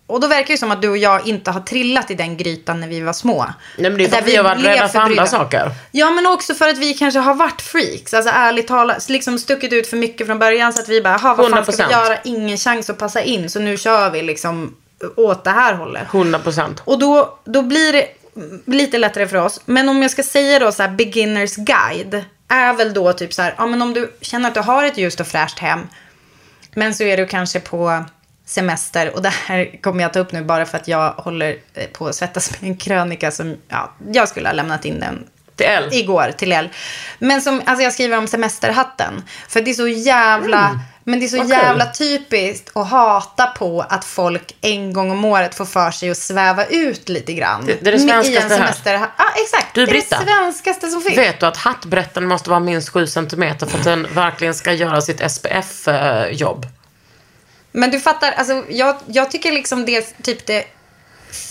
Och 0.06 0.20
då 0.20 0.26
verkar 0.28 0.54
det 0.54 0.58
som 0.58 0.70
att 0.70 0.82
du 0.82 0.88
och 0.88 0.96
jag 0.98 1.26
inte 1.28 1.50
har 1.50 1.60
trillat 1.60 2.10
i 2.10 2.14
den 2.14 2.36
grytan 2.36 2.80
när 2.80 2.88
vi 2.88 3.00
var 3.00 3.12
små. 3.12 3.46
Nej, 3.78 3.90
men 3.90 3.98
det 3.98 4.04
är 4.04 4.08
för 4.08 4.18
att 4.18 4.24
vi 4.28 4.36
har 4.36 4.44
varit 4.44 4.64
rädda 4.64 4.88
för 4.88 4.98
andra 4.98 5.26
saker. 5.26 5.70
Ja, 5.90 6.10
men 6.10 6.26
också 6.26 6.54
för 6.54 6.68
att 6.68 6.78
vi 6.78 6.94
kanske 6.94 7.20
har 7.20 7.34
varit 7.34 7.60
freaks. 7.62 8.14
Alltså 8.14 8.32
ärligt 8.34 8.68
talat, 8.68 9.08
liksom 9.08 9.38
stuckit 9.38 9.72
ut 9.72 9.86
för 9.86 9.96
mycket 9.96 10.26
från 10.26 10.38
början. 10.38 10.72
Så 10.72 10.80
att 10.82 10.88
vi 10.88 11.00
bara, 11.02 11.16
"Ha, 11.16 11.34
vad 11.34 11.50
fan 11.50 11.64
ska 11.64 11.72
100%. 11.72 11.86
vi 11.88 11.92
göra? 11.92 12.18
Ingen 12.24 12.56
chans 12.56 12.90
att 12.90 12.98
passa 12.98 13.22
in. 13.22 13.50
Så 13.50 13.60
nu 13.60 13.76
kör 13.76 14.10
vi 14.10 14.22
liksom 14.22 14.76
åt 15.16 15.44
det 15.44 15.50
här 15.50 15.74
hållet. 15.74 16.02
100 16.14 16.38
procent. 16.38 16.82
Och 16.84 16.98
då, 16.98 17.38
då 17.44 17.62
blir 17.62 17.92
det 17.92 18.08
lite 18.64 18.98
lättare 18.98 19.28
för 19.28 19.36
oss. 19.36 19.60
Men 19.64 19.88
om 19.88 20.02
jag 20.02 20.10
ska 20.10 20.22
säga 20.22 20.58
då 20.58 20.72
så 20.72 20.82
här 20.82 20.90
beginners 20.90 21.56
guide. 21.56 22.24
Är 22.48 22.74
väl 22.74 22.94
då 22.94 23.12
typ 23.12 23.34
så 23.34 23.42
här, 23.42 23.54
ja 23.58 23.66
men 23.66 23.82
om 23.82 23.94
du 23.94 24.12
känner 24.20 24.48
att 24.48 24.54
du 24.54 24.60
har 24.60 24.84
ett 24.84 24.98
ljust 24.98 25.20
och 25.20 25.26
fräscht 25.26 25.58
hem. 25.58 25.80
Men 26.74 26.94
så 26.94 27.04
är 27.04 27.16
du 27.16 27.26
kanske 27.26 27.60
på 27.60 28.04
semester. 28.46 29.14
Och 29.14 29.22
det 29.22 29.28
här 29.28 29.82
kommer 29.82 30.02
jag 30.02 30.12
ta 30.12 30.18
upp 30.18 30.32
nu 30.32 30.44
bara 30.44 30.66
för 30.66 30.78
att 30.78 30.88
jag 30.88 31.10
håller 31.10 31.56
eh, 31.74 31.86
på 31.86 32.06
att 32.06 32.14
svettas 32.14 32.60
med 32.60 32.70
en 32.70 32.76
krönika 32.76 33.30
som, 33.30 33.56
ja, 33.68 33.92
jag 34.12 34.28
skulle 34.28 34.48
ha 34.48 34.52
lämnat 34.52 34.84
in 34.84 35.00
den 35.00 35.26
Till 35.56 35.88
igår 36.00 36.32
till 36.36 36.52
L. 36.52 36.68
Men 37.18 37.42
som, 37.42 37.62
alltså 37.66 37.82
jag 37.82 37.92
skriver 37.92 38.18
om 38.18 38.26
semesterhatten. 38.26 39.22
För 39.48 39.60
det 39.60 39.70
är 39.70 39.74
så 39.74 39.88
jävla, 39.88 40.80
men 41.08 41.20
det 41.20 41.26
är 41.26 41.28
så 41.28 41.36
Vad 41.38 41.48
jävla 41.48 41.86
typiskt 41.92 42.76
att 42.76 42.90
hata 42.90 43.46
på 43.46 43.80
att 43.88 44.04
folk 44.04 44.56
en 44.60 44.92
gång 44.92 45.10
om 45.10 45.24
året 45.24 45.54
får 45.54 45.64
för 45.64 45.90
sig 45.90 46.10
att 46.10 46.16
sväva 46.18 46.64
ut 46.64 47.08
lite 47.08 47.32
grann. 47.32 47.66
Det- 47.66 47.78
det 47.84 47.90
är 47.90 47.92
det 47.92 47.98
svenskaste 48.00 48.90
här. 48.90 48.98
Ja, 49.18 49.24
exakt. 49.44 49.74
Du, 49.74 49.86
det 49.86 49.90
är 49.90 49.92
Britta. 49.92 50.18
det 50.18 50.24
svenskaste 50.24 50.88
som 50.88 51.02
finns. 51.02 51.18
Vet 51.18 51.40
du 51.40 51.46
att 51.46 51.56
hattbrätten 51.56 52.26
måste 52.26 52.50
vara 52.50 52.60
minst 52.60 52.88
7 52.88 53.06
centimeter 53.06 53.66
för 53.66 53.78
att 53.78 53.84
den 53.84 54.06
verkligen 54.14 54.54
ska 54.54 54.72
göra 54.72 55.00
sitt 55.00 55.20
SPF-jobb? 55.32 56.66
Men 57.72 57.90
du 57.90 58.00
fattar, 58.00 58.32
alltså, 58.32 58.64
jag, 58.68 58.96
jag 59.06 59.30
tycker 59.30 59.52
liksom 59.52 59.84
det 59.84 59.96
är 59.96 60.04
typ 60.22 60.46
det 60.46 60.64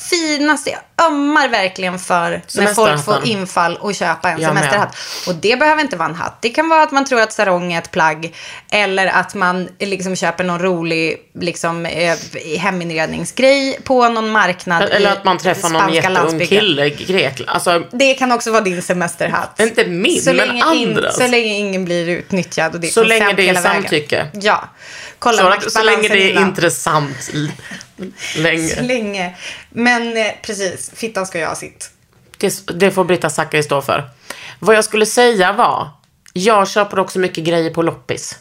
finaste. 0.09 0.69
Jag 0.69 1.07
ömmar 1.07 1.47
verkligen 1.47 1.99
för 1.99 2.41
när 2.55 2.67
folk 2.73 3.05
får 3.05 3.25
infall 3.27 3.77
och 3.77 3.95
köpa 3.95 4.29
en 4.29 4.41
Jag 4.41 4.53
med. 4.53 4.63
semesterhatt. 4.63 4.95
Och 5.27 5.35
det 5.35 5.59
behöver 5.59 5.81
inte 5.81 5.95
vara 5.97 6.09
en 6.09 6.15
hatt. 6.15 6.37
Det 6.41 6.49
kan 6.49 6.69
vara 6.69 6.83
att 6.83 6.91
man 6.91 7.05
tror 7.05 7.21
att 7.21 7.33
sarong 7.33 7.73
är 7.73 7.77
ett 7.77 7.91
plagg. 7.91 8.35
Eller 8.71 9.07
att 9.07 9.33
man 9.35 9.69
liksom 9.79 10.15
köper 10.15 10.43
någon 10.43 10.59
rolig 10.59 11.17
liksom, 11.39 11.85
eh, 11.85 12.15
heminredningsgrej 12.59 13.79
på 13.83 14.09
någon 14.09 14.29
marknad 14.29 14.83
Eller 14.83 15.11
att 15.11 15.23
man 15.23 15.37
träffar 15.37 15.69
någon 15.69 15.93
jätteung 15.93 16.13
landsbygden. 16.13 16.47
kille 16.47 16.85
i 16.85 16.89
Grekland. 16.89 17.49
Alltså, 17.49 17.83
Det 17.91 18.13
kan 18.13 18.31
också 18.31 18.51
vara 18.51 18.61
din 18.61 18.81
semesterhatt. 18.81 19.59
Inte 19.59 19.85
min, 19.85 20.21
så 20.21 20.33
men 20.33 20.47
länge 20.47 20.63
andras. 20.63 21.15
så 21.15 21.27
länge 21.27 21.53
ingen 21.53 21.85
blir 21.85 22.09
utnyttjad. 22.09 22.73
Och 22.75 22.79
det 22.81 22.87
är 22.87 22.91
Så 22.91 23.03
länge 23.03 23.33
det 23.33 23.49
är 23.49 23.53
vägen. 23.53 23.63
samtycke. 23.63 24.27
Ja. 24.33 24.63
Kolla 25.19 25.61
så, 25.61 25.69
så 25.69 25.83
länge 25.83 26.09
det 26.09 26.23
är 26.23 26.29
innan. 26.31 26.43
intressant 26.47 27.29
länge. 28.37 28.81
Länge. 28.81 29.35
Men 29.69 30.17
eh, 30.17 30.31
precis, 30.41 30.91
fittan 30.95 31.27
ska 31.27 31.39
göra 31.39 31.55
sitt. 31.55 31.91
Det, 32.37 32.67
det 32.79 32.91
får 32.91 33.03
Britta 33.03 33.29
Zackari 33.29 33.63
stå 33.63 33.81
för. 33.81 34.09
Vad 34.59 34.75
jag 34.75 34.85
skulle 34.85 35.05
säga 35.05 35.53
var, 35.53 35.89
jag 36.33 36.69
köper 36.69 36.99
också 36.99 37.19
mycket 37.19 37.43
grejer 37.43 37.69
på 37.69 37.81
loppis. 37.81 38.39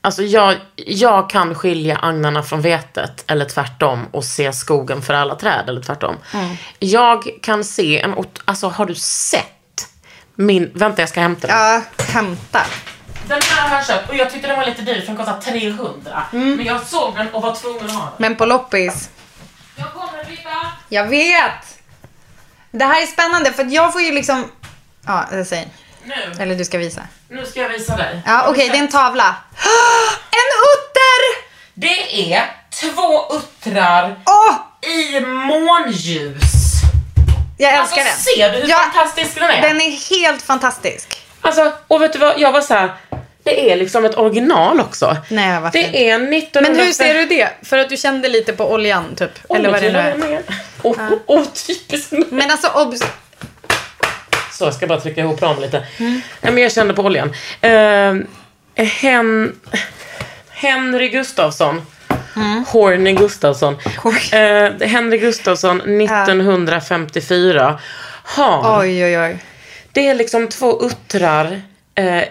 Alltså 0.00 0.22
jag, 0.22 0.56
jag 0.76 1.30
kan 1.30 1.54
skilja 1.54 1.96
agnarna 1.96 2.42
från 2.42 2.60
vetet, 2.60 3.24
eller 3.26 3.44
tvärtom, 3.44 4.06
och 4.10 4.24
se 4.24 4.52
skogen 4.52 5.02
för 5.02 5.14
alla 5.14 5.34
träd, 5.34 5.64
eller 5.68 5.80
tvärtom. 5.82 6.16
Jag 6.78 7.28
kan 7.42 7.64
se 7.64 8.00
en, 8.00 8.14
alltså 8.44 8.68
har 8.68 8.86
du 8.86 8.94
sett 8.94 9.88
min, 10.34 10.70
vänta 10.74 11.02
jag 11.02 11.08
ska 11.08 11.20
hämta 11.20 11.46
den. 11.46 11.56
Ja, 11.56 11.82
hämta. 11.98 12.60
Den 13.28 13.40
här 13.42 13.68
har 13.68 13.76
jag 13.76 13.86
köpt 13.86 14.08
och 14.08 14.16
jag 14.16 14.30
tyckte 14.30 14.48
den 14.48 14.56
var 14.58 14.66
lite 14.66 14.82
dyr 14.82 15.00
för 15.00 15.06
den 15.06 15.16
kostar 15.16 15.40
300. 15.40 16.22
Mm. 16.32 16.56
Men 16.56 16.66
jag 16.66 16.86
såg 16.86 17.16
den 17.16 17.34
och 17.34 17.42
var 17.42 17.54
tvungen 17.54 17.84
att 17.86 17.92
ha 17.92 18.00
den. 18.02 18.12
Men 18.18 18.36
på 18.36 18.46
loppis. 18.46 19.08
Jag 19.76 19.92
kommer 19.92 20.24
Britta! 20.24 20.50
Jag 20.88 21.04
vet! 21.08 21.78
Det 22.70 22.84
här 22.84 23.02
är 23.02 23.06
spännande 23.06 23.52
för 23.52 23.64
jag 23.64 23.92
får 23.92 24.02
ju 24.02 24.12
liksom... 24.12 24.50
Ja, 25.06 25.26
säger. 25.46 25.68
Nu, 26.04 26.32
Eller 26.42 26.54
du 26.54 26.64
ska 26.64 26.78
visa. 26.78 27.02
nu 27.28 27.46
ska 27.46 27.60
jag 27.60 27.68
visa 27.68 27.96
dig. 27.96 28.22
Ja, 28.26 28.46
okej, 28.48 28.68
det 28.68 28.76
är 28.76 28.82
en 28.82 28.88
tavla. 28.88 29.36
En 30.30 30.50
utter! 30.74 31.44
Det 31.74 32.32
är 32.34 32.50
två 32.70 33.32
uttrar 33.36 34.16
Åh! 34.26 34.54
i 34.90 35.20
månljus. 35.20 36.42
Jag 37.58 37.74
Alltså 37.74 37.96
älskar 37.96 38.04
den. 38.10 38.20
ser 38.20 38.52
du 38.52 38.58
hur 38.58 38.68
Ja, 38.68 38.78
fantastisk 38.78 39.34
den 39.34 39.50
är? 39.50 39.62
Den 39.62 39.80
är 39.80 40.18
helt 40.20 40.42
fantastisk. 40.42 41.20
Alltså, 41.40 41.72
och 41.86 42.02
vet 42.02 42.12
du 42.12 42.18
vad, 42.18 42.38
jag 42.40 42.52
var 42.52 42.60
så 42.60 42.74
här. 42.74 42.94
Det 43.44 43.70
är 43.72 43.76
liksom 43.76 44.04
ett 44.04 44.18
original 44.18 44.80
också. 44.80 45.16
Nej, 45.28 45.60
fint. 45.60 45.72
Det 45.72 46.08
är 46.08 46.14
1900... 46.14 46.70
Men 46.70 46.86
hur 46.86 46.92
ser 46.92 47.14
du 47.14 47.26
det? 47.26 47.48
För 47.62 47.78
att 47.78 47.88
du 47.88 47.96
kände 47.96 48.28
lite 48.28 48.52
på 48.52 48.72
oljan, 48.72 49.14
typ. 49.16 49.30
Oj, 49.48 49.58
Eller 49.58 49.70
vad 49.70 49.82
det 49.82 49.92
nu 49.92 49.98
är. 49.98 50.16
ner. 50.16 50.42
Åh, 50.82 50.96
åh, 51.26 51.44
typiskt. 51.66 52.12
Men 52.30 52.50
alltså, 52.50 52.68
obs... 52.74 53.00
Så, 54.52 54.64
jag 54.64 54.74
ska 54.74 54.86
bara 54.86 55.00
trycka 55.00 55.20
ihop 55.20 55.42
ramen 55.42 55.62
lite. 55.62 55.86
Mm. 55.98 56.20
Nej, 56.40 56.52
men 56.52 56.62
jag 56.62 56.72
kände 56.72 56.94
på 56.94 57.02
oljan. 57.02 57.28
Uh, 57.64 58.24
Hen... 58.84 59.60
Henry 60.50 61.08
Gustafsson. 61.08 61.86
Mm. 62.36 62.64
Horny 62.68 63.12
Gustafsson. 63.12 63.76
Eh, 64.32 64.88
Henry 64.88 65.18
Gustafsson 65.18 66.00
1954 66.00 67.80
har... 68.24 68.80
Oj, 68.80 69.04
oj, 69.04 69.18
oj. 69.18 69.38
Det 69.92 70.08
är 70.08 70.14
liksom 70.14 70.48
två 70.48 70.82
uttrar. 70.82 71.62
Eh, 71.94 72.22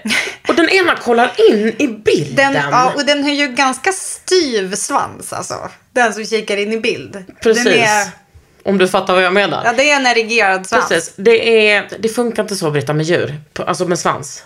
och 0.47 0.55
den 0.55 0.69
ena 0.69 0.95
kollar 0.95 1.31
in 1.51 1.75
i 1.77 1.87
bilden. 1.87 2.53
Den, 2.53 2.69
ja, 2.71 2.93
och 2.95 3.05
den 3.05 3.23
har 3.23 3.29
ju 3.29 3.47
ganska 3.47 3.91
styv 3.91 4.75
svans, 4.75 5.33
alltså. 5.33 5.69
Den 5.91 6.13
som 6.13 6.25
kikar 6.25 6.57
in 6.57 6.73
i 6.73 6.79
bild. 6.79 7.25
Precis. 7.41 7.67
Är, 7.67 8.07
Om 8.63 8.77
du 8.77 8.87
fattar 8.87 9.13
vad 9.13 9.23
jag 9.23 9.33
menar. 9.33 9.61
ja, 9.65 9.73
det 9.73 9.91
är 9.91 9.95
en 9.95 10.05
erigerad 10.05 10.67
svans. 10.67 10.89
Precis. 10.89 11.13
Det, 11.15 11.69
är, 11.71 11.89
det 11.99 12.09
funkar 12.09 12.43
inte 12.43 12.55
så 12.55 12.71
Britta 12.71 12.93
med 12.93 13.05
djur. 13.05 13.39
Alltså 13.55 13.85
med 13.85 13.99
svans. 13.99 14.43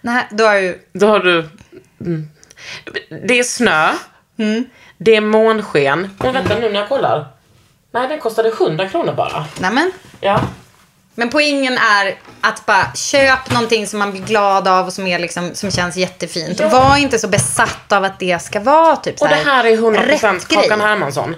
Nej, 0.00 0.26
då 0.30 0.44
har 0.44 0.54
ju... 0.54 0.78
Då 0.92 1.06
har 1.06 1.20
du... 1.20 1.48
Mm. 2.00 2.28
Det 3.26 3.38
är 3.38 3.42
snö. 3.42 3.92
Mm. 4.38 4.64
Det 4.98 5.16
är 5.16 5.20
månsken. 5.20 6.16
Och 6.18 6.34
vänta 6.34 6.58
nu 6.58 6.72
när 6.72 6.80
jag 6.80 6.88
kollar. 6.88 7.26
Nej, 7.92 8.08
den 8.08 8.20
kostade 8.20 8.48
100 8.48 8.88
kronor 8.88 9.12
bara. 9.12 9.44
Nämen. 9.60 9.92
Ja. 10.20 10.40
Men 11.14 11.30
poängen 11.30 11.78
är 11.78 12.14
att 12.40 12.66
bara 12.66 12.92
köp 12.94 13.50
någonting 13.50 13.86
som 13.86 13.98
man 13.98 14.10
blir 14.10 14.20
glad 14.22 14.68
av 14.68 14.86
och 14.86 14.92
som, 14.92 15.06
är 15.06 15.18
liksom, 15.18 15.54
som 15.54 15.70
känns 15.70 15.96
jättefint. 15.96 16.60
Ja. 16.60 16.66
Och 16.66 16.72
var 16.72 16.96
inte 16.96 17.18
så 17.18 17.28
besatt 17.28 17.92
av 17.92 18.04
att 18.04 18.18
det 18.18 18.42
ska 18.42 18.60
vara 18.60 18.96
typ 18.96 19.18
så 19.18 19.24
Och 19.24 19.28
det 19.30 19.36
här 19.36 19.64
är 19.64 19.76
100% 19.76 19.96
rätt 20.06 20.20
Kakan 20.48 20.62
grej. 20.62 20.66
Mm. 20.72 20.80
Hermansson. 20.80 21.34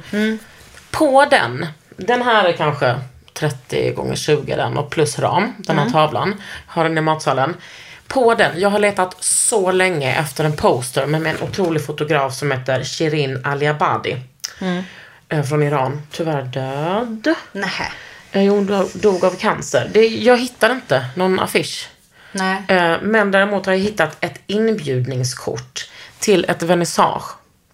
På 0.91 1.25
den, 1.31 1.66
den 1.97 2.23
här 2.23 2.45
är 2.45 2.53
kanske 2.53 2.97
30 3.35 3.91
gånger 3.91 4.14
20 4.16 4.57
den 4.57 4.77
och 4.79 4.91
plus 4.91 5.18
ram, 5.18 5.53
den 5.59 5.79
Mm. 5.79 5.85
här 5.93 5.93
tavlan. 5.93 6.43
Har 6.66 6.85
den 6.85 6.99
i 6.99 7.01
matsalen. 7.01 7.57
På 8.09 8.35
den, 8.35 8.61
jag 8.61 8.70
har 8.70 8.79
letat 8.79 9.16
så 9.25 9.73
länge 9.73 10.14
efter 10.14 10.45
en 10.45 10.57
poster 10.57 11.07
med 11.07 11.27
en 11.27 11.43
otrolig 11.43 11.87
fotograf 11.87 12.35
som 12.35 12.51
heter 12.51 12.85
Shirin 12.85 13.47
Aliabadi. 13.47 14.16
Mm. 14.61 14.83
Eh, 15.29 15.43
Från 15.43 15.62
Iran. 15.62 16.03
Tyvärr 16.11 16.43
död. 16.43 17.35
Nej. 17.53 17.93
Eh, 18.33 18.53
Hon 18.53 18.66
dog- 18.95 19.24
av 19.24 19.37
cancer. 19.37 19.91
Det, 19.93 20.07
jag 20.09 20.37
hittade 20.39 20.74
inte 20.74 21.07
någon 21.16 21.41
affisch. 21.41 21.89
Nej. 22.33 22.62
Eh, 22.68 22.97
Men 23.03 23.30
däremot 23.30 23.66
har 23.66 23.72
jag 23.72 23.80
hittat 23.80 24.16
ett 24.24 24.41
inbjudningskort 24.47 25.89
till 26.18 26.45
ett 26.49 26.62
vernissage 26.62 27.24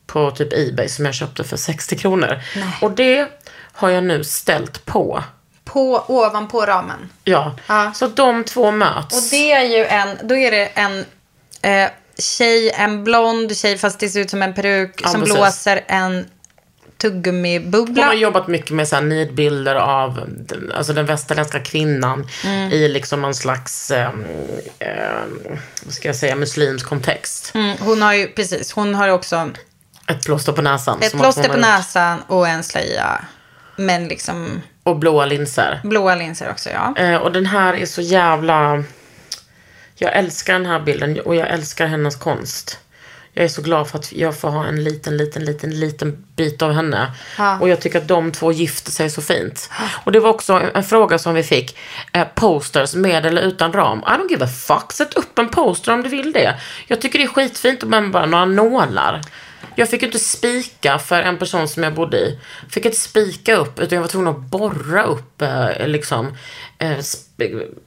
på 0.07 0.31
typ 0.31 0.53
Ebay 0.53 0.89
som 0.89 1.05
jag 1.05 1.15
köpte 1.15 1.45
för 1.45 1.57
60 1.57 1.97
kronor. 1.99 2.41
Och 2.81 2.91
det 2.91 3.29
har 3.73 3.89
jag 3.91 4.05
nu 4.05 4.25
ställt 4.25 4.85
på. 4.85 5.25
På, 5.65 6.05
ovanpå 6.09 6.67
ramen. 6.67 7.11
Ja. 7.25 7.57
Ja. 7.67 7.93
Så 7.95 8.07
de 8.07 8.45
två 8.45 8.71
möts. 8.71 9.17
Och 9.17 9.31
det 9.31 9.53
är 9.53 9.63
ju 9.65 9.85
en, 9.87 10.19
då 10.23 10.37
är 10.37 10.51
det 10.51 10.67
en 10.67 11.05
eh, 11.63 11.91
tjej, 12.19 12.71
en 12.71 13.05
blond 13.05 13.57
tjej 13.57 13.79
fast 13.79 14.01
det 14.01 14.09
ser 14.09 14.21
ut 14.21 14.31
som 14.31 14.43
en 14.43 14.55
peruk 14.55 15.01
Ja, 15.05 15.09
som 15.09 15.21
precis. 15.21 15.35
blåser 15.37 15.81
en 15.87 16.27
Hon 17.03 17.11
tuggummibubbla. 17.13 18.05
har 18.05 18.15
jobbat 18.15 18.49
mycket 18.49 18.71
med 18.71 18.89
så 18.89 18.95
här 18.97 19.03
nidbilder 19.03 19.75
av 19.75 20.21
den, 20.39 20.73
alltså 20.75 20.93
den 20.93 21.07
västerländska 21.07 21.61
kvinnan 21.61 22.29
Mm. 22.45 22.73
i 22.73 22.89
liksom 22.89 23.23
någon 23.23 23.35
slags, 23.35 23.91
eh, 23.91 24.11
vad 25.85 25.95
ska 25.95 26.09
jag 26.09 26.17
säga, 26.17 26.37
muslimsk 26.37 26.87
kontext. 26.87 27.51
Mm, 27.55 27.77
hon 27.81 28.03
har 28.03 28.13
ju, 28.15 28.27
precis, 28.27 28.73
hon 28.73 28.95
har 28.95 29.09
också 29.09 29.51
Ett 30.09 30.25
plåster 30.25 30.53
på 30.53 30.63
näsan. 30.63 30.99
ett 31.03 31.13
plåster 31.13 31.43
hon 31.43 31.51
på 31.51 31.57
näsan 31.61 32.23
och 32.27 32.49
en 32.49 32.65
slöja. 32.65 33.25
Men 33.77 34.09
liksom 34.09 34.63
Och 34.83 34.97
blåa 34.97 35.27
linser. 35.27 35.81
blåa 35.85 36.15
linser 36.15 36.51
också, 36.51 36.71
ja. 36.71 36.95
Eh, 36.97 37.17
och 37.17 37.33
den 37.33 37.47
här 37.47 37.75
är 37.75 37.87
så 37.87 38.01
jävla... 38.01 38.85
Jag 39.95 40.17
älskar 40.17 40.53
den 40.53 40.67
här 40.67 40.81
bilden 40.81 41.21
och 41.21 41.35
jag 41.35 41.49
älskar 41.51 41.87
hennes 41.87 42.17
konst. 42.17 42.79
Jag 43.39 43.45
är 43.45 43.49
så 43.49 43.62
glad 43.62 43.89
för 43.89 43.99
att 43.99 44.12
jag 44.12 44.36
får 44.36 44.49
ha 44.49 44.66
en 44.66 44.84
liten, 44.84 45.16
liten, 45.16 45.45
liten, 45.45 45.70
liten 45.70 46.24
bit 46.36 46.62
av 46.62 46.72
henne. 46.72 47.12
Ja. 47.39 47.59
Och 47.59 47.68
jag 47.68 47.80
tycker 47.80 47.99
att 47.99 48.09
de 48.09 48.32
två 48.32 48.53
gifter 48.53 48.91
sig 48.91 49.11
så 49.11 49.22
fint. 49.22 49.70
Och 50.05 50.12
det 50.12 50.20
var 50.20 50.30
också 50.30 50.62
en, 50.74 50.84
fråga 50.84 51.18
som 51.18 51.34
vi 51.34 51.43
fick. 51.43 51.76
Eh, 52.12 52.26
posters 52.34 52.95
med 52.95 53.26
eller 53.26 53.43
utan 53.43 53.72
ram. 53.72 53.99
I 53.99 54.03
don't 54.03 54.30
give 54.30 54.45
a 54.45 54.49
fuck. 54.49 54.93
Sätt 54.93 55.14
upp 55.14 55.39
en 55.39 55.49
poster 55.49 55.93
om 55.93 56.03
du 56.03 56.09
vill 56.09 56.32
det. 56.32 56.61
Jag 56.86 57.01
tycker 57.01 57.18
det 57.18 57.24
är 57.24 57.28
skitfint 57.28 57.82
med 57.82 58.11
bara 58.11 58.26
några 58.26 58.45
nålar. 58.45 59.20
Jag 59.75 59.91
fick 59.91 60.03
inte 60.03 60.19
spika 60.19 60.99
för 60.99 61.23
en 61.23 61.39
person 61.39 61.69
som 61.69 61.83
jag 61.83 61.95
bodde 61.95 62.19
i. 62.19 62.39
Fick 62.71 62.85
inte 62.85 62.99
spika 62.99 63.57
upp 63.57 63.81
utan 63.81 63.97
jag 63.97 64.03
var 64.03 64.09
tvungen 64.09 64.29
att 64.29 64.39
borra 64.41 65.03
upp 65.03 65.43
eh, 65.43 65.87
liksom 65.87 66.35
eh, 66.79 66.97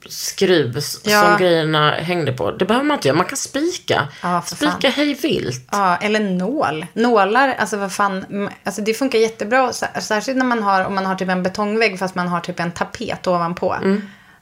skruv 0.10 0.80
Ja. 1.04 1.22
som 1.24 1.38
grejerna 1.40 1.92
hängde 1.92 2.34
på. 2.34 2.52
Det 2.52 2.66
behöver 2.66 2.86
man 2.86 2.98
inte 2.98 3.08
göra. 3.08 3.18
Man 3.18 3.26
kan 3.26 3.38
spika. 3.38 4.08
Ja, 4.24 4.42
spika 4.42 4.90
hej 4.90 5.14
vilt. 5.14 5.68
Ja, 5.72 5.98
eller 5.98 6.20
nål. 6.20 6.86
Nålar, 6.94 7.56
alltså 7.60 7.78
vad 7.78 7.92
fan. 7.94 8.26
mm, 8.30 8.54
Alltså 8.64 8.82
det 8.82 8.94
funkar 8.94 9.20
jättebra. 9.20 9.72
sär- 9.72 10.00
Särskilt 10.00 10.38
när 10.38 10.46
man 10.46 10.64
har, 10.64 10.86
om 10.86 10.96
man 10.96 11.06
har 11.06 11.16
typ 11.16 11.30
en 11.30 11.44
betongvägg 11.44 12.00
fast 12.00 12.16
man 12.16 12.28
har 12.28 12.40
typ 12.40 12.60
en 12.60 12.72
tapet 12.72 13.28
ovanpå. 13.28 13.76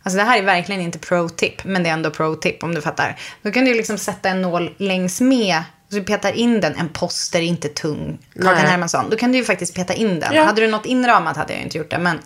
Alltså 0.04 0.18
det 0.18 0.24
här 0.24 0.38
är 0.40 0.44
verkligen 0.44 0.82
inte 0.82 1.00
pro-tip, 1.00 1.64
men 1.64 1.84
det 1.84 1.90
är 1.90 1.94
ändå 1.94 2.10
pro-tip 2.12 2.64
om 2.64 2.76
du 2.76 2.82
fattar. 2.82 3.16
Då 3.42 3.52
kan 3.52 3.66
du 3.66 3.74
liksom 3.74 3.98
sätta 3.98 4.30
en 4.30 4.42
nål 4.42 4.76
längs 4.78 5.22
med. 5.22 5.64
Så 5.90 5.96
du 5.96 6.04
petar 6.04 6.32
in 6.32 6.62
den. 6.62 6.76
En 6.76 6.90
poster 6.90 7.40
är 7.40 7.44
inte 7.44 7.68
tung. 7.68 8.20
Kakan 8.36 8.54
Nej. 8.56 8.66
Hermansson. 8.66 9.10
Då 9.10 9.18
kan 9.18 9.32
du 9.32 9.38
ju 9.38 9.44
faktiskt 9.46 9.76
peta 9.76 9.94
in 9.94 10.20
den. 10.20 10.34
Ja. 10.34 10.44
Hade 10.44 10.62
du 10.62 10.68
något 10.68 10.86
inramat 10.86 11.38
hade 11.38 11.54
jag 11.54 11.62
inte 11.62 11.78
gjort 11.78 11.90
det. 11.92 11.98
Men, 11.98 12.20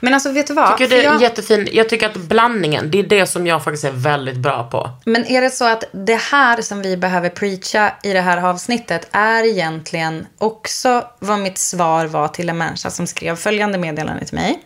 men 0.00 0.14
alltså 0.14 0.32
vet 0.32 0.46
du 0.46 0.54
vad? 0.54 0.76
tycker 0.78 0.90
det 0.96 1.00
är 1.00 1.04
jag- 1.04 1.22
jättefin. 1.22 1.68
Jag 1.72 1.88
tycker 1.88 2.06
att 2.08 2.16
blandningen, 2.16 2.90
det 2.90 2.98
är 2.98 3.02
det 3.02 3.26
som 3.26 3.46
jag 3.46 3.64
faktiskt 3.64 3.84
är 3.84 3.90
väldigt 3.90 4.36
bra 4.36 4.64
på. 4.70 4.90
Men 5.04 5.24
är 5.26 5.40
det 5.40 5.50
så 5.50 5.64
att 5.64 5.84
det 5.92 6.20
här 6.20 6.62
som 6.62 6.82
vi 6.82 6.96
behöver 6.96 7.28
preacha 7.28 7.94
i 8.02 8.12
det 8.12 8.20
här 8.20 8.44
avsnittet 8.44 9.08
är 9.12 9.44
egentligen 9.44 10.26
också 10.38 11.04
vad 11.18 11.38
mitt 11.38 11.58
svar 11.58 12.06
var 12.06 12.28
till 12.28 12.48
en 12.48 12.58
människa 12.58 12.90
som 12.90 13.06
skrev 13.06 13.36
följande 13.36 13.78
meddelande 13.78 14.24
till 14.24 14.34
mig. 14.34 14.58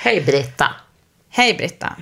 Hej 0.00 0.20
Britta. 0.20 0.66
Hej 1.30 1.54
Britta. 1.54 1.96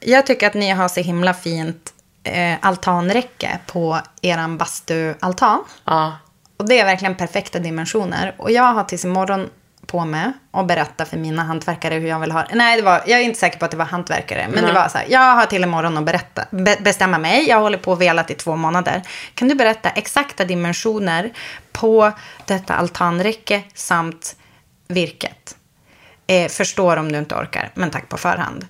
Jag 0.00 0.26
tycker 0.26 0.46
att 0.46 0.54
ni 0.54 0.70
har 0.70 0.88
så 0.88 1.00
himla 1.00 1.34
fint 1.34 1.92
eh, 2.24 2.58
altanräcke 2.60 3.58
på 3.66 3.98
eran 4.22 4.58
bastualtan. 4.58 5.64
Ja. 5.84 6.18
Och 6.56 6.68
det 6.68 6.80
är 6.80 6.84
verkligen 6.84 7.14
perfekta 7.14 7.58
dimensioner. 7.58 8.34
Och 8.38 8.50
jag 8.50 8.62
har 8.74 8.84
tills 8.84 9.04
imorgon 9.04 9.50
på 9.86 10.04
mig 10.04 10.32
och 10.50 10.66
berätta 10.66 11.04
för 11.04 11.16
mina 11.16 11.42
hantverkare 11.42 11.94
hur 11.94 12.08
jag 12.08 12.20
vill 12.20 12.32
ha 12.32 12.44
Nej, 12.52 12.76
det 12.76 12.82
var, 12.82 13.02
jag 13.06 13.20
är 13.20 13.24
inte 13.24 13.38
säker 13.38 13.58
på 13.58 13.64
att 13.64 13.70
det 13.70 13.76
var 13.76 13.84
hantverkare. 13.84 14.48
Men 14.54 14.64
det 14.64 14.72
var 14.72 14.88
så 14.88 14.98
här, 14.98 15.06
jag 15.10 15.34
har 15.34 15.46
till 15.46 15.62
imorgon 15.62 15.98
att 15.98 16.04
berätta, 16.04 16.44
be, 16.50 16.76
bestämma 16.80 17.18
mig. 17.18 17.48
Jag 17.48 17.60
håller 17.60 17.78
på 17.78 17.92
och 17.92 18.00
velat 18.00 18.30
i 18.30 18.34
två 18.34 18.56
månader. 18.56 19.02
Kan 19.34 19.48
du 19.48 19.54
berätta 19.54 19.90
exakta 19.90 20.44
dimensioner 20.44 21.32
på 21.72 22.12
detta 22.46 22.74
altanräcke 22.74 23.62
samt 23.74 24.36
virket? 24.88 25.56
Eh, 26.26 26.48
förstår 26.48 26.96
om 26.96 27.12
du 27.12 27.18
inte 27.18 27.34
orkar, 27.34 27.70
men 27.74 27.90
tack 27.90 28.08
på 28.08 28.16
förhand. 28.16 28.66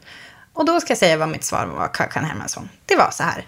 Och 0.55 0.65
då 0.65 0.81
ska 0.81 0.91
jag 0.91 0.99
säga 0.99 1.17
vad 1.17 1.29
mitt 1.29 1.45
svar 1.45 1.67
var, 1.67 1.89
Kakan 1.89 2.25
Hermansson. 2.25 2.69
Det 2.87 2.97
var 2.97 3.11
så 3.11 3.23
här. 3.23 3.47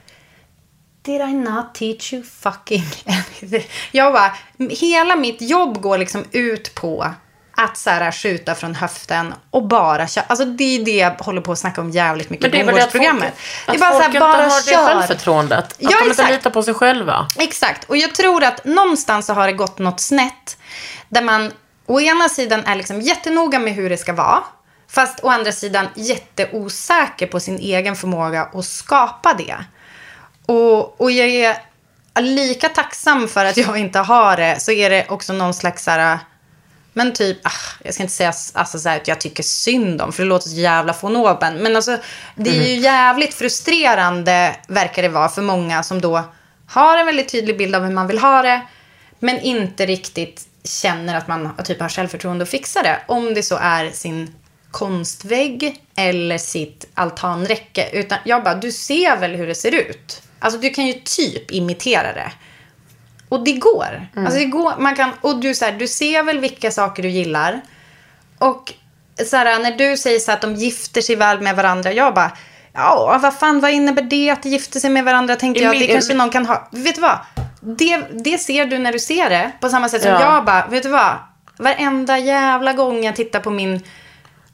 Did 1.03 1.21
I 1.21 1.33
not 1.35 1.75
teach 1.75 2.13
you 2.13 2.23
fucking 2.23 2.85
anything? 3.07 3.65
Jag 3.93 4.13
bara, 4.13 4.35
hela 4.71 5.17
mitt 5.17 5.43
jobb 5.43 5.81
går 5.81 5.99
liksom 5.99 6.25
ut 6.33 6.75
på 6.75 7.15
att 7.57 7.77
så 7.77 7.91
här, 7.91 8.13
skjuta 8.13 8.55
från 8.55 8.75
höften 8.75 9.35
och 9.51 9.69
bara 9.69 10.07
köra. 10.07 10.25
Alltså 10.29 10.45
det 10.45 10.65
är 10.81 10.85
det 10.85 10.97
jag 10.97 11.11
håller 11.11 11.41
på 11.41 11.53
att 11.53 11.59
snacka 11.59 11.81
om 11.81 11.91
jävligt 11.91 12.31
mycket 12.31 12.53
det 12.53 12.59
i 12.59 12.61
är 12.61 12.65
väl 12.65 12.75
det 12.75 12.85
att 12.85 12.93
folk, 12.93 13.03
programmet. 13.05 13.35
att 13.67 13.73
Det 13.75 13.79
är 13.79 13.81
bara 13.81 13.91
så 13.91 13.95
folk 13.95 14.03
här, 14.03 14.09
inte 14.09 14.21
bara 14.21 14.43
har 14.43 14.65
det 14.67 14.71
kör. 14.71 14.87
självförtroendet. 14.87 15.59
Att 15.59 15.77
Ja, 15.79 15.91
de 16.01 16.11
inte 16.11 16.33
litar 16.33 16.51
på 16.51 16.63
sig 16.63 16.75
själva. 16.75 17.29
Exakt. 17.39 17.85
Och 17.85 17.97
jag 17.97 18.15
tror 18.15 18.45
att 18.45 18.65
någonstans 18.65 19.27
så 19.27 19.33
har 19.33 19.47
det 19.47 19.53
gått 19.53 19.79
något 19.79 20.01
snett. 20.01 20.57
Där 21.09 21.23
man 21.23 21.53
å 21.87 22.01
ena 22.01 22.29
sidan 22.29 22.65
är 22.67 22.75
liksom 22.77 23.01
jättenoga 23.01 23.59
med 23.59 23.75
hur 23.75 23.91
det 23.91 23.97
ska 23.97 24.13
vara. 24.13 24.43
Fast 24.95 25.25
å 25.25 25.29
andra 25.29 25.53
sidan 25.53 25.87
jätteosäker 25.95 27.27
på 27.27 27.41
sin 27.41 27.59
egen 27.59 27.97
förmåga 27.97 28.43
att 28.43 28.65
skapa 28.65 29.35
det. 29.35 29.57
Och, 30.47 31.01
och 31.01 31.11
jag 31.11 31.29
är 31.29 31.57
lika 32.23 32.69
tacksam 32.69 33.29
för 33.29 33.45
att 33.45 33.57
jag 33.57 33.79
inte 33.79 33.99
har 33.99 34.37
det. 34.37 34.61
Så 34.61 34.73
är 34.73 34.91
det 34.91 35.07
också 35.09 35.33
någon 35.33 35.55
slags 35.55 35.85
så 35.85 35.91
här, 35.91 36.19
men 36.93 37.13
typ, 37.13 37.39
ah, 37.43 37.51
jag 37.85 37.95
ska 37.95 38.03
inte 38.03 38.15
säga 38.15 38.33
alltså, 38.53 38.79
så 38.79 38.89
här, 38.89 38.97
att 38.97 39.09
jag 39.09 39.21
tycker 39.21 39.43
synd 39.43 40.03
om, 40.03 40.13
för 40.13 40.23
det 40.23 40.29
låter 40.29 40.49
så 40.49 40.57
jävla 40.57 40.95
von 41.01 41.17
oben. 41.17 41.55
Men 41.55 41.77
alltså, 41.77 41.99
det 42.35 42.51
är 42.51 42.69
ju 42.69 42.77
jävligt 42.77 43.35
frustrerande, 43.35 44.57
verkar 44.69 45.03
det 45.03 45.09
vara, 45.09 45.29
för 45.29 45.43
många 45.43 45.83
som 45.83 46.01
då 46.01 46.23
har 46.67 46.99
en 46.99 47.07
väldigt 47.07 47.29
tydlig 47.29 47.59
bild 47.59 47.75
av 47.75 47.83
hur 47.83 47.93
man 47.93 48.07
vill 48.07 48.19
ha 48.19 48.43
det, 48.43 48.63
men 49.19 49.41
inte 49.41 49.87
riktigt 49.87 50.49
känner 50.65 51.15
att 51.17 51.29
man 51.29 51.57
typ 51.65 51.81
har 51.81 51.89
självförtroende 51.89 52.43
att 52.43 52.49
fixa 52.49 52.83
det. 52.83 53.01
Om 53.07 53.35
det 53.35 53.43
så 53.43 53.57
är 53.57 53.91
sin 53.91 54.35
konstvägg 54.75 55.83
eller 55.97 56.39
sitt 56.39 56.87
altanräcke. 56.95 57.89
Utan 57.93 58.19
jag 58.25 58.45
bara, 58.45 58.55
du 58.55 58.73
ser 58.73 59.17
väl 59.17 59.35
hur 59.35 59.47
det 59.47 59.55
ser 59.55 59.75
ut? 59.75 60.23
Alltså 60.39 60.61
du 60.61 60.71
kan 60.71 60.87
ju 60.87 60.93
typ 60.93 61.51
imitera 61.51 62.13
det. 62.13 62.33
Och 63.29 63.45
det 63.45 63.53
går. 63.53 64.07
Alltså 64.17 64.39
det 64.39 64.45
går. 64.45 64.75
Man 64.79 64.97
kan, 64.97 65.11
och 65.21 65.41
du, 65.41 65.55
så 65.55 65.65
här, 65.65 65.73
du 65.73 65.89
ser 65.89 66.23
väl 66.23 66.39
vilka 66.39 66.71
saker 66.71 67.03
du 67.03 67.09
gillar. 67.09 67.61
Och 68.39 68.73
så 69.27 69.37
här, 69.37 69.59
när 69.59 69.71
du 69.71 69.97
säger 69.97 70.19
så 70.19 70.31
här, 70.31 70.37
att 70.37 70.43
de 70.43 70.55
gifter 70.55 71.01
sig 71.01 71.17
väl 71.17 71.41
med 71.41 71.57
varandra. 71.57 71.93
Jag 71.93 72.15
bara, 72.15 72.33
ja 72.73 73.19
vad 73.23 73.35
fan 73.35 73.61
vad 73.61 73.71
innebär 73.71 74.03
det 74.03 74.31
att 74.31 74.43
de 74.43 74.49
gifter 74.49 74.81
sig 74.81 74.91
med 74.91 75.05
varandra? 75.05 75.37
Tänkte 75.37 75.63
jag, 75.63 75.79
det 75.81 75.87
kanske 75.87 76.15
någon 76.15 76.31
kan 76.31 76.47
ha. 76.47 76.69
Vet 76.71 76.95
du 76.95 77.01
vad? 77.01 77.19
Det, 77.61 77.97
det 78.25 78.39
ser 78.39 78.67
du 78.67 78.79
när 78.79 78.93
du 78.93 78.99
ser 78.99 79.31
det. 79.31 79.53
På 79.61 79.69
samma 79.69 79.89
sätt 79.89 80.03
som 80.03 80.11
Ja. 80.11 80.21
jag 80.21 80.45
bara, 80.45 80.67
vet 80.67 80.83
du 80.83 80.89
vad? 80.89 81.15
Varenda 81.57 82.19
jävla 82.19 82.73
gång 82.73 83.05
jag 83.05 83.17
tittar 83.17 83.41
på 83.41 83.51
min 83.51 83.83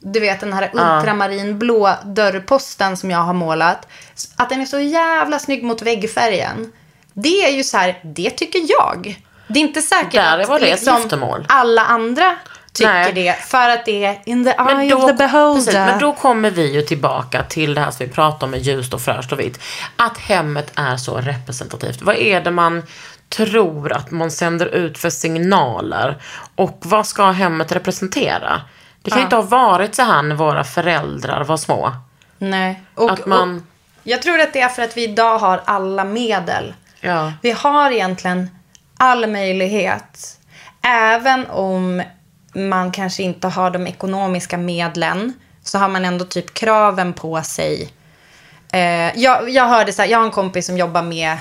du 0.03 0.19
vet 0.19 0.39
den 0.39 0.53
här 0.53 0.69
ultramarinblå 0.73 1.95
dörrposten 2.05 2.97
som 2.97 3.11
jag 3.11 3.19
har 3.19 3.33
målat. 3.33 3.87
Att 4.35 4.49
den 4.49 4.61
är 4.61 4.65
så 4.65 4.79
jävla 4.79 5.39
snygg 5.39 5.63
mot 5.63 5.81
väggfärgen. 5.81 6.71
Det 7.13 7.45
är 7.45 7.51
ju 7.51 7.63
så 7.63 7.77
här, 7.77 7.99
det 8.03 8.29
tycker 8.29 8.61
jag. 8.79 9.21
Det 9.47 9.59
är 9.59 9.61
inte 9.61 9.81
säkert 9.81 10.11
Där 10.11 10.45
var 10.45 10.55
att 10.55 10.61
det 10.61 10.67
giftermål. 10.67 11.45
alla 11.49 11.81
andra 11.81 12.35
tycker 12.73 12.91
Nej. 12.93 13.13
det. 13.13 13.33
För 13.33 13.69
att 13.69 13.85
det 13.85 14.05
är 14.05 14.19
in 14.25 14.45
the 14.45 14.53
Men 14.57 14.79
eye 14.79 14.89
då, 14.89 14.97
of 14.97 15.05
the 15.07 15.13
beholder. 15.13 15.55
precis, 15.55 15.73
men 15.73 15.99
då 15.99 16.13
kommer 16.13 16.51
vi 16.51 16.73
ju 16.73 16.81
tillbaka 16.81 17.43
till 17.43 17.73
det 17.73 17.81
här 17.81 17.91
som 17.91 18.05
vi 18.05 18.11
pratar 18.11 18.47
om 18.47 18.51
med 18.51 18.59
ljust 18.59 18.93
och 18.93 19.01
fräscht 19.01 19.31
och 19.31 19.39
vitt. 19.39 19.59
Att 19.95 20.17
hemmet 20.17 20.71
är 20.75 20.97
så 20.97 21.17
representativt. 21.17 22.01
Vad 22.01 22.15
är 22.15 22.41
det 22.41 22.51
man 22.51 22.83
tror 23.29 23.93
att 23.93 24.11
man 24.11 24.31
sänder 24.31 24.65
ut 24.65 24.97
för 24.97 25.09
signaler? 25.09 26.21
Och 26.55 26.77
vad 26.81 27.07
ska 27.07 27.31
hemmet 27.31 27.71
representera? 27.71 28.61
Det 29.01 29.09
kan 29.09 29.19
ju 29.19 29.23
inte 29.23 29.35
ha 29.35 29.43
varit 29.43 29.95
så 29.95 30.03
här 30.03 30.21
när 30.21 30.35
våra 30.35 30.63
föräldrar 30.63 31.43
var 31.43 31.57
små. 31.57 31.91
Nej. 32.37 32.81
Och, 32.95 33.11
Att 33.11 33.25
man- 33.25 33.55
och 33.57 33.61
jag 34.03 34.21
tror 34.21 34.39
att 34.39 34.53
det 34.53 34.61
är 34.61 34.69
för 34.69 34.81
att 34.81 34.97
vi 34.97 35.03
idag 35.03 35.37
har 35.37 35.61
alla 35.65 36.03
medel. 36.03 36.73
Ja. 37.01 37.33
Vi 37.41 37.51
har 37.51 37.91
egentligen 37.91 38.49
all 38.97 39.27
möjlighet. 39.29 40.37
Även 40.81 41.45
om 41.47 42.03
man 42.53 42.91
kanske 42.91 43.23
inte 43.23 43.47
har 43.47 43.71
de 43.71 43.87
ekonomiska 43.87 44.57
medlen 44.57 45.33
så 45.63 45.77
har 45.77 45.87
man 45.87 46.05
ändå 46.05 46.25
typ 46.25 46.53
kraven 46.53 47.13
på 47.13 47.41
sig. 47.41 47.93
Eh, 48.71 49.19
jag, 49.19 49.49
jag 49.49 49.65
hörde 49.67 49.93
så 49.93 50.01
här, 50.01 50.09
jag 50.09 50.17
har 50.17 50.25
en 50.25 50.31
kompis 50.31 50.65
som 50.65 50.77
jobbar 50.77 51.01
med 51.01 51.37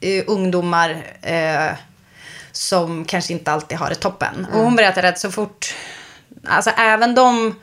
eh, 0.00 0.24
ungdomar 0.26 1.02
eh, 1.22 1.68
som 2.52 3.04
kanske 3.04 3.32
inte 3.32 3.52
alltid 3.52 3.78
har 3.78 3.88
det 3.88 3.94
toppen. 3.94 4.46
Och 4.52 4.60
hon 4.60 4.76
berättade 4.76 5.08
att 5.08 5.18
så 5.18 5.30
fort, 5.30 5.74
alltså 6.46 6.70
även 6.70 7.14
de 7.14 7.54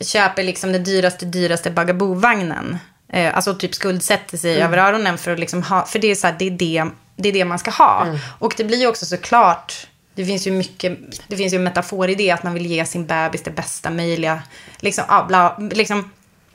köper 0.00 0.42
liksom 0.42 0.72
den 0.72 0.84
dyraste, 0.84 1.26
dyraste 1.26 1.70
bagabovagnen. 1.70 2.78
Eh, 3.12 3.36
alltså 3.36 3.54
typ 3.54 3.74
skuldsätter 3.74 4.38
sig 4.38 4.62
över 4.62 4.78
öronen 4.78 5.18
för 5.18 5.30
att 5.30 5.38
liksom 5.38 5.62
ha, 5.62 5.86
för 5.86 5.98
det 5.98 6.10
är 6.10 6.14
så 6.14 6.26
här, 6.26 6.36
det 6.38 6.46
är 6.46 6.50
det, 6.50 6.84
det 7.16 7.28
är 7.28 7.32
det 7.32 7.44
man 7.44 7.58
ska 7.58 7.70
ha. 7.70 8.06
Och 8.38 8.54
det 8.56 8.64
blir 8.64 8.78
ju 8.78 8.86
också 8.86 9.06
såklart, 9.06 9.86
det 10.14 10.26
finns 10.26 10.46
ju 10.46 10.50
mycket, 10.50 10.98
det 11.28 11.36
finns 11.36 11.52
ju 11.52 11.56
en 11.56 11.64
metafor 11.64 12.10
i 12.10 12.14
det, 12.14 12.30
att 12.30 12.42
man 12.42 12.54
vill 12.54 12.66
ge 12.66 12.84
sin 12.84 13.06
bebis 13.06 13.42
det 13.42 13.50
bästa 13.50 13.90
möjliga. 13.90 14.42
Liksom, 14.80 15.04
ja, 15.08 15.24
bla, 15.28 15.56
liksom. 15.70 16.10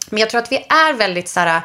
Men 0.10 0.20
jag 0.20 0.30
tror 0.30 0.42
att 0.42 0.52
vi 0.52 0.58
är 0.58 0.94
väldigt 0.94 1.30
så 1.30 1.40
här, 1.40 1.62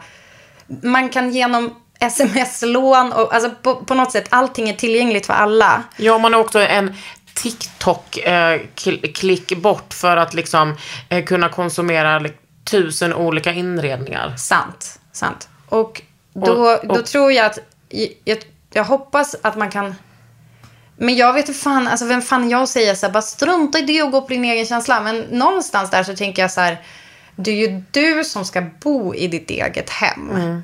man 0.66 1.08
kan 1.08 1.30
genom 1.30 1.74
sms-lån 2.00 3.12
och 3.12 3.34
alltså 3.34 3.50
på, 3.62 3.74
på 3.74 3.94
något 3.94 4.12
sätt, 4.12 4.26
allting 4.28 4.68
är 4.68 4.74
tillgängligt 4.74 5.26
för 5.26 5.34
alla. 5.34 5.82
Ja, 5.96 6.18
man 6.18 6.32
har 6.32 6.40
också 6.40 6.58
en 6.58 6.94
TikTok-klick 7.34 9.56
bort 9.62 9.94
för 9.94 10.16
att 10.16 10.34
liksom 10.34 10.76
eh, 11.08 11.24
kunna 11.24 11.48
konsumera 11.48 12.22
tusen 12.70 13.14
olika 13.14 13.52
inredningar. 13.52 14.36
Sant, 14.36 15.00
sant. 15.12 15.48
Och 15.68 16.02
då, 16.34 16.52
Och- 16.52 16.86
då 16.86 16.94
och- 16.94 17.06
tror 17.06 17.32
jag 17.32 17.46
att, 17.46 17.58
jag, 18.24 18.38
jag 18.72 18.84
hoppas 18.84 19.36
att 19.42 19.56
man 19.56 19.70
kan, 19.70 19.94
men 20.96 21.16
jag 21.16 21.32
vet 21.32 21.48
inte 21.48 21.60
fan, 21.60 21.88
alltså 21.88 22.06
vem 22.06 22.22
fan 22.22 22.50
jag 22.50 22.68
säger 22.68 22.94
så 22.94 23.06
här, 23.06 23.12
bara 23.12 23.22
strunta 23.22 23.78
i 23.78 23.82
det 23.82 24.02
och 24.02 24.10
gå 24.10 24.20
på 24.20 24.28
din 24.28 24.44
egen 24.44 24.66
känsla. 24.66 25.00
Men 25.00 25.20
någonstans 25.20 25.90
där 25.90 26.02
så 26.02 26.16
tänker 26.16 26.42
jag 26.42 26.50
så 26.52 26.60
här, 26.60 26.80
det 27.36 27.50
är 27.50 27.54
ju 27.68 27.82
du 27.90 28.24
som 28.24 28.44
ska 28.44 28.62
bo 28.80 29.14
i 29.14 29.26
ditt 29.28 29.50
eget 29.50 29.90
hem. 29.90 30.30
Mm. 30.30 30.62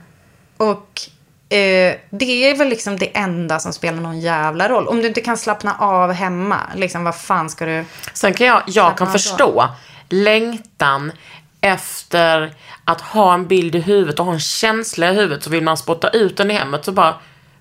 Och 0.56 1.00
eh, 1.48 1.96
det 2.10 2.50
är 2.50 2.56
väl 2.56 2.68
liksom 2.68 2.98
det 2.98 3.16
enda 3.16 3.58
som 3.58 3.72
spelar 3.72 4.00
någon 4.00 4.20
jävla 4.20 4.68
roll. 4.68 4.88
Om 4.88 5.00
du 5.00 5.08
inte 5.08 5.20
kan 5.20 5.36
slappna 5.36 5.76
av 5.78 6.12
hemma, 6.12 6.60
liksom 6.76 7.04
vad 7.04 7.16
fan 7.16 7.50
ska 7.50 7.66
du... 7.66 7.84
Sen 8.12 8.34
kan 8.34 8.46
jag, 8.46 8.62
jag 8.66 8.98
kan 8.98 9.12
förstå 9.12 9.68
längtan 10.08 11.12
efter 11.60 12.54
att 12.84 13.00
ha 13.00 13.34
en 13.34 13.46
bild 13.46 13.74
i 13.74 13.80
huvudet 13.80 14.20
och 14.20 14.26
ha 14.26 14.32
en 14.32 14.40
känsla 14.40 15.10
i 15.10 15.14
huvudet 15.14 15.42
så 15.42 15.50
vill 15.50 15.62
man 15.62 15.76
spotta 15.76 16.08
ut 16.08 16.36
den 16.36 16.50
i 16.50 16.54
hemmet 16.54 16.84
så 16.84 16.92
bara 16.92 17.14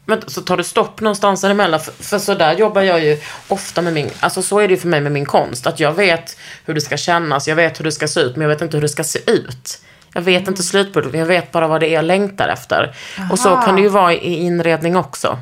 men 0.09 0.21
så 0.27 0.41
tar 0.41 0.57
det 0.57 0.63
stopp 0.63 1.01
någonstans 1.01 1.41
däremellan. 1.41 1.79
För, 1.79 1.91
för 2.03 2.19
så 2.19 2.33
där 2.33 2.53
jobbar 2.53 2.81
jag 2.81 3.03
ju 3.03 3.17
ofta 3.47 3.81
med 3.81 3.93
min, 3.93 4.09
alltså 4.19 4.41
så 4.41 4.59
är 4.59 4.67
det 4.67 4.73
ju 4.73 4.79
för 4.79 4.87
mig 4.87 5.01
med 5.01 5.11
min 5.11 5.25
konst. 5.25 5.67
Att 5.67 5.79
jag 5.79 5.93
vet 5.93 6.37
hur 6.65 6.73
det 6.73 6.81
ska 6.81 6.97
kännas, 6.97 7.47
jag 7.47 7.55
vet 7.55 7.79
hur 7.79 7.83
det 7.83 7.91
ska 7.91 8.07
se 8.07 8.19
ut, 8.19 8.35
men 8.35 8.41
jag 8.41 8.49
vet 8.49 8.61
inte 8.61 8.77
hur 8.77 8.81
det 8.81 8.89
ska 8.89 9.03
se 9.03 9.31
ut. 9.31 9.81
Jag 10.17 10.21
vet 10.21 10.47
inte 10.47 10.63
slutprodukten, 10.63 11.19
jag 11.19 11.27
vet 11.27 11.51
bara 11.51 11.67
vad 11.67 11.81
det 11.81 11.87
är 11.87 11.93
jag 11.93 12.05
längtar 12.05 12.47
efter. 12.47 12.95
Och 13.31 13.39
så 13.39 13.55
kan 13.55 13.75
det 13.75 13.81
ju 13.81 13.89
vara 13.89 14.13
i 14.13 14.33
inredning 14.33 14.95
också. 14.95 15.39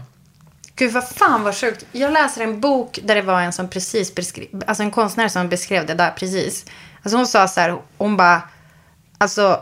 Gud, 0.75 0.93
vad 0.93 1.09
fan 1.09 1.43
vad 1.43 1.55
sjukt. 1.55 1.85
Jag 1.91 2.13
läser 2.13 2.43
en 2.43 2.59
bok 2.59 2.99
där 3.03 3.15
det 3.15 3.21
var 3.21 3.41
en 3.41 3.53
som 3.53 3.69
precis 3.69 4.15
beskrev, 4.15 4.47
alltså 4.67 4.83
en 4.83 4.91
konstnär 4.91 5.27
som 5.27 5.49
beskrev 5.49 5.85
det 5.85 5.93
där 5.93 6.11
precis. 6.11 6.65
Alltså 7.03 7.17
hon 7.17 7.27
sa 7.27 7.47
så 7.47 7.59
här, 7.59 7.77
hon 7.97 8.17
bara, 8.17 8.41
alltså 9.17 9.61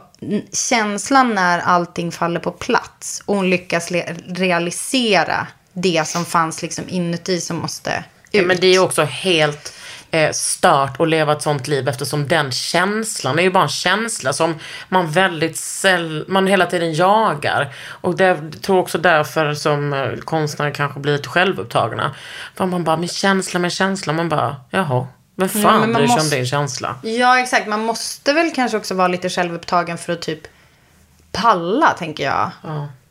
känslan 0.51 1.35
när 1.35 1.59
allting 1.59 2.11
faller 2.11 2.39
på 2.39 2.51
plats 2.51 3.23
och 3.25 3.35
hon 3.35 3.49
lyckas 3.49 3.91
realisera 4.27 5.47
det 5.73 6.07
som 6.07 6.25
fanns 6.25 6.61
liksom 6.61 6.85
inuti 6.87 7.41
som 7.41 7.57
måste 7.57 7.89
ut. 7.89 8.05
Ja, 8.31 8.41
men 8.41 8.57
det 8.59 8.67
är 8.67 8.73
ju 8.73 8.79
också 8.79 9.03
helt 9.03 9.73
eh, 10.13 10.31
stört 10.31 10.99
att 10.99 11.09
leva 11.09 11.33
ett 11.33 11.41
sånt 11.41 11.67
liv 11.67 11.89
eftersom 11.89 12.27
den 12.27 12.51
känslan 12.51 13.39
är 13.39 13.43
ju 13.43 13.51
bara 13.51 13.63
en 13.63 13.69
känsla 13.69 14.33
som 14.33 14.55
man 14.89 15.11
väldigt 15.11 15.57
säll, 15.57 16.25
man 16.27 16.47
hela 16.47 16.65
tiden 16.65 16.93
jagar. 16.93 17.73
Och 17.87 18.15
det 18.17 18.23
jag 18.23 18.61
tror 18.61 18.79
också 18.79 18.97
därför 18.97 19.53
som 19.53 19.93
eh, 19.93 20.15
konstnärer 20.17 20.71
kanske 20.71 20.99
blir 20.99 21.13
lite 21.13 21.29
självupptagna. 21.29 22.15
För 22.55 22.65
man 22.65 22.83
bara, 22.83 22.97
min 22.97 23.09
känsla, 23.09 23.59
min 23.59 23.71
känsla, 23.71 24.13
man 24.13 24.29
bara, 24.29 24.55
jaha, 24.69 25.07
vem 25.35 25.49
Ja, 25.53 25.61
fan 25.61 25.79
men 25.79 25.91
man 25.91 26.01
bryr 26.01 26.07
sig 26.07 26.21
om 26.21 26.29
din 26.29 26.45
känsla? 26.45 26.95
Ja, 27.03 27.39
exakt. 27.39 27.67
Man 27.67 27.85
måste 27.85 28.33
väl 28.33 28.51
kanske 28.51 28.77
också 28.77 28.93
vara 28.93 29.07
lite 29.07 29.29
självupptagen 29.29 29.97
för 29.97 30.13
att 30.13 30.21
typ 30.21 30.41
palla, 31.31 31.89
tänker 31.89 32.23
jag. 32.23 32.51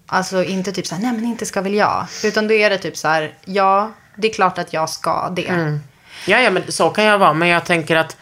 Alltså 0.07 0.45
inte 0.45 0.73
typ 0.73 0.87
så 0.87 0.95
här, 0.95 1.03
nej 1.03 1.13
men 1.13 1.25
inte 1.25 1.47
ska 1.47 1.61
väl 1.61 1.75
jag. 1.75 2.07
Utan 2.25 2.49
då 2.49 2.55
är 2.55 2.71
det 2.71 2.79
typ 2.79 2.97
så 2.97 3.09
här, 3.09 3.35
ja, 3.45 3.93
det 4.17 4.29
är 4.29 4.33
klart 4.33 4.59
att 4.59 4.73
jag 4.73 4.91
ska 4.91 5.29
det. 5.29 5.79
Ja, 6.27 6.41
ja, 6.41 6.51
men 6.51 6.73
så 6.73 6.91
kan 6.91 7.05
jag 7.05 7.19
vara. 7.19 7.33
Men 7.35 7.49
jag 7.49 7.65
tänker 7.65 7.97
att 7.97 8.17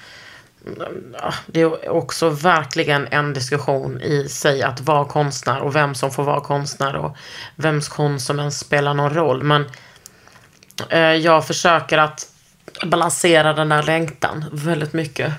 mm, 0.66 1.14
ah, 1.18 1.34
det 1.46 1.60
är 1.60 1.88
också 1.88 2.28
verkligen 2.28 3.08
en 3.10 3.32
diskussion 3.32 4.00
i 4.00 4.28
sig 4.28 4.62
att 4.62 4.80
vara 4.80 5.04
konstnär 5.04 5.60
och 5.60 5.76
vem 5.76 5.94
som 5.94 6.10
får 6.10 6.22
vara 6.22 6.40
konstnär 6.40 6.96
och 6.96 7.16
vems 7.56 7.88
konst 7.88 8.26
som 8.26 8.38
ens 8.38 8.58
spelar 8.58 8.94
någon 8.94 9.14
roll. 9.14 9.42
Men 9.42 9.70
eh, 10.88 11.00
jag 11.00 11.46
försöker 11.46 11.98
att 11.98 12.26
balansera 12.84 13.52
den 13.52 13.68
där 13.68 13.82
längtan 13.82 14.44
väldigt 14.52 14.92
mycket. 14.92 15.32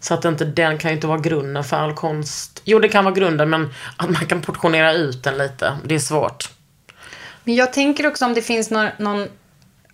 Så 0.00 0.14
att 0.14 0.24
inte 0.24 0.44
den 0.44 0.78
kan 0.78 0.90
ju 0.90 0.94
inte 0.94 1.06
vara 1.06 1.18
grunden 1.18 1.64
för 1.64 1.76
all 1.76 1.94
konst. 1.94 2.62
Jo, 2.64 2.78
det 2.78 2.88
kan 2.88 3.04
vara 3.04 3.14
grunden, 3.14 3.50
men 3.50 3.74
att 3.96 4.10
man 4.10 4.26
kan 4.26 4.42
portionera 4.42 4.92
ut 4.92 5.22
den 5.22 5.38
lite. 5.38 5.78
Det 5.84 5.94
är 5.94 5.98
svårt. 5.98 6.50
Men 7.44 7.54
jag 7.54 7.72
tänker 7.72 8.06
också 8.06 8.24
om 8.24 8.34
det 8.34 8.42
finns 8.42 8.70
någon, 8.70 8.88
någon 8.98 9.28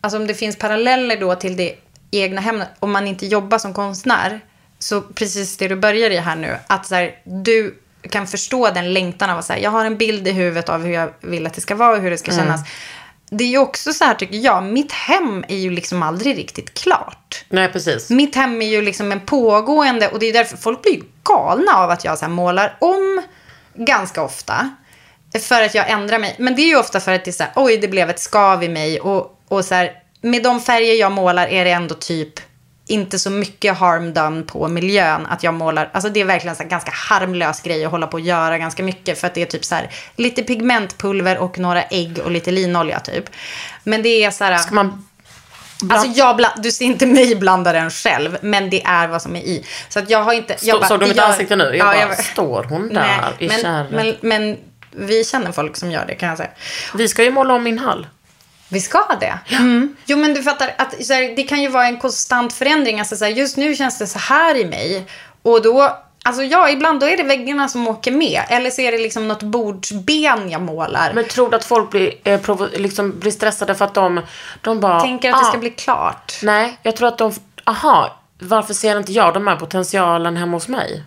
alltså 0.01 0.19
om 0.19 0.27
det 0.27 0.35
finns 0.35 0.59
paralleller 0.59 1.21
då 1.21 1.35
till 1.35 1.57
det 1.57 1.75
egna 2.11 2.41
hem, 2.41 2.63
om 2.81 2.93
man 2.93 3.07
inte 3.07 3.27
jobbar 3.27 3.59
som 3.59 3.75
konstnär, 3.75 4.41
så 4.79 5.01
precis 5.01 5.57
det 5.57 5.69
du 5.69 5.77
börjar 5.77 6.11
i 6.11 6.17
här 6.17 6.37
nu, 6.37 6.57
att 6.67 6.87
så 6.87 6.95
här, 6.95 7.15
du 7.25 7.79
kan 8.11 8.27
förstå 8.27 8.71
den 8.71 8.93
längtan 8.93 9.31
av 9.31 9.39
att 9.39 9.45
säga, 9.45 9.59
jag 9.59 9.71
har 9.71 9.85
en 9.85 9.97
bild 9.97 10.29
i 10.29 10.33
huvudet 10.33 10.69
av 10.69 10.85
hur 10.85 10.93
jag 10.93 11.13
vill 11.21 11.47
att 11.47 11.55
det 11.55 11.61
ska 11.61 11.75
vara 11.75 11.97
och 11.97 12.03
hur 12.03 12.11
det 12.11 12.19
ska 12.19 12.33
kännas. 12.33 12.61
Det 13.31 13.45
är 13.45 13.49
ju 13.49 13.59
också 13.59 13.93
så 13.93 14.05
här 14.05 14.15
tycker 14.15 14.37
jag, 14.37 14.65
mitt 14.65 14.93
hem 14.93 15.45
är 15.49 15.57
ju 15.57 15.71
liksom 15.71 16.03
aldrig 16.03 16.39
riktigt 16.39 16.75
klart. 16.75 17.45
Nej, 17.49 17.73
precis. 17.73 18.11
Mitt 18.11 18.35
hem 18.35 18.63
är 18.63 18.67
ju 18.67 18.83
liksom 18.83 19.13
en 19.13 19.21
pågående, 19.21 20.09
och 20.09 20.19
det 20.19 20.27
är 20.27 20.33
därför 20.33 20.57
folk 20.57 20.83
blir 20.83 21.01
galna 21.25 21.73
av 21.73 21.91
att 21.91 22.05
jag 22.05 22.19
så 22.19 22.29
målar 22.29 22.77
om 22.81 23.23
ganska 23.75 24.23
ofta. 24.23 24.77
För 25.41 25.63
att 25.63 25.75
jag 25.75 25.91
ändrar 25.91 26.19
mig. 26.19 26.37
Men 26.39 26.57
det 26.57 26.63
är 26.63 26.67
ju 26.67 26.77
ofta 26.77 27.01
för 27.01 27.13
att 27.13 27.25
det 27.25 27.31
är 27.31 27.33
så 27.33 27.43
här, 27.43 27.53
oj 27.57 27.77
det 27.77 27.89
blev 27.89 28.11
ett 28.11 28.21
skav 28.21 28.63
i 28.63 28.69
mig. 28.69 29.01
Och, 29.01 29.41
och 29.49 29.65
så 29.65 29.75
här, 29.75 29.93
med 30.31 30.43
de 30.43 30.61
färger 30.61 30.95
jag 30.95 31.13
målar 31.13 31.47
är 31.47 31.65
det 31.65 31.71
ändå 31.71 31.95
typ 31.95 32.41
inte 32.89 33.19
så 33.19 33.31
mycket 33.31 33.79
harm 33.79 34.15
done 34.15 34.43
på 34.43 34.69
miljön. 34.69 35.27
Att 35.27 35.43
jag 35.43 35.55
målar, 35.55 35.91
alltså 35.93 36.11
det 36.11 36.21
är 36.21 36.25
verkligen 36.25 36.57
en 36.61 36.69
ganska 36.69 36.91
harmlös 36.95 37.61
grej 37.61 37.85
att 37.85 37.91
hålla 37.91 38.07
på 38.07 38.15
och 38.15 38.21
göra 38.21 38.59
ganska 38.59 38.83
mycket. 38.83 39.19
För 39.21 39.27
att 39.27 39.35
det 39.35 39.43
är 39.43 39.47
typ 39.47 39.65
så 39.65 39.75
här, 39.75 39.91
lite 40.17 40.43
pigmentpulver 40.43 41.39
och 41.39 41.59
några 41.59 41.83
ägg 41.83 42.19
och 42.25 42.31
lite 42.31 42.51
linolja 42.51 43.01
typ. 43.01 43.25
Men 43.85 44.03
det 44.03 44.25
är 44.25 44.31
så 44.31 44.45
här... 44.45 44.57
Ska 44.59 44.75
man... 44.75 45.07
Alltså 45.91 46.09
jag 46.09 46.37
bland, 46.37 46.63
du 46.63 46.71
ser 46.71 46.85
inte 46.85 47.07
mig 47.07 47.37
blanda 47.37 47.73
den 47.73 47.91
själv, 47.91 48.39
men 48.41 48.71
det 48.71 48.83
är 48.85 49.09
vad 49.09 49.23
som 49.23 49.37
är 49.37 49.41
i. 49.41 49.67
Så 49.89 49.99
att 49.99 50.11
jag 50.11 50.23
har 50.23 50.33
inte... 50.33 50.57
Jag 50.63 50.81
bara- 50.81 50.89
såg 50.89 51.01
du 51.01 51.07
mitt 51.07 51.17
gör- 51.17 51.25
ansikte 51.25 51.57
nu? 51.57 51.65
Jag 51.65 51.77
Ja, 51.77 51.85
bara, 51.85 51.97
jag- 52.17 52.25
står 52.25 52.63
hon 52.65 52.89
där 52.89 52.95
Nej, 52.95 53.19
i 53.39 53.49
men, 53.49 53.61
kärret? 53.61 53.91
men, 53.91 54.15
men 54.21 54.57
vi 54.91 55.25
känner 55.25 55.53
folk 55.53 55.77
som 55.77 55.91
gör 55.91 56.05
det 56.07 56.15
kan 56.15 56.29
jag 56.29 56.39
säga. 56.39 56.51
Vi 56.95 57.09
ska 57.09 57.25
ju 57.25 57.31
måla 57.31 57.55
om 57.55 57.63
min 57.63 57.79
hall. 57.79 58.07
Vi 58.69 58.81
ska 58.81 59.17
det. 59.21 59.39
Mm. 59.51 59.97
Jo, 60.07 60.19
men 60.19 60.35
du 60.35 60.43
fattar 60.43 60.75
att 60.79 60.95
här, 60.95 61.37
det 61.37 61.43
kan 61.43 61.63
ju 61.63 61.69
vara 61.69 61.87
en 61.87 61.99
konstant 61.99 62.53
förändring. 62.53 62.99
Alltså, 63.01 63.17
så 63.17 63.25
här, 63.25 63.33
just 63.33 63.57
nu 63.57 63.75
känns 63.75 63.99
det 63.99 64.07
så 64.07 64.19
här 64.19 64.57
i 64.57 64.65
mig. 64.65 65.07
Och 65.43 65.63
då, 65.63 65.97
alltså 66.25 66.43
ja, 66.43 66.71
ibland 66.71 67.01
då 67.01 67.07
är 67.07 67.17
det 67.17 67.23
väggarna 67.23 67.69
som 67.69 67.89
åker 67.89 68.13
med. 68.13 68.43
Eller 68.49 68.71
så 68.71 68.81
är 68.81 68.93
det 68.93 68.99
liksom 68.99 69.29
något 69.29 69.43
bordsben 69.43 70.51
jag 70.51 70.61
målar. 70.63 71.13
Men 71.13 71.25
tror 71.25 71.51
du 71.51 71.57
att 71.57 71.65
folk 71.65 71.91
blir, 71.91 72.13
eh, 72.25 72.41
provo- 72.41 72.79
liksom, 72.79 73.19
blir 73.21 73.33
stressade 73.33 73.75
för 73.75 73.85
att 73.85 73.95
de, 73.95 74.21
de 74.61 74.81
bara... 74.81 75.01
Tänker 75.01 75.33
att 75.33 75.41
det 75.41 75.45
ska 75.47 75.57
"Ah." 75.57 75.61
bli 75.61 75.71
klart. 75.71 76.39
Nej, 76.43 76.79
jag 76.83 76.97
tror 76.97 77.09
att 77.09 77.19
de... 77.19 77.33
Aha, 77.65 78.17
varför 78.39 78.75
ser 78.75 78.99
inte 78.99 79.13
jag 79.13 79.35
de 79.35 79.47
här 79.47 79.57
potentialen 79.57 80.37
hemma 80.37 80.53
hos 80.57 80.69
mig? 80.69 81.03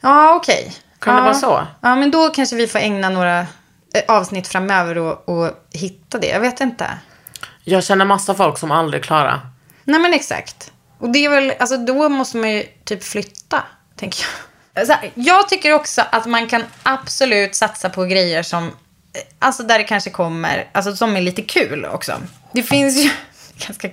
Ja, 0.00 0.34
okej. 0.34 0.72
Kan 0.98 1.14
ja. 1.14 1.20
det 1.20 1.24
vara 1.24 1.34
så? 1.34 1.66
Ja, 1.80 1.96
men 1.96 2.10
då 2.10 2.28
kanske 2.28 2.56
vi 2.56 2.66
får 2.66 2.78
ägna 2.78 3.08
några 3.08 3.46
avsnitt 4.08 4.48
framöver 4.48 4.98
och, 4.98 5.28
och 5.28 5.50
hitta 5.72 6.18
det. 6.18 6.26
Jag 6.26 6.40
vet 6.40 6.60
inte. 6.60 6.98
Jag 7.64 7.84
känner 7.84 8.04
massa 8.04 8.34
folk 8.34 8.58
som 8.58 8.70
aldrig 8.70 9.04
klarar. 9.04 9.40
Nej 9.84 10.00
men 10.00 10.14
exakt. 10.14 10.72
Och 10.98 11.10
det 11.10 11.24
är 11.24 11.28
väl, 11.28 11.52
alltså 11.58 11.76
då 11.76 12.08
måste 12.08 12.36
man 12.36 12.50
ju 12.50 12.66
typ 12.84 13.04
flytta, 13.04 13.62
tänker 13.96 14.24
jag. 14.74 14.86
Här, 14.86 15.10
jag 15.14 15.48
tycker 15.48 15.72
också 15.72 16.02
att 16.10 16.26
man 16.26 16.46
kan 16.46 16.64
absolut 16.82 17.54
satsa 17.54 17.90
på 17.90 18.04
grejer 18.04 18.42
som, 18.42 18.64
eh, 18.66 18.70
alltså 19.38 19.62
där 19.62 19.78
det 19.78 19.84
kanske 19.84 20.10
kommer, 20.10 20.68
alltså 20.72 20.96
som 20.96 21.16
är 21.16 21.20
lite 21.20 21.42
kul 21.42 21.84
också. 21.84 22.12
Det 22.52 22.62
finns 22.62 22.96
ju, 22.96 23.10
ganska, 23.66 23.90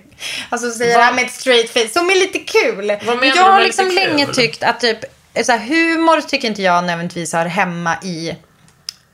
alltså 0.50 0.72
säga 0.72 0.98
det 0.98 1.04
här 1.04 1.14
med 1.14 1.26
ett 1.26 1.32
straight 1.32 1.70
face, 1.70 1.90
som 1.90 2.10
är 2.10 2.16
lite 2.16 2.40
kul. 2.40 2.88
Jag 3.36 3.44
har 3.44 3.64
liksom 3.64 3.88
länge 3.88 4.28
tyckt 4.28 4.64
att 4.64 4.80
typ, 4.80 5.00
så 5.44 5.52
här, 5.52 5.60
humor 5.60 6.22
tycker 6.22 6.48
inte 6.48 6.62
jag 6.62 6.84
nödvändigtvis 6.84 7.34
hör 7.34 7.46
hemma 7.46 7.98
i 8.04 8.36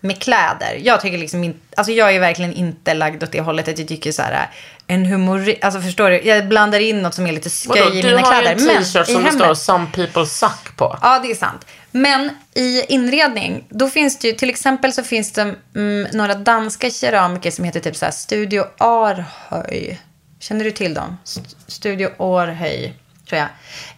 med 0.06 0.20
kläder. 0.22 0.80
Jag 0.82 1.01
tycker 1.01 1.18
liksom 1.18 1.43
inte, 1.43 1.60
alltså 1.78 1.91
jag 1.93 2.16
är 2.16 2.20
verkligen 2.20 2.53
inte 2.53 2.93
lagd 2.93 3.24
åt 3.24 3.32
det 3.32 3.41
hållet 3.41 3.68
att 3.68 3.80
jag 3.80 3.88
tycker 3.88 4.12
så 4.12 4.22
här 4.22 4.49
en 4.88 5.06
humor, 5.06 5.53
alltså 5.62 5.82
förstår 5.82 6.10
du, 6.10 6.22
jag 6.22 6.47
blandar 6.47 6.80
in 6.80 7.01
något 7.01 7.14
som 7.14 7.28
är 7.28 7.32
lite 7.34 7.49
skoj 7.49 7.80
Vadå, 7.80 7.93
i 7.95 8.01
du 8.01 8.08
mina 8.08 8.20
har 8.22 8.41
kläder. 8.41 8.60
ju 8.62 8.70
en 8.70 8.84
t-shirt 8.84 9.08
som 9.08 9.24
det 9.24 9.32
står 9.32 9.53
“Some 9.53 9.86
people 9.93 10.26
suck” 10.26 10.76
på. 10.78 10.97
Ja, 11.01 11.20
det 11.20 11.32
är 11.32 11.36
sant. 11.36 11.66
Men 11.91 12.30
i 12.53 12.82
inredning, 12.93 13.66
då 13.70 13.89
finns 13.89 14.20
det 14.20 14.28
ju, 14.28 14.34
till 14.34 14.49
exempel 14.49 14.93
så 14.93 15.03
finns 15.03 15.32
det 15.32 15.56
mm, 15.76 16.08
några 16.14 16.36
danska 16.36 16.89
keramiker 16.89 17.51
som 17.51 17.66
heter 17.66 17.80
typ 17.80 17.95
så 17.95 18.06
här 18.06 18.12
Studio 18.12 18.64
Arhöj. 18.78 19.99
Känner 20.39 20.64
du 20.66 20.72
till 20.72 20.93
dem? 20.93 21.18
St- 21.24 21.56
Studio 21.68 22.10
Arhöj, 22.20 22.93
tror 23.30 23.41
jag. 23.41 23.49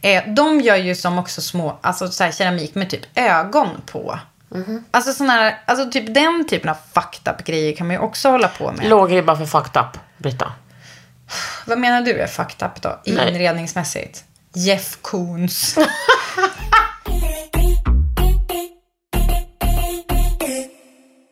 Eh, 0.01 0.34
de 0.34 0.62
gör 0.62 0.76
ju 0.76 0.95
som 0.95 1.20
också 1.20 1.41
små, 1.41 1.80
alltså 1.82 2.08
så 2.08 2.24
här 2.24 2.32
keramik 2.32 2.76
med 2.76 2.89
typ 2.89 3.01
ögon 3.16 3.68
på. 3.91 4.20
Alltså 4.91 5.14
sån 5.14 5.30
här, 5.30 5.62
alltså 5.66 5.89
typ 5.91 6.14
den 6.14 6.48
typen 6.48 6.70
av 6.70 6.78
fucked 6.93 7.34
up 7.34 7.45
grejer 7.45 7.76
kan 7.76 7.88
man 7.88 7.95
ju 7.95 8.00
också 8.00 8.30
hålla 8.30 8.48
på 8.48 8.72
med. 8.72 8.89
Låg 8.89 9.12
ribba 9.12 9.36
för 9.36 9.45
fucked 9.45 9.82
up, 9.82 10.00
Britta. 10.18 10.54
Vad 11.66 11.80
menar 11.80 12.02
du 12.02 12.20
är 12.20 12.28
fucked 12.28 12.68
up 12.68 12.82
då? 12.82 13.02
Nej. 13.06 13.30
Inredningsmässigt? 13.30 14.24
Jeff 14.54 14.98
Koons. 15.02 15.78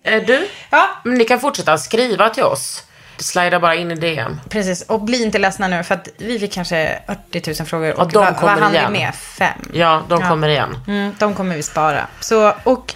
Eh, 0.07 0.25
du, 0.25 0.49
ja, 0.69 0.89
ni 1.05 1.25
kan 1.25 1.39
fortsätta 1.39 1.77
skriva 1.77 2.29
till 2.29 2.43
oss. 2.43 2.83
Slida 3.17 3.59
bara 3.59 3.75
in 3.75 3.91
i 3.91 3.95
DM. 3.95 4.41
Precis, 4.49 4.81
och 4.81 5.01
bli 5.01 5.23
inte 5.23 5.37
ledsna 5.37 5.67
nu 5.67 5.83
för 5.83 5.95
att 5.95 6.07
vi 6.17 6.39
fick 6.39 6.53
kanske 6.53 6.99
80 7.29 7.41
000 7.59 7.67
frågor. 7.67 7.93
Och 7.93 7.99
Och 7.99 8.11
de 8.11 8.25
vad, 8.25 8.37
kommer 8.37 8.61
vad 8.61 8.71
igen. 8.73 8.91
med? 8.91 9.15
Fem. 9.15 9.69
Ja, 9.73 10.03
de 10.09 10.21
kommer 10.21 10.47
igen. 10.47 10.77
Mm, 10.87 11.15
de 11.19 11.33
kommer 11.35 11.55
vi 11.55 11.63
spara. 11.63 12.07
Så, 12.19 12.53
och 12.63 12.93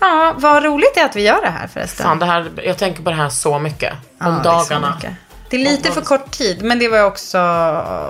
ja, 0.00 0.34
vad 0.36 0.64
roligt 0.64 0.94
det 0.94 1.00
är 1.00 1.04
att 1.04 1.16
vi 1.16 1.22
gör 1.22 1.40
det 1.42 1.50
här 1.50 1.66
förresten. 1.66 2.06
Fan, 2.06 2.18
det 2.18 2.26
här, 2.26 2.50
jag 2.64 2.78
tänker 2.78 3.02
på 3.02 3.10
det 3.10 3.16
här 3.16 3.28
så 3.28 3.58
mycket. 3.58 3.92
Ja, 4.18 4.26
Om 4.28 4.34
det 4.34 4.40
är 4.40 4.44
dagarna. 4.44 5.00
Det 5.50 5.56
är 5.56 5.60
lite 5.60 5.90
för 5.92 6.00
kort 6.00 6.30
tid, 6.30 6.62
men 6.62 6.78
det 6.78 6.88
var 6.88 7.02
också 7.04 7.38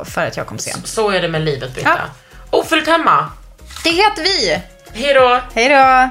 för 0.04 0.26
att 0.26 0.36
jag 0.36 0.46
kom 0.46 0.58
sent. 0.58 0.86
Så 0.86 1.10
är 1.10 1.22
det 1.22 1.28
med 1.28 1.40
livet, 1.40 1.74
Britta. 1.74 1.90
Ja. 1.96 2.58
Ofyllt 2.58 2.86
hemma. 2.86 3.28
Det 3.84 3.90
heter 3.90 4.22
vi. 4.22 4.62
Hej 4.92 5.14
då. 5.14 5.40
Hej 5.54 5.68
då! 5.68 6.10